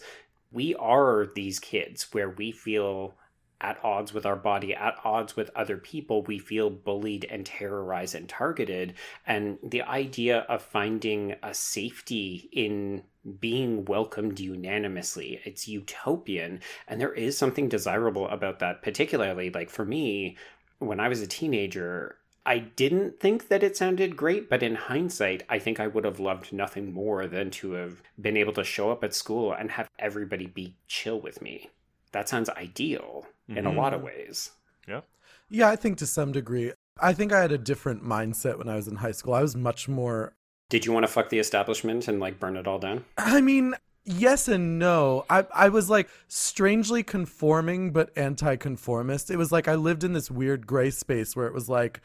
[0.51, 3.15] we are these kids where we feel
[3.64, 6.22] at odds with our body, at odds with other people.
[6.22, 8.94] We feel bullied and terrorized and targeted.
[9.26, 13.03] And the idea of finding a safety in
[13.40, 16.60] being welcomed unanimously, it's utopian.
[16.88, 20.38] And there is something desirable about that, particularly like for me,
[20.80, 22.18] when I was a teenager.
[22.45, 26.19] I didn't think that it sounded great, but in hindsight, I think I would have
[26.19, 29.90] loved nothing more than to have been able to show up at school and have
[29.98, 31.69] everybody be chill with me.
[32.11, 33.76] That sounds ideal in a Mhm.
[33.78, 34.52] lot of ways.
[34.88, 35.02] Yeah,
[35.49, 36.74] Yeah, I think to some degree.
[37.02, 39.34] I think I had a different mindset when I was in high school.
[39.34, 40.34] I was much more
[40.70, 43.06] Did you want to fuck the establishment and like burn it all down?
[43.18, 43.76] I mean,
[44.06, 45.26] yes and no.
[45.30, 49.30] I I was like strangely conforming but anti-conformist.
[49.32, 52.02] It was like I lived in this weird gray space where it was like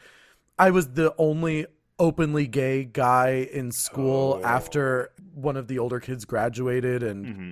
[0.57, 1.65] I was the only
[1.97, 4.45] openly gay guy in school Oh.
[4.47, 7.51] after one of the older kids graduated and hmm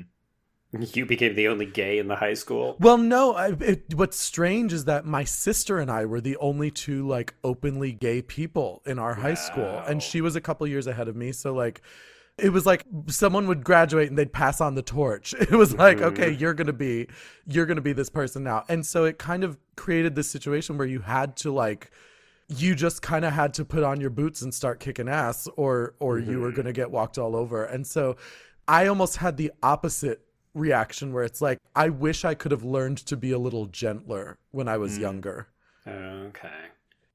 [0.74, 2.76] You became the only gay in the high school.
[2.80, 3.34] Well, no.
[3.36, 7.36] I, it, what's strange is that my sister and I were the only two like
[7.44, 11.16] openly gay people in our high school, and she was a couple years ahead of
[11.16, 11.32] me.
[11.32, 11.82] So like,
[12.38, 15.34] it was like someone would graduate and they'd pass on the torch.
[15.40, 16.08] It was like, mm-hmm.
[16.08, 17.08] okay, you're gonna be,
[17.46, 20.88] you're gonna be this person now, and so it kind of created this situation where
[20.88, 21.92] you had to like.
[22.50, 25.96] You just kind of had to put on your boots and start kicking ass, or
[26.00, 26.58] or you were mm-hmm.
[26.58, 27.66] gonna get walked all over.
[27.66, 28.16] And so,
[28.68, 30.27] I almost had the opposite
[30.58, 34.38] reaction where it's like I wish I could have learned to be a little gentler
[34.52, 35.02] when I was Mm.
[35.02, 35.48] younger.
[35.88, 36.50] Okay.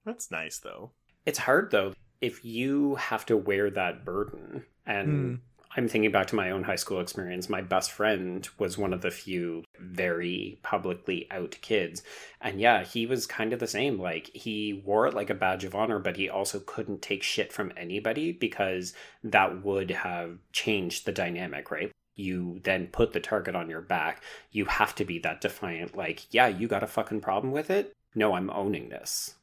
[0.04, 0.90] That's nice though.
[1.26, 4.64] It's hard though if you have to wear that burden.
[4.86, 5.34] And Hmm.
[5.74, 7.48] I'm thinking back to my own high school experience.
[7.48, 12.02] My best friend was one of the few very publicly out kids.
[12.42, 13.98] And yeah, he was kind of the same.
[13.98, 17.54] Like he wore it like a badge of honor, but he also couldn't take shit
[17.54, 18.92] from anybody because
[19.24, 21.90] that would have changed the dynamic, right?
[22.14, 24.22] You then put the target on your back.
[24.50, 27.94] You have to be that defiant, like, yeah, you got a fucking problem with it?
[28.14, 29.36] No, I'm owning this.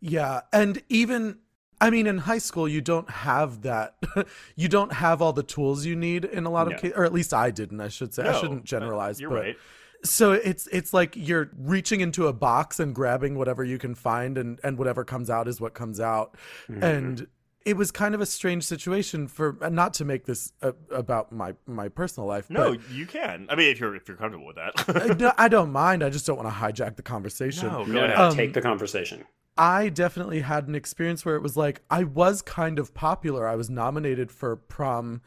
[0.00, 1.38] Yeah, and even
[1.80, 3.96] I mean in high school you don't have that
[4.56, 6.78] you don't have all the tools you need in a lot of No.
[6.78, 9.56] cases or at least I didn't, I should say I shouldn't generalize, You're but right.
[10.04, 14.36] so it's it's like you're reaching into a box and grabbing whatever you can find
[14.38, 16.36] and and whatever comes out is what comes out
[16.68, 16.82] Mhm.
[16.82, 17.26] and
[17.64, 21.54] it was kind of a strange situation for not to make this uh, about my
[21.66, 23.46] my personal life No, but you can.
[23.50, 24.88] I mean, if you're if you're comfortable with that.
[24.88, 26.02] Uh, no, I don't mind.
[26.02, 27.68] I just don't want to hijack the conversation.
[27.68, 28.18] no, go no, no, ahead.
[28.18, 29.24] Um, take the conversation.
[29.56, 33.46] I definitely had an experience where it was like I was kind of popular.
[33.46, 35.20] I was nominated for prom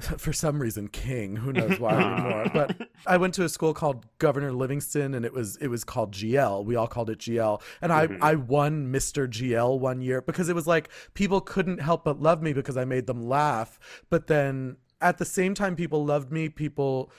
[0.18, 2.50] for some reason king, who knows why anymore.
[2.52, 6.12] But I went to a school called Governor Livingston and it was it was called
[6.12, 6.64] GL.
[6.64, 7.60] We all called it GL.
[7.82, 8.18] And I Mhm.
[8.20, 9.28] I won Mr.
[9.28, 12.84] GL one year because it was like people couldn't help but love me because I
[12.84, 13.78] made them laugh.
[14.08, 17.10] But then at the same time people loved me, people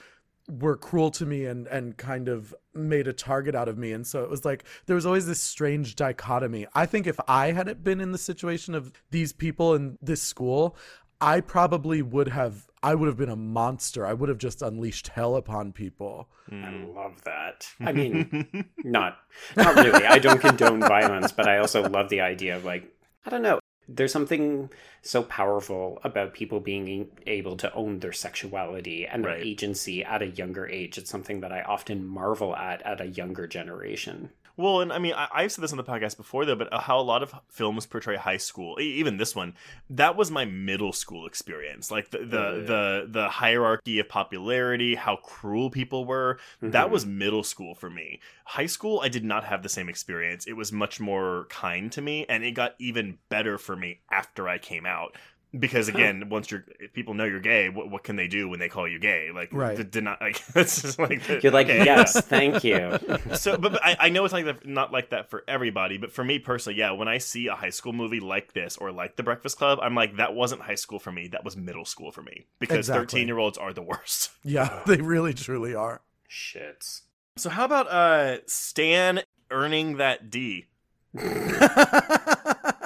[0.48, 4.04] were cruel to me and and kind of made a target out of me and
[4.04, 7.84] so it was like there was always this strange dichotomy i think if i hadn't
[7.84, 10.76] been in the situation of these people in this school
[11.20, 15.08] i probably would have i would have been a monster i would have just unleashed
[15.08, 16.94] hell upon people I Mm.
[16.94, 17.68] love that.
[17.80, 19.16] I mean, not
[19.56, 20.04] not really.
[20.04, 22.84] I don't condone violence, but I also love the idea of like
[23.24, 23.58] I don't know.
[23.88, 24.68] There's something
[25.02, 29.42] so powerful about people being able to own their sexuality and their Right.
[29.46, 30.98] agency at a younger age.
[30.98, 34.30] It's something that I often marvel at at a younger generation.
[34.56, 36.78] Well, and I mean, I, I've said this on the podcast before, though, but uh,
[36.80, 39.54] how a lot of films portray high school, even this one,
[39.90, 41.90] that was my middle school experience.
[41.90, 42.66] Like the the Yeah.
[42.66, 46.38] the, the hierarchy of popularity, how cruel people were.
[46.60, 46.90] That Mhm.
[46.90, 48.20] was middle school for me.
[48.44, 50.46] High school, I did not have the same experience.
[50.46, 54.48] It was much more kind to me, and it got even better for me after
[54.48, 55.16] I came out.
[55.58, 58.58] Because again, once you're, if people know you're gay, what, what can they do when
[58.58, 59.30] they call you gay?
[59.34, 59.76] Like, Right.
[59.76, 61.84] d- deny, like it's just like the- You're like, okay.
[61.84, 62.98] yes, thank you.
[63.34, 66.10] so but, but I, I know it's like that, not like that for everybody but
[66.10, 69.16] for me personally yeah when i see a high school movie like this or like
[69.16, 72.10] the breakfast club i'm like that wasn't high school for me that was middle school
[72.10, 73.04] for me because Exactly.
[73.20, 76.00] 13 year olds are the worst yeah they really truly are
[76.30, 77.02] Shits.
[77.36, 79.20] so how about uh stan
[79.50, 80.66] earning that d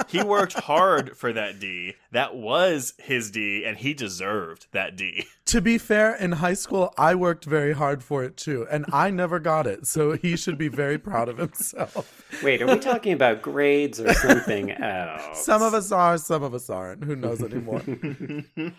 [0.08, 1.94] he worked hard for that D.
[2.12, 5.26] That was his D, and he deserved that D.
[5.46, 9.10] To be fair, in high school, I worked very hard for it too, and I
[9.10, 9.86] never got it.
[9.86, 12.24] So he should be very proud of himself.
[12.42, 15.44] Wait, are we talking about grades or something else?
[15.44, 17.04] Some of us are, some of us aren't.
[17.04, 17.82] Who knows anymore?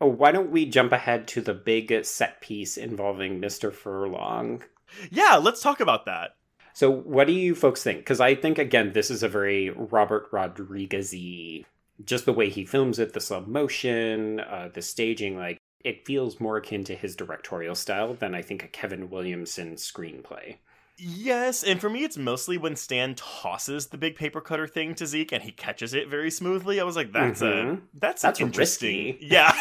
[0.00, 3.72] Oh, why don't we jump ahead to the big set piece involving Mr.
[3.72, 4.62] Furlong?
[5.10, 6.36] Yeah, let's talk about that.
[6.80, 7.98] So, what do you folks think?
[7.98, 11.66] Because I think, again, this is a very Robert Rodriguez y,
[12.06, 16.40] just the way he films it, the slow motion, uh, the staging, like, it feels
[16.40, 20.56] more akin to his directorial style than I think a Kevin Williamson screenplay.
[20.96, 25.06] Yes, and for me, it's mostly when Stan tosses the big paper cutter thing to
[25.06, 26.80] Zeke and he catches it very smoothly.
[26.80, 27.82] I was like, "That's a Mhm.
[27.92, 29.26] that's, That's interesting." risky.
[29.26, 29.52] Yeah,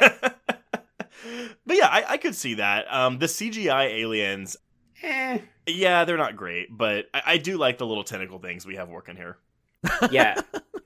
[0.00, 2.90] but yeah, I, I could see that.
[2.90, 4.56] Um, the CGI aliens,
[5.02, 5.38] Eh.
[5.66, 8.88] yeah, they're not great, but I, I do like the little tentacle things we have
[8.88, 9.38] working here.
[10.10, 10.38] yeah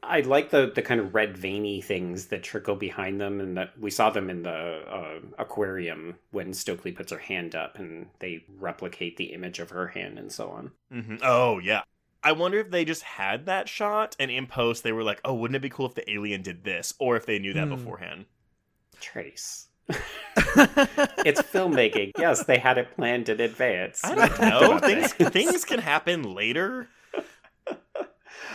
[0.03, 3.79] i like the the kind of red veiny things that trickle behind them and that
[3.79, 8.45] we saw them in the uh, aquarium when stokely puts her hand up and they
[8.59, 11.83] replicate the image of her hand and so on hmm Oh yeah.
[12.25, 15.35] I wonder if they just had that shot and in post they were like, "Oh,
[15.35, 17.75] wouldn't it be cool if the alien did this?" Or if they knew that Hmm.
[17.75, 18.27] beforehand.
[19.01, 24.79] trace it's filmmaking yes they had it planned in advance I don't know.
[24.79, 26.89] things things can happen later.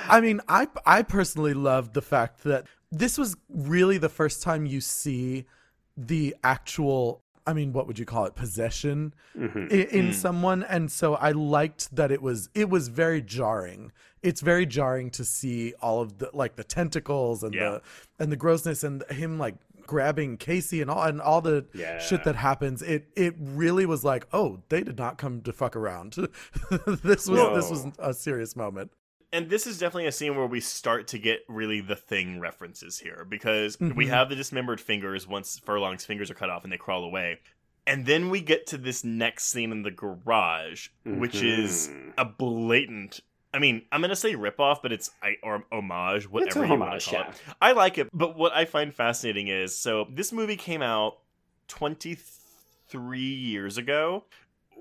[0.07, 4.65] I mean, I I personally loved the fact that this was really the first time
[4.65, 5.45] you see
[5.97, 8.35] the actual I mean, what would you call it?
[8.35, 9.69] Possession Mhm.
[9.69, 10.13] in, in Mm.
[10.13, 13.91] someone, and so I liked that it was it was very jarring.
[14.21, 17.69] It's very jarring to see all of the like the tentacles and Yeah.
[17.69, 17.81] the
[18.23, 19.55] and the grossness and him like
[19.93, 21.99] grabbing Casey and all and all the Yeah.
[21.99, 22.81] shit that happens.
[22.81, 26.13] It it really was like, oh, they did not come to fuck around.
[27.03, 28.91] this was this was a serious moment.
[29.31, 32.97] And this is definitely a scene where we start to get really the thing references
[32.99, 34.09] here because we Mhm.
[34.09, 37.39] have the dismembered fingers once Furlong's fingers are cut off and they crawl away.
[37.85, 42.13] And then we get to this next scene in the garage, which is Mhm.
[42.17, 43.19] a blatant.
[43.53, 46.79] I mean, I'm gonna say ripoff, but it's I or homage, whatever it's a you
[46.79, 47.35] want to call yeah it.
[47.61, 51.19] I like it, but what I find fascinating is so this movie came out
[51.67, 54.23] 23 years ago.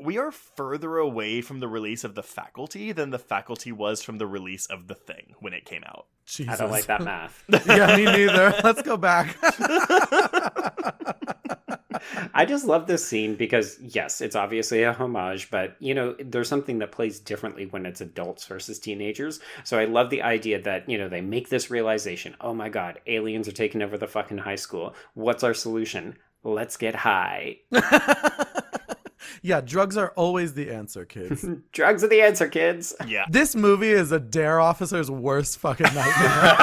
[0.00, 4.16] We are further away from the release of The Faculty than The Faculty was from
[4.16, 6.06] the release of The Thing when it came out.
[6.24, 6.54] Jesus.
[6.54, 8.54] i don't like that math yeah, me neither.
[8.62, 9.36] Let's go back.
[12.34, 16.48] I just love this scene because yes, it's obviously a homage, but you know, there's
[16.48, 19.40] something that plays differently when it's adults versus teenagers.
[19.64, 23.00] So I love the idea that, you know, they make this realization, "Oh my god,
[23.06, 24.94] aliens are taking over the fucking high school.
[25.14, 26.16] What's our solution?
[26.42, 27.58] Let's get high."
[29.42, 31.44] yeah, drugs are always the answer, kids.
[31.72, 32.94] Drugs are the answer, kids.
[33.06, 33.24] Yeah.
[33.28, 36.56] this movie is a dare officer's worst fucking nightmare.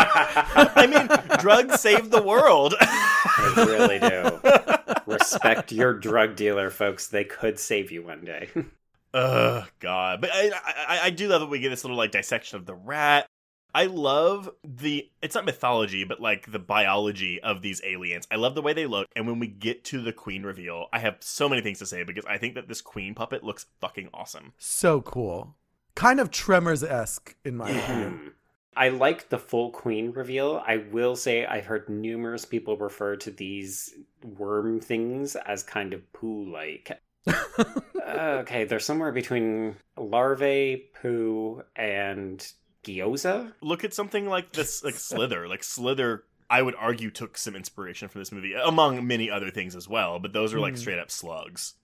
[0.75, 2.75] I mean, drugs save the world.
[3.55, 4.39] They really do.
[5.13, 7.07] Respect your drug dealer, folks.
[7.07, 8.49] They could save you one day.
[9.13, 10.21] Ugh, God.
[10.21, 12.75] But I, I, I do love that we get this little like dissection of the
[12.75, 13.25] rat.
[13.73, 18.27] I love the it's not mythology, but like the biology of these aliens.
[18.31, 19.07] I love the way they look.
[19.15, 22.03] And when we get to the queen reveal, I have so many things to say
[22.03, 24.53] because I think that this queen puppet looks fucking awesome.
[24.57, 25.55] so cool.
[25.95, 28.31] Kind of Tremors esque, in my opinion.
[28.75, 30.63] I like the full queen reveal.
[30.65, 33.93] I will say I've heard numerous people refer to these
[34.23, 37.01] worm things as kind of poo like.
[38.07, 42.45] okay, they're somewhere between larvae, poo, and
[42.83, 43.53] gyoza.
[43.61, 45.47] Look at something like this like Slither.
[45.47, 49.75] Like Slither I would argue took some inspiration from this movie, among many other things
[49.75, 50.79] as well, but those are like Hmm.
[50.79, 51.75] straight up slugs.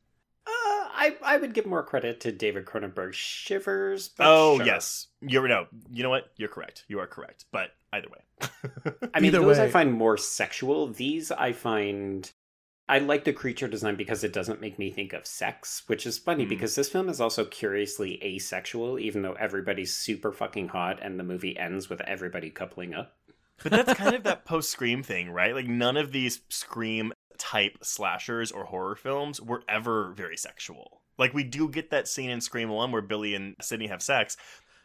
[0.96, 4.10] I I would give more credit to David Cronenberg's Shivers.
[4.10, 4.66] But oh sure.
[4.66, 5.08] yes.
[5.22, 6.32] You're no, you know what?
[6.38, 6.86] You're correct.
[6.88, 7.46] You are correct.
[7.52, 8.50] But either way.
[9.14, 10.88] I mean, Either those I find more sexual.
[10.88, 12.32] These I find.
[12.88, 16.20] I like the creature design because it doesn't make me think of sex, which is
[16.20, 16.50] funny Mm.
[16.50, 21.24] because this film is also curiously asexual, even though everybody's super fucking hot and the
[21.24, 23.16] movie ends with everybody coupling up.
[23.64, 25.56] But that's kind of that post Scream thing, right?
[25.56, 31.02] Like none of these Scream type slashers or horror films were ever very sexual.
[31.18, 34.36] Like we do get that scene in Scream 1 where Billy and Sydney have sex,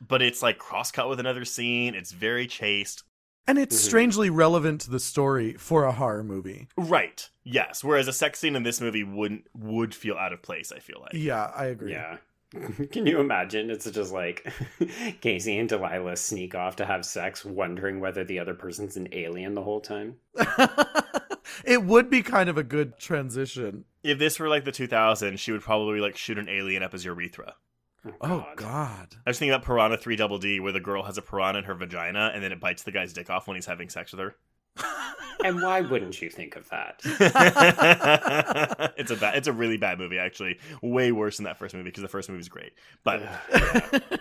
[0.01, 1.95] but it's like cross cut with another scene.
[1.95, 3.03] It's very chaste.
[3.49, 3.89] And it's Mhm.
[3.89, 6.69] strangely relevant to the story for a horror movie.
[6.77, 7.29] Right.
[7.43, 7.83] Yes.
[7.83, 11.01] Whereas a sex scene in this movie wouldn't would feel out of place, I feel
[11.01, 11.15] like.
[11.15, 11.93] Yeah, I agree.
[11.93, 12.19] Yeah.
[12.91, 13.71] Can you imagine?
[13.71, 14.53] It's just like
[15.21, 19.55] Casey and Delilah sneak off to have sex, wondering whether the other person's an alien
[19.55, 20.17] the whole time.
[21.65, 23.85] it would be kind of a good transition.
[24.03, 27.05] If this were like the 2000s, she would probably like shoot an alien up his
[27.05, 27.55] urethra.
[28.05, 29.15] Oh, oh God.
[29.27, 31.65] I was thinking about Piranha 3 Double D, where the girl has a piranha in
[31.65, 34.21] her vagina and then it bites the guy's dick off when he's having sex with
[34.21, 34.37] her.
[35.43, 37.01] And why wouldn't you think of that?
[38.97, 41.85] it's a bad, it's a really bad movie actually, way worse than that first movie
[41.89, 42.73] because the first movie is great.
[43.05, 43.23] But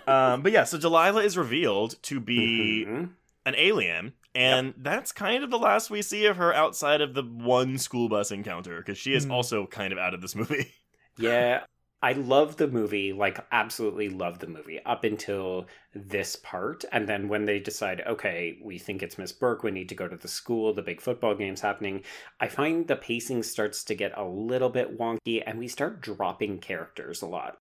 [0.08, 3.10] um, but yeah, so Delilah is revealed to be Mhm.
[3.46, 7.24] an alien, and that's kind of the last we see of her outside of the
[7.24, 9.32] one school bus encounter because she is Hmm.
[9.32, 10.72] also kind of out of this movie.
[11.18, 11.64] Yeah,
[12.02, 16.86] I love the movie, like, absolutely love the movie up until this part.
[16.94, 20.08] And then when they decide, okay, we think it's Miss Burke, we need to go
[20.08, 22.04] to the school, the big football game's happening,
[22.40, 26.60] I find the pacing starts to get a little bit wonky and we start dropping
[26.60, 27.58] characters a lot.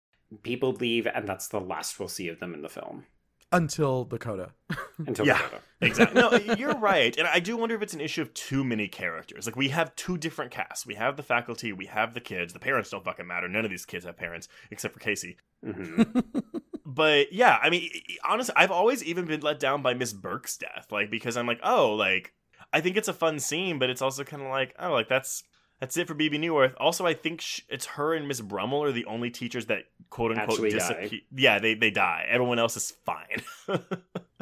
[0.41, 3.05] People leave, and that's the last we'll see of them in the film
[3.53, 4.51] Until the coda.
[4.97, 5.37] until Yeah.
[5.41, 6.21] we go to- exactly.
[6.47, 9.45] No, you're right, and I do wonder if it's an issue of too many characters.
[9.45, 10.85] Like we have two different casts.
[10.85, 12.53] We have the faculty, we have the kids.
[12.53, 13.47] The parents don't fucking matter.
[13.47, 15.37] None of these kids have parents except for Casey.
[15.65, 16.23] Mhm.
[16.85, 17.89] but yeah, I mean,
[18.27, 21.59] honestly, I've always even been let down by Miss Burke's death, like because I'm like,
[21.63, 22.33] oh, like
[22.71, 25.43] I think it's a fun scene, but it's also kind of like, oh, like that's
[25.83, 26.75] that's it for Bebe Neuwirth.
[26.77, 30.31] Also, I think sh- it's her and Miss Brummel are the only teachers that quote
[30.31, 31.19] unquote disappear.
[31.35, 32.25] Yeah, they they die.
[32.29, 33.43] Everyone else is fine.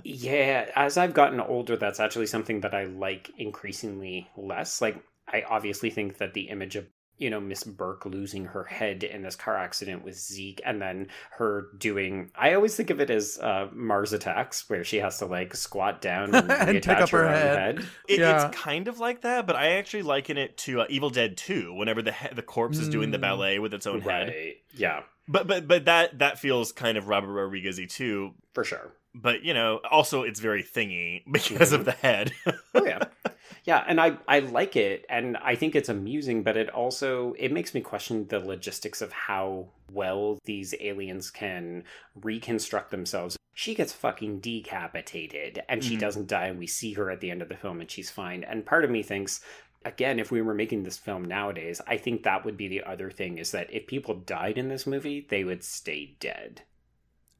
[0.03, 4.81] Yeah, as I've gotten older, that's actually something that I like increasingly less.
[4.81, 4.97] Like,
[5.31, 6.87] I obviously think that the image of,
[7.21, 11.07] you know, Miss Burke losing her head in this car accident with Zeke and then
[11.37, 15.27] her doing, I always think of it as uh, Mars Attacks, where she has to
[15.27, 17.85] like squat down and, And pick up her own head.
[18.09, 18.47] It, Yeah.
[18.47, 21.73] It's kind of like that, but I actually liken it to uh, Evil Dead 2,
[21.75, 23.21] whenever the he- the corpse is doing the Mm.
[23.21, 24.33] ballet with its own head.
[24.73, 28.33] Yeah, But but but that that feels kind of Robert Rodriguez-y too.
[28.55, 28.93] for sure.
[29.13, 32.31] But you know, also it's very thingy because of the head.
[32.73, 33.03] Oh yeah.
[33.65, 37.51] Yeah, and I I like it and I think it's amusing, but it also it
[37.51, 41.83] makes me question the logistics of how well these aliens can
[42.15, 43.37] reconstruct themselves.
[43.53, 45.99] She gets fucking decapitated and she Mhm.
[45.99, 48.43] doesn't die and we see her at the end of the film and she's fine.
[48.43, 49.41] And part of me thinks
[49.83, 53.09] again, if we were making this film nowadays, I think that would be the other
[53.09, 56.61] thing is that if people died in this movie, they would stay dead.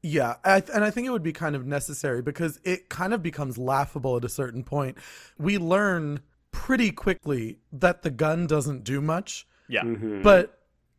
[0.04, 3.14] Yeah, I th- and I think it would be kind of necessary because it kind
[3.14, 4.98] of becomes laughable at a certain point.
[5.38, 6.22] We learn
[6.52, 9.84] pretty quickly that the gun doesn't do much, yeah.
[9.84, 10.24] Mhm.
[10.24, 10.58] but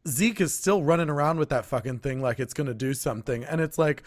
[0.08, 3.44] Zeke is still running around with that fucking thing like it's going to do something.
[3.44, 4.02] And it's like,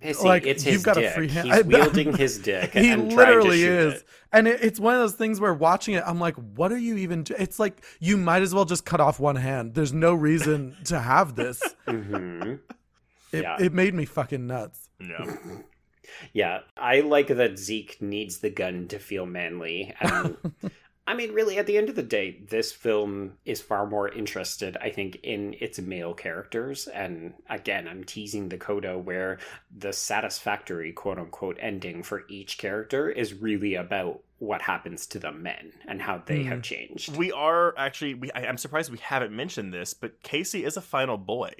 [0.00, 1.14] Pissi, like, it's you've his got a dick.
[1.14, 2.72] free hand- He's wielding his dick.
[2.72, 3.94] he and literally is.
[3.94, 4.04] it.
[4.32, 6.96] And it, it's one of those things where watching it, I'm like, what are you
[6.96, 7.22] even?
[7.22, 7.34] Do-?
[7.38, 9.74] It's like you might as well just cut off one hand.
[9.74, 11.62] There's no reason to have this.
[11.86, 12.58] Mhm.
[13.32, 13.56] It, Yeah.
[13.60, 14.88] it made me fucking nuts.
[15.00, 15.36] Yeah.
[16.32, 19.92] Yeah, I like that Zeke needs the gun to feel manly.
[20.00, 20.36] And
[21.06, 24.76] I mean, really, at the end of the day, this film is far more interested,
[24.80, 26.86] I think, in its male characters.
[26.86, 29.38] And again, I'm teasing the coda where
[29.76, 35.32] the satisfactory quote unquote ending for each character is really about what happens to the
[35.32, 36.48] men and how they Hmm.
[36.50, 37.16] have changed.
[37.16, 38.14] We are actually.
[38.14, 41.50] We, I, I'm surprised we haven't mentioned this, but Casey is a final boy.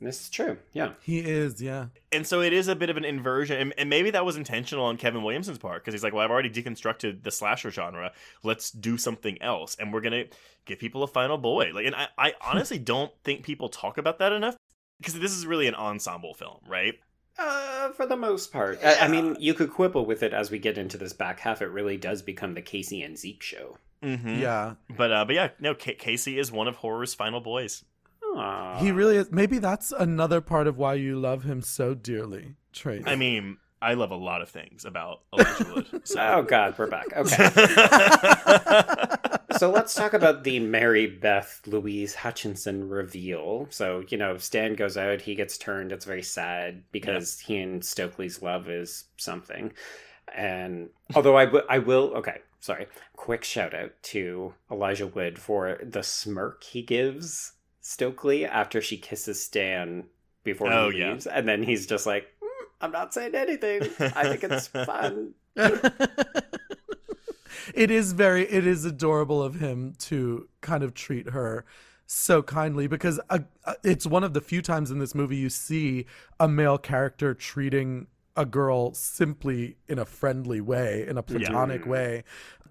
[0.00, 0.58] This is true.
[0.72, 0.92] Yeah.
[1.02, 1.86] He is, yeah.
[2.12, 4.84] and so it is a bit of an inversion and, and maybe that was intentional
[4.84, 8.12] on kevin williamson's part because he's like well i've already deconstructed the slasher genre
[8.44, 10.24] let's do something else and we're gonna
[10.66, 14.18] give people a final boy like and i, I honestly don't think people talk about
[14.20, 14.56] that enough
[15.00, 16.94] because this is really an ensemble film right
[17.38, 18.78] Uh, for the most part.
[18.84, 21.62] I, I mean, you could quibble with it as we get into this back half.
[21.62, 23.78] It really does become the Casey and Zeke show.
[24.02, 24.40] mm-hmm.
[24.40, 24.74] Yeah.
[24.96, 27.84] but uh but yeah no Ca casey is one of horror's final boys
[28.38, 28.78] Aw.
[28.78, 29.30] He really is.
[29.30, 33.02] Maybe that's another part of why you love him so dearly, Trace.
[33.06, 36.20] i mean i love a lot of things about elijah wood so.
[36.20, 37.06] Oh God, we're back.
[37.16, 37.48] Okay,
[39.58, 43.66] so let's talk about the Mary Beth Louise Hutchinson reveal.
[43.70, 45.92] So you know, Stan goes out, he gets turned.
[45.92, 49.72] It's very sad because he and Stokely's love is something.
[50.34, 52.86] And although I, w- I will, okay, sorry.
[53.16, 57.52] Quick shout out to Elijah Wood for the smirk he gives
[57.88, 60.04] Stokely after she kisses Stan
[60.44, 61.12] before Oh, he yeah.
[61.12, 63.82] leaves, and then he's just like, "Mm, "I'm not saying anything.
[63.98, 65.32] I think it's fun."
[67.74, 71.64] it is very it is adorable of him to kind of treat her
[72.06, 75.48] so kindly because uh, uh, it's one of the few times in this movie you
[75.48, 76.04] see
[76.38, 78.06] a male character treating
[78.38, 82.22] a girl simply in a friendly way in a platonic way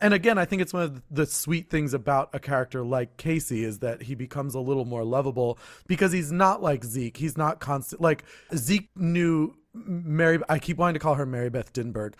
[0.01, 3.63] and again i think it's one of the sweet things about a character like casey
[3.63, 7.59] is that he becomes a little more lovable because he's not like zeke he's not
[7.59, 8.23] constant like
[8.55, 12.13] zeke knew mary i keep wanting to call her mary beth dinberg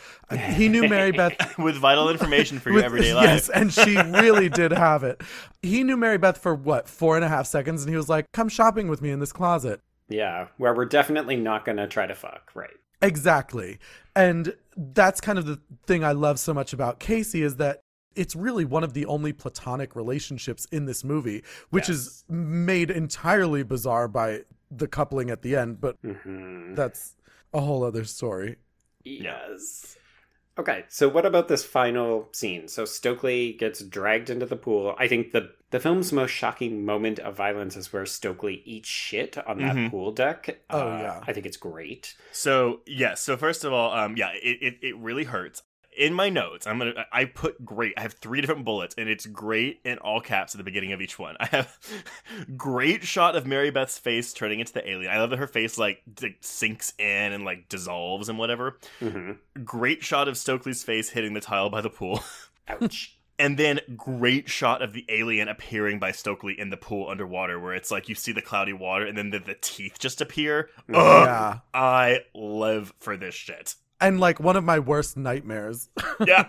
[0.58, 3.96] he knew mary beth with vital information for your with- everyday life Yes, and she
[3.96, 5.22] really did have it.
[5.64, 8.26] He knew Mary Beth for what, four and a half seconds, and he was like,
[8.32, 9.82] Come shopping with me in this closet.
[10.08, 12.70] Yeah, where we're definitely not going to try to fuck, right?
[13.02, 13.80] Exactly.
[14.16, 17.82] And that's kind of the thing I love so much about Casey is that
[18.16, 23.62] it's really one of the only platonic relationships in this movie, which is made entirely
[23.64, 24.42] bizarre by
[24.72, 27.16] the coupling at the end, but hmm that's
[27.54, 28.58] a whole other story.
[29.04, 29.98] Yes.
[30.60, 32.68] Okay, so what about this final scene?
[32.68, 34.96] So Stokely gets dragged into the pool.
[34.98, 39.38] I think the the film's most shocking moment of violence is where Stokely eats shit
[39.46, 39.92] on that Mhm.
[39.92, 40.62] pool deck.
[40.70, 41.20] Oh, Uh, yeah.
[41.28, 42.16] I think it's great.
[42.32, 45.62] So yes, so first of all, um, yeah, it, it, it really hurts.
[45.98, 47.94] In my notes, I'm gonna I put great.
[47.98, 51.02] I have three different bullets, and it's great in all caps at the beginning of
[51.02, 51.36] each one.
[51.40, 51.78] I have
[52.56, 55.12] great shot of Mary Beth's face turning into the alien.
[55.12, 58.78] I love that her face like d- sinks in and like dissolves and whatever.
[59.00, 59.32] hmm
[59.64, 62.24] Great shot of Stokely's face hitting the tile by the pool.
[62.68, 63.18] Ouch.
[63.40, 67.74] And then great shot of the alien appearing by Stokely in the pool underwater, where
[67.74, 70.70] it's like you see the cloudy water and then the, the teeth just appear.
[70.90, 70.96] Mhm.
[70.96, 71.60] Ugh, Yeah.
[71.74, 73.76] I live for this shit.
[74.00, 75.90] And like one of my worst nightmares.
[76.26, 76.48] Yeah.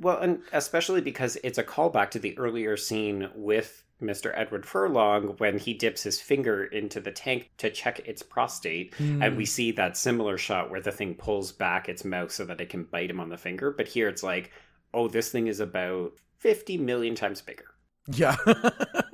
[0.00, 4.32] Well, and especially because it's a callback to the earlier scene with Mr.
[4.34, 8.94] Edward Furlong when he dips his finger into the tank to check its prostate.
[8.94, 9.22] Hmm.
[9.22, 12.60] And we see that similar shot where the thing pulls back its mouth so that
[12.60, 13.72] it can bite him on the finger.
[13.72, 14.52] But here it's like,
[14.94, 17.74] oh, this thing is about 50 million times bigger.
[18.06, 18.36] yeah.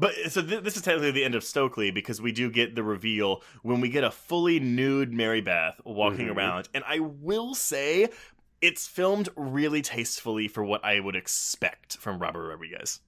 [0.00, 2.82] But so th- this is technically the end of Stokely because we do get the
[2.82, 6.36] reveal when we get a fully nude Mary Beth walking Mhm.
[6.36, 6.68] around.
[6.72, 8.08] And I will say
[8.62, 13.00] it's filmed really tastefully for what I would expect from Robert Rodriguez.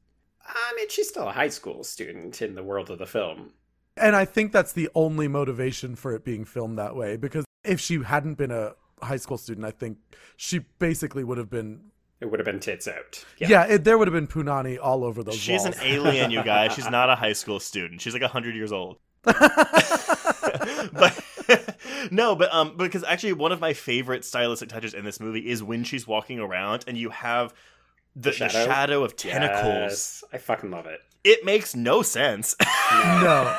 [0.47, 3.55] I mean, she's still a high school student in the world of the film.
[3.97, 7.79] and I think that's the only motivation for it being filmed that way because if
[7.79, 9.99] she hadn't been a high school student, I think
[10.37, 11.92] she basically would have been
[12.23, 13.25] It would have been tits out.
[13.37, 15.77] Yeah, it, there would have been punani all over those She's walls.
[15.77, 16.73] an alien, you guys.
[16.73, 18.01] She's not a high school student.
[18.01, 18.99] She's like 100 years old.
[19.25, 21.21] but
[22.13, 25.65] no, but um, because actually one of my favorite stylistic touches in this movie is
[25.65, 27.53] when she's walking around and you have
[28.15, 28.65] the, the shadow?
[28.67, 29.03] shadow?
[29.03, 29.65] of tentacles.
[29.65, 31.01] Yes, I fucking love it.
[31.25, 32.55] It makes no sense,
[32.93, 33.59] no.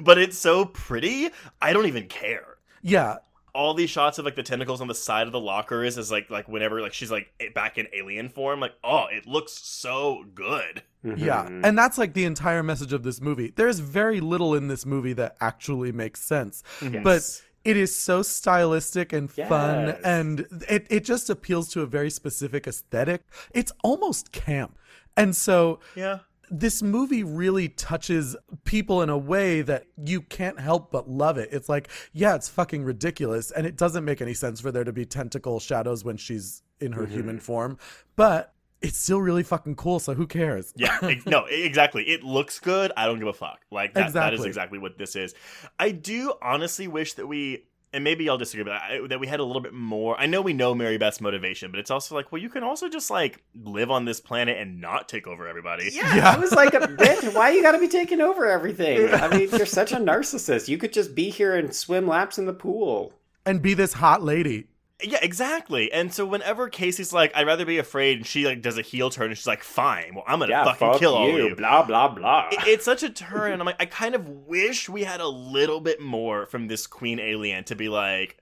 [0.00, 1.30] but it's so pretty.
[1.60, 2.56] I don't even care.
[2.82, 3.18] Yeah.
[3.54, 6.30] All these shots of like the tentacles on the side of the lockers is like
[6.30, 8.60] like whenever like she's like back in alien form.
[8.60, 10.82] Like oh, it looks so good.
[11.04, 11.46] Yeah.
[11.48, 11.64] Mhm.
[11.64, 13.52] And that's like the entire message of this movie.
[13.54, 16.62] There's very little in this movie that actually makes sense.
[16.80, 17.02] Yes.
[17.04, 22.10] But it is so stylistic and fun and it, it just appeals to a very
[22.10, 23.22] specific aesthetic.
[23.52, 24.78] It's almost camp.
[25.16, 26.20] And so Yeah.
[26.52, 31.48] This movie really touches people in a way that you can't help but love it.
[31.50, 34.92] It's like, yeah, it's fucking ridiculous, and it doesn't make any sense for there to
[34.92, 37.14] be tentacle shadows when she's in her mm-hmm.
[37.14, 37.78] human form,
[38.16, 38.52] but
[38.82, 40.74] it's still really fucking cool, so who cares?
[40.76, 42.02] Yeah, no, exactly.
[42.04, 42.92] It looks good.
[42.96, 43.60] I don't give a fuck.
[43.70, 44.48] Like that, that is Exactly.
[44.48, 45.34] exactly what this is.
[45.78, 49.40] I do honestly wish that we, and maybe y'all disagree, but I, that we had
[49.40, 50.18] a little bit more.
[50.18, 52.88] I know we know Mary Beth's motivation, but it's also like, well, you can also
[52.88, 55.90] just like live on this planet and not take over everybody.
[55.92, 56.30] Yeah, Yeah.
[56.30, 57.34] I was like, a bit.
[57.34, 59.12] Why you got to be taking over everything?
[59.12, 60.68] I mean, you're such a narcissist.
[60.68, 63.12] You could just be here and swim laps in the pool.
[63.44, 64.68] And be this hot lady.
[65.02, 65.92] Yeah, exactly.
[65.92, 69.10] And so whenever Casey's like, I'd rather be afraid, and she like does a heel
[69.10, 71.16] turn, and she's like, fine, well, I'm gonna Yeah, fucking fuck kill you.
[71.18, 71.56] all of you.
[71.56, 72.48] Blah blah blah.
[72.52, 75.26] it- it's such a turn and i'm like i kind of wish we had a
[75.28, 78.38] little bit more from this queen alien to be like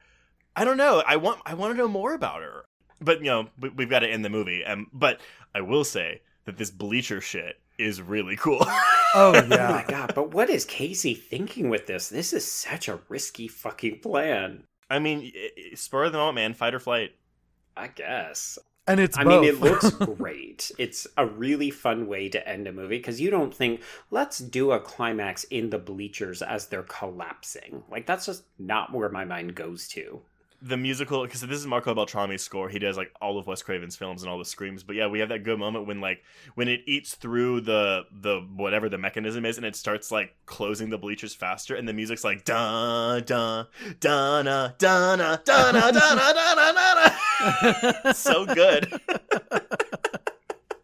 [0.57, 2.65] i don't know i want i want to know more about her
[3.01, 5.21] but you know we, we've got to end the movie um, but
[5.55, 8.61] i will say that this bleacher shit is really cool
[9.13, 10.13] Oh, Oh my god!
[10.15, 12.09] But what is Casey thinking with this?
[12.11, 14.63] This is such a risky fucking plan.
[14.91, 17.13] I mean i- i- spur of the moment man fight or flight
[17.77, 18.59] I guess.
[18.87, 19.43] and it's I both.
[19.43, 20.71] mean, it looks great.
[20.77, 23.81] It's a really fun way to end a movie because you don't think,
[24.11, 27.85] let's do a climax in the bleachers as they're collapsing.
[27.91, 30.21] Like, that's just not where my mind goes to.
[30.63, 32.69] The musical because this is Marco Beltrami's score.
[32.69, 34.83] He does like all of Wes Craven's films and all the screams.
[34.83, 36.23] But yeah, we have that good moment when like
[36.55, 40.91] when it eats through the the whatever the mechanism is and it starts like closing
[40.91, 43.65] the bleachers faster and the music's like da da
[44.01, 48.13] da na da na da na da na da na da na.
[48.13, 48.93] So good.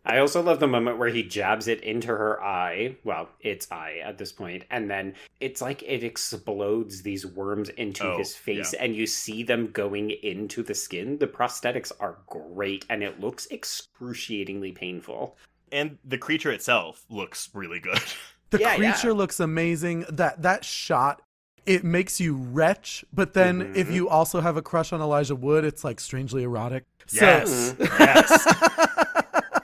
[0.06, 2.96] I also love the moment where he jabs it into her eye.
[3.04, 8.04] Well, its eye at this point, and then it's like it explodes these worms into
[8.06, 8.84] Oh, his face, yeah.
[8.84, 11.18] and you see them going into the skin.
[11.18, 15.36] The prosthetics are great, and it looks excruciatingly painful.
[15.72, 18.00] And the creature itself looks really good.
[18.50, 18.92] the Yeah, yeah.
[18.92, 20.04] creature looks amazing.
[20.08, 21.22] That that shot
[21.66, 23.94] it makes you retch, but then if Mhm.
[23.94, 26.84] you also have a crush on Elijah Wood, it's like strangely erotic.
[27.10, 27.72] Yes.
[27.72, 27.88] Mm.
[27.98, 29.02] Yes.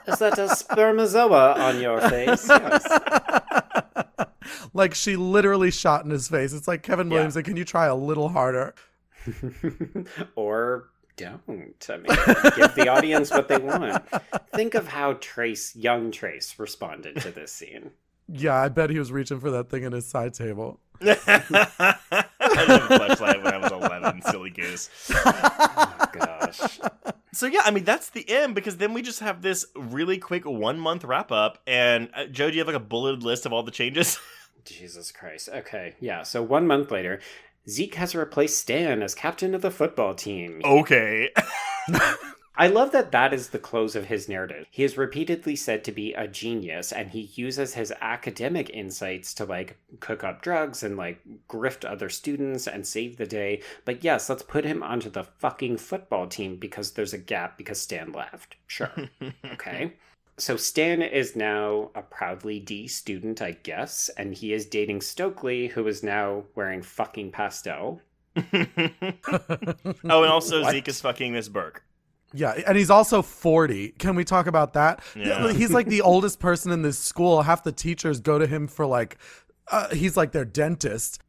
[0.07, 2.47] Is that a spermazoa on your face?
[2.49, 2.87] Yes.
[4.75, 6.51] Like she literally shot in his face.
[6.51, 7.13] It's like Kevin Yeah.
[7.15, 7.35] Williams.
[7.35, 8.73] Like, can you try a little harder?
[10.35, 11.41] or don't.
[11.89, 12.05] I mean,
[12.55, 14.03] give the audience what they want.
[14.55, 17.91] Think of how Trace, young Trace, responded to this scene.
[18.27, 20.79] Yeah, I bet he was reaching for that thing in his side table.
[21.01, 24.89] I did a fleshlight when I was 11, silly goose.
[25.13, 26.79] Oh, gosh.
[27.33, 30.45] So yeah, I mean that's the end because then we just have this really quick
[30.45, 31.59] one month wrap up.
[31.65, 34.19] And uh, Joe, do you have like a bulleted list of all the changes?
[34.65, 35.49] Jesus Christ.
[35.53, 36.23] Okay, yeah.
[36.23, 37.19] So one month later,
[37.67, 40.61] Zeke has replaced Stan as captain of the football team.
[40.63, 41.31] okay.
[42.55, 44.67] I love that that is the close of his narrative.
[44.69, 49.45] He is repeatedly said to be a genius, and he uses his academic insights to
[49.45, 51.19] like cook up drugs and like
[51.49, 53.61] grift other students and save the day.
[53.85, 57.81] But yes, let's put him onto the fucking football team because there's a gap because
[57.81, 58.55] Stan left.
[58.67, 58.91] Sure.
[59.53, 59.93] okay.
[60.37, 65.67] So Stan is now a proudly D student, I guess, and he is dating Stokely,
[65.67, 68.01] who is now wearing fucking pastel.
[68.37, 68.43] oh,
[70.03, 70.71] and also What?
[70.71, 71.83] Zeke is fucking Miss Burke.
[72.33, 73.89] Yeah, and he's also 40.
[73.99, 75.01] Can we talk about that?
[75.15, 75.51] Yeah.
[75.53, 77.41] He's like the oldest person in this school.
[77.43, 79.17] Half the teachers go to him for like,
[79.71, 81.19] uh, he's like their dentist.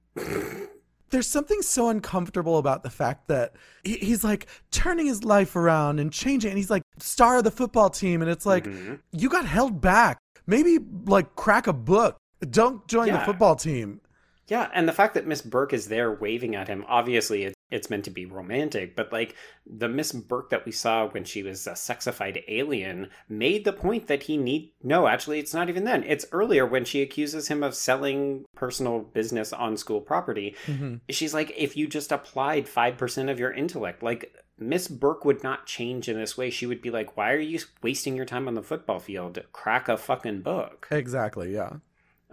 [1.11, 3.53] There's something so uncomfortable about the fact that
[3.85, 6.51] he- he's like turning his life around and changing.
[6.51, 8.21] And he's like star of the football team.
[8.21, 8.99] And it's like, Mhm.
[9.13, 10.19] you got held back.
[10.47, 12.17] Maybe like crack a book.
[12.51, 14.01] Don't join the football team.
[14.47, 17.89] Yeah, and the fact that Miss Burke is there waving at him, obviously it, it's
[17.89, 19.35] meant to be romantic, but like
[19.67, 24.07] the Miss Burke that we saw when she was a sexified alien made the point
[24.07, 26.05] that he need no, actually it's not even then.
[26.05, 30.55] It's earlier when she accuses him of selling personal business on school property.
[30.67, 31.01] Mhm.
[31.09, 35.67] She's like, if you just applied 5% of your intellect, like Miss Burke would not
[35.67, 36.51] change in this way.
[36.51, 39.39] She would be like, why are you wasting your time on the football field?
[39.53, 40.87] Crack a fucking book.
[40.91, 41.53] Exactly.
[41.53, 41.79] Yeah.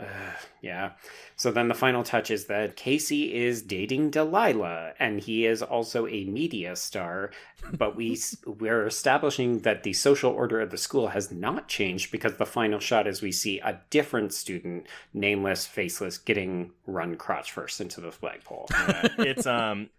[0.01, 0.07] Ugh,
[0.61, 0.91] yeah.
[1.35, 6.07] So then the final touch is that Casey is dating Delilah, and he is also
[6.07, 7.31] a media star.
[7.71, 12.35] But we we're establishing that the social order of the school has not changed because
[12.37, 17.79] the final shot is we see a different student, nameless, faceless, getting run crotch first
[17.81, 18.67] into the flagpole.
[18.87, 19.89] Yeah, it's um,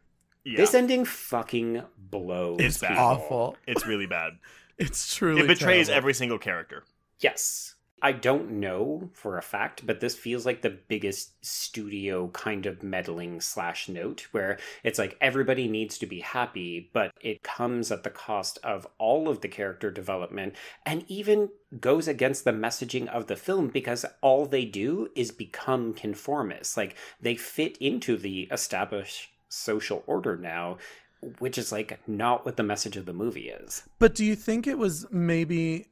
[0.44, 2.58] yeah, This ending fucking blows.
[2.60, 2.98] It's bad.
[2.98, 3.56] Awful.
[3.66, 4.32] it's really bad.
[4.78, 5.98] It's truly It betrays terrible.
[5.98, 6.82] every single character.
[7.20, 7.71] Yes.
[8.04, 12.82] I don't know for a fact, but this feels like the biggest studio kind of
[12.82, 18.02] meddling slash note where it's like everybody needs to be happy, but it comes at
[18.02, 23.28] the cost of all of the character development and even goes against the messaging of
[23.28, 26.76] the film because all they do is become conformists.
[26.76, 30.78] Like they fit into the established social order now,
[31.38, 33.84] which is like not what the message of the movie is.
[34.00, 35.86] But do you think it was maybe,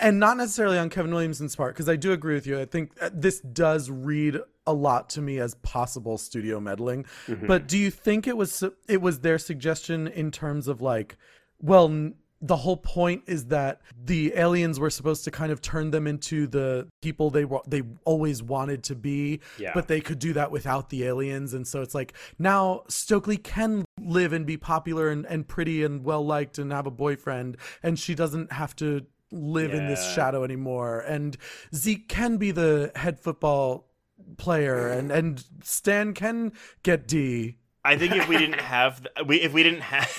[0.00, 2.60] and not necessarily on Kevin Williamson's part, because I do agree with you.
[2.60, 7.06] I think uh, this does read a lot to me as possible studio meddling.
[7.46, 11.16] But do you think it was it was their suggestion in terms of like,
[11.60, 15.90] well, n- the whole point is that the aliens were supposed to kind of turn
[15.90, 19.72] them into the people they were they always wanted to be, Yeah.
[19.74, 23.84] but they could do that without the aliens, and so it's like now Stokely can
[24.00, 27.98] live and be popular and, and pretty and well liked and have a boyfriend, and
[27.98, 31.00] she doesn't have to live in this shadow anymore.
[31.00, 31.36] And
[31.74, 33.88] Zeke can be the head football
[34.36, 36.52] player, and and Stan can
[36.82, 37.58] get D.
[37.84, 40.10] I think if we didn't have the, we if we didn't have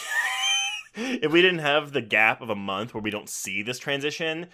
[0.95, 4.47] if we didn't have the gap of a month where we don't see this transition,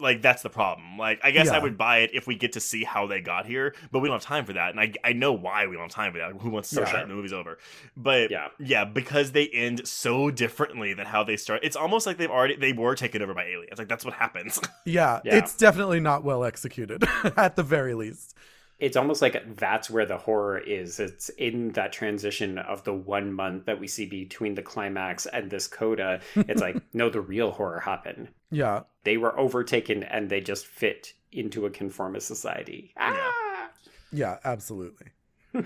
[0.00, 0.96] like that's the problem.
[0.98, 3.46] Like I guess I would buy it if we get to see how they got
[3.46, 4.70] here, but we don't have time for that.
[4.70, 6.32] And I I know why we don't have time for that.
[6.40, 6.86] Who wants to Yeah.
[6.86, 7.58] start the movie's over?
[7.96, 8.48] But Yeah.
[8.58, 11.60] yeah, because they end so differently than how they start.
[11.62, 13.78] It's almost like they've already they were taken over by aliens.
[13.78, 14.60] Like that's what happens.
[14.84, 15.36] Yeah, Yeah.
[15.36, 17.04] it's definitely not well executed
[17.36, 18.34] at the very least.
[18.80, 20.98] It's almost like that's where the horror is.
[20.98, 25.50] It's in that transition of the one month that we see between the climax and
[25.50, 26.20] this coda.
[26.34, 28.28] It's like, no, the real horror happened.
[28.50, 28.82] Yeah.
[29.04, 32.92] They were overtaken and they just fit into a conformist society.
[32.96, 33.70] Ah!
[34.12, 35.08] Yeah, absolutely.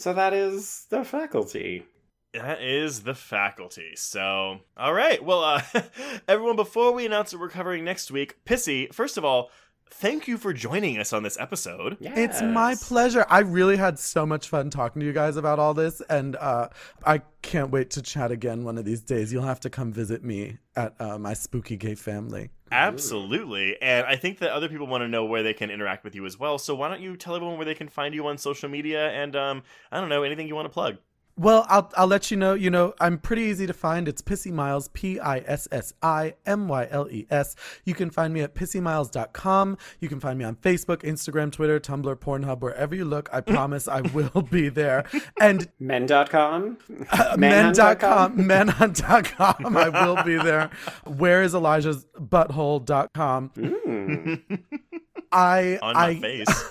[0.00, 1.84] So that is the faculty.
[2.32, 3.92] That is the faculty.
[3.96, 5.22] So, all right.
[5.22, 5.62] Well, uh,
[6.28, 9.50] everyone, before we announce what we're covering next week, Pissi, first of all,
[9.90, 11.96] thank you for joining us on this episode.
[12.00, 13.26] It's my pleasure.
[13.28, 16.68] I really had so much fun talking to you guys about all this, and uh,
[17.04, 19.32] I can't wait to chat again one of these days.
[19.32, 22.50] You'll have to come visit me at uh, my spooky gay family.
[22.72, 23.76] Absolutely.
[23.82, 26.24] And I think that other people want to know where they can interact with you
[26.24, 26.56] as well.
[26.58, 29.34] So why don't you tell everyone where they can find you on social media and,
[29.34, 30.98] um, I don't know, anything you want to plug?
[31.40, 32.52] Well, I'll I'll let you know.
[32.52, 34.06] You know, I'm pretty easy to find.
[34.06, 37.56] It's Pissi Myles, P I S S I M Y L E S.
[37.86, 39.78] You can find me at pissimyles.com.
[40.00, 43.30] You can find me on Facebook, Instagram, Twitter, Tumblr, Pornhub, wherever you look.
[43.32, 45.06] I promise I will be there.
[45.40, 46.76] And Men.com?
[47.10, 49.76] uh, men.com, menhunt.com.
[49.78, 50.68] I will be there.
[51.06, 53.50] Where is Elijah's butthole.com.
[55.32, 56.64] I On my I face.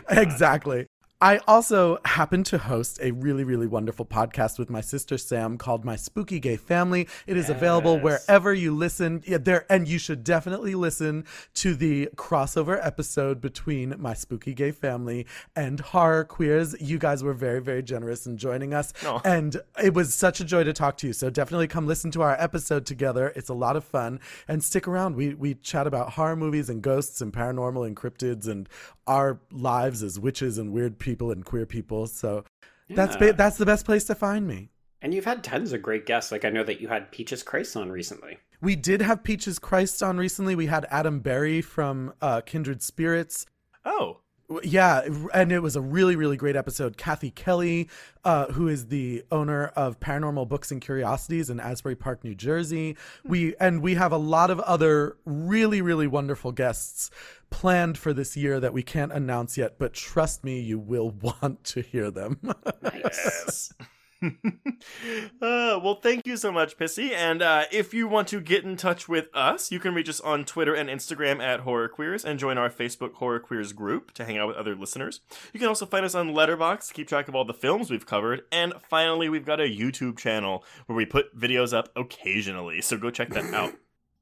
[0.08, 0.86] exactly.
[1.18, 5.82] I also happen to host a really, really wonderful podcast with my sister Sam called
[5.82, 7.08] My Spooky Gay Family.
[7.26, 9.22] It is available wherever you listen.
[9.26, 11.24] Yeah, there, and you should definitely listen
[11.54, 15.24] to the crossover episode between My Spooky Gay Family
[15.54, 16.78] and Horror Queers.
[16.82, 19.22] You guys were very, very generous in joining us, Aw.
[19.24, 21.14] and it was such a joy to talk to you.
[21.14, 23.32] So definitely come listen to our episode together.
[23.34, 25.16] It's a lot of fun, and stick around.
[25.16, 28.68] We we chat about horror movies and ghosts and paranormal and cryptids and
[29.06, 32.06] our lives as witches and weird people and queer people.
[32.06, 32.44] So
[32.88, 34.70] that's ba- that's the best place to find me.
[35.02, 36.32] And you've had tons of great guests.
[36.32, 38.38] Like I know that you had Peaches Christ on recently.
[38.60, 40.54] We did have Peaches Christ on recently.
[40.54, 43.46] We had Adam Berry from uh, Kindred Spirits.
[43.84, 44.18] Oh.
[44.62, 46.96] Yeah, and it was a really, really great episode.
[46.96, 47.88] Kathy Kelly,
[48.24, 52.96] uh, who is the owner of Paranormal Books and Curiosities in Asbury Park, New Jersey.
[53.24, 57.10] We and we have a lot of other really, really wonderful guests
[57.50, 59.78] planned for this year that we can't announce yet.
[59.78, 62.38] But trust me, you will want to hear them.
[62.94, 63.72] Yes.
[64.22, 67.10] uh, well, thank you so much, Pissi.
[67.10, 70.20] And uh, if you want to get in touch with us, you can reach us
[70.20, 74.24] on Twitter and Instagram at Horror Queers and join our Facebook Horror Queers group to
[74.24, 75.20] hang out with other listeners.
[75.52, 78.06] You can also find us on Letterboxd to keep track of all the films we've
[78.06, 78.42] covered.
[78.50, 83.10] And finally, we've got a YouTube channel where we put videos up occasionally, so go
[83.10, 83.74] check that out.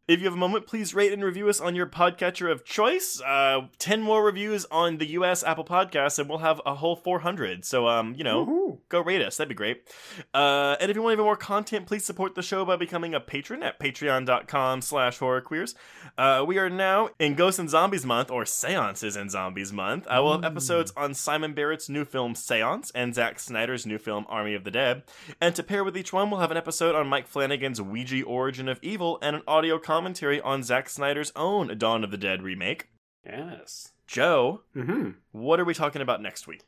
[0.06, 3.22] If you have a moment, please rate and review us on your podcatcher of choice.
[3.22, 5.42] Uh, Ten more reviews on the U.S.
[5.42, 7.64] Apple Podcasts, and we'll have a whole 400.
[7.64, 8.78] So, um, you know, Woohoo.
[8.90, 9.38] go rate us.
[9.38, 9.88] That'd be great.
[10.34, 13.20] Uh, and if you want even more content, please support the show by becoming a
[13.20, 15.74] patron at patreon.com slash horrorqueers.
[16.18, 20.06] Uh, we are now in Ghosts and Zombies Month, or Seances and Zombies Month.
[20.06, 24.26] Uh, we'll have episodes on Simon Barrett's new film Seance and Zack Snyder's new film
[24.28, 25.02] Army of the Dead.
[25.40, 28.68] And to pair with each one, we'll have an episode on Mike Flanagan's Ouija Origin
[28.68, 32.88] of Evil and an audio commentary on Zack Snyder's own Dawn of the Dead remake.
[33.24, 33.92] Yes.
[34.08, 36.62] Joe, hmm what are we talking about next week?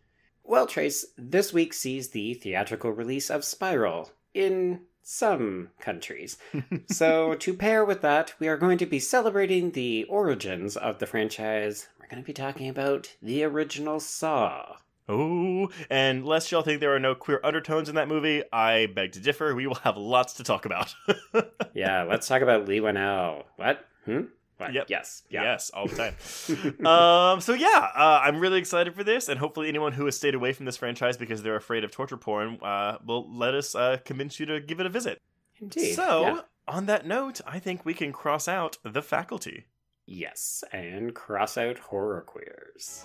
[0.45, 6.39] Well, Trace, this week sees the theatrical release of Spiral in some countries.
[6.89, 11.07] so, to pair with that, we are going to be celebrating the origins of the
[11.07, 11.89] franchise.
[11.99, 14.77] We're going to be talking about the original Saw.
[15.09, 19.13] Oh, and lest y'all think there are no queer undertones in that movie, I beg
[19.13, 19.55] to differ.
[19.55, 20.95] We will have lots to talk about.
[21.75, 23.45] Yeah, let's talk about Leigh Whannell.
[23.57, 23.85] What?
[24.07, 24.23] Hmm?
[24.57, 24.73] What?
[24.73, 24.87] Yep.
[24.89, 25.25] Yes.
[25.29, 25.43] Yeah.
[25.43, 26.87] Yes, all the time.
[26.87, 30.35] um, so yeah, uh, I'm really excited for this, and hopefully anyone who has stayed
[30.35, 33.99] away from this franchise because they're afraid of torture porn uh, will let us uh,
[34.07, 35.21] convince you to give it a visit.
[35.61, 35.93] Indeed.
[35.97, 36.41] So, Yeah.
[36.67, 39.67] on that note, I think we can cross out the faculty.
[40.07, 43.05] Yes, and cross out horror queers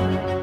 [0.00, 0.39] thank you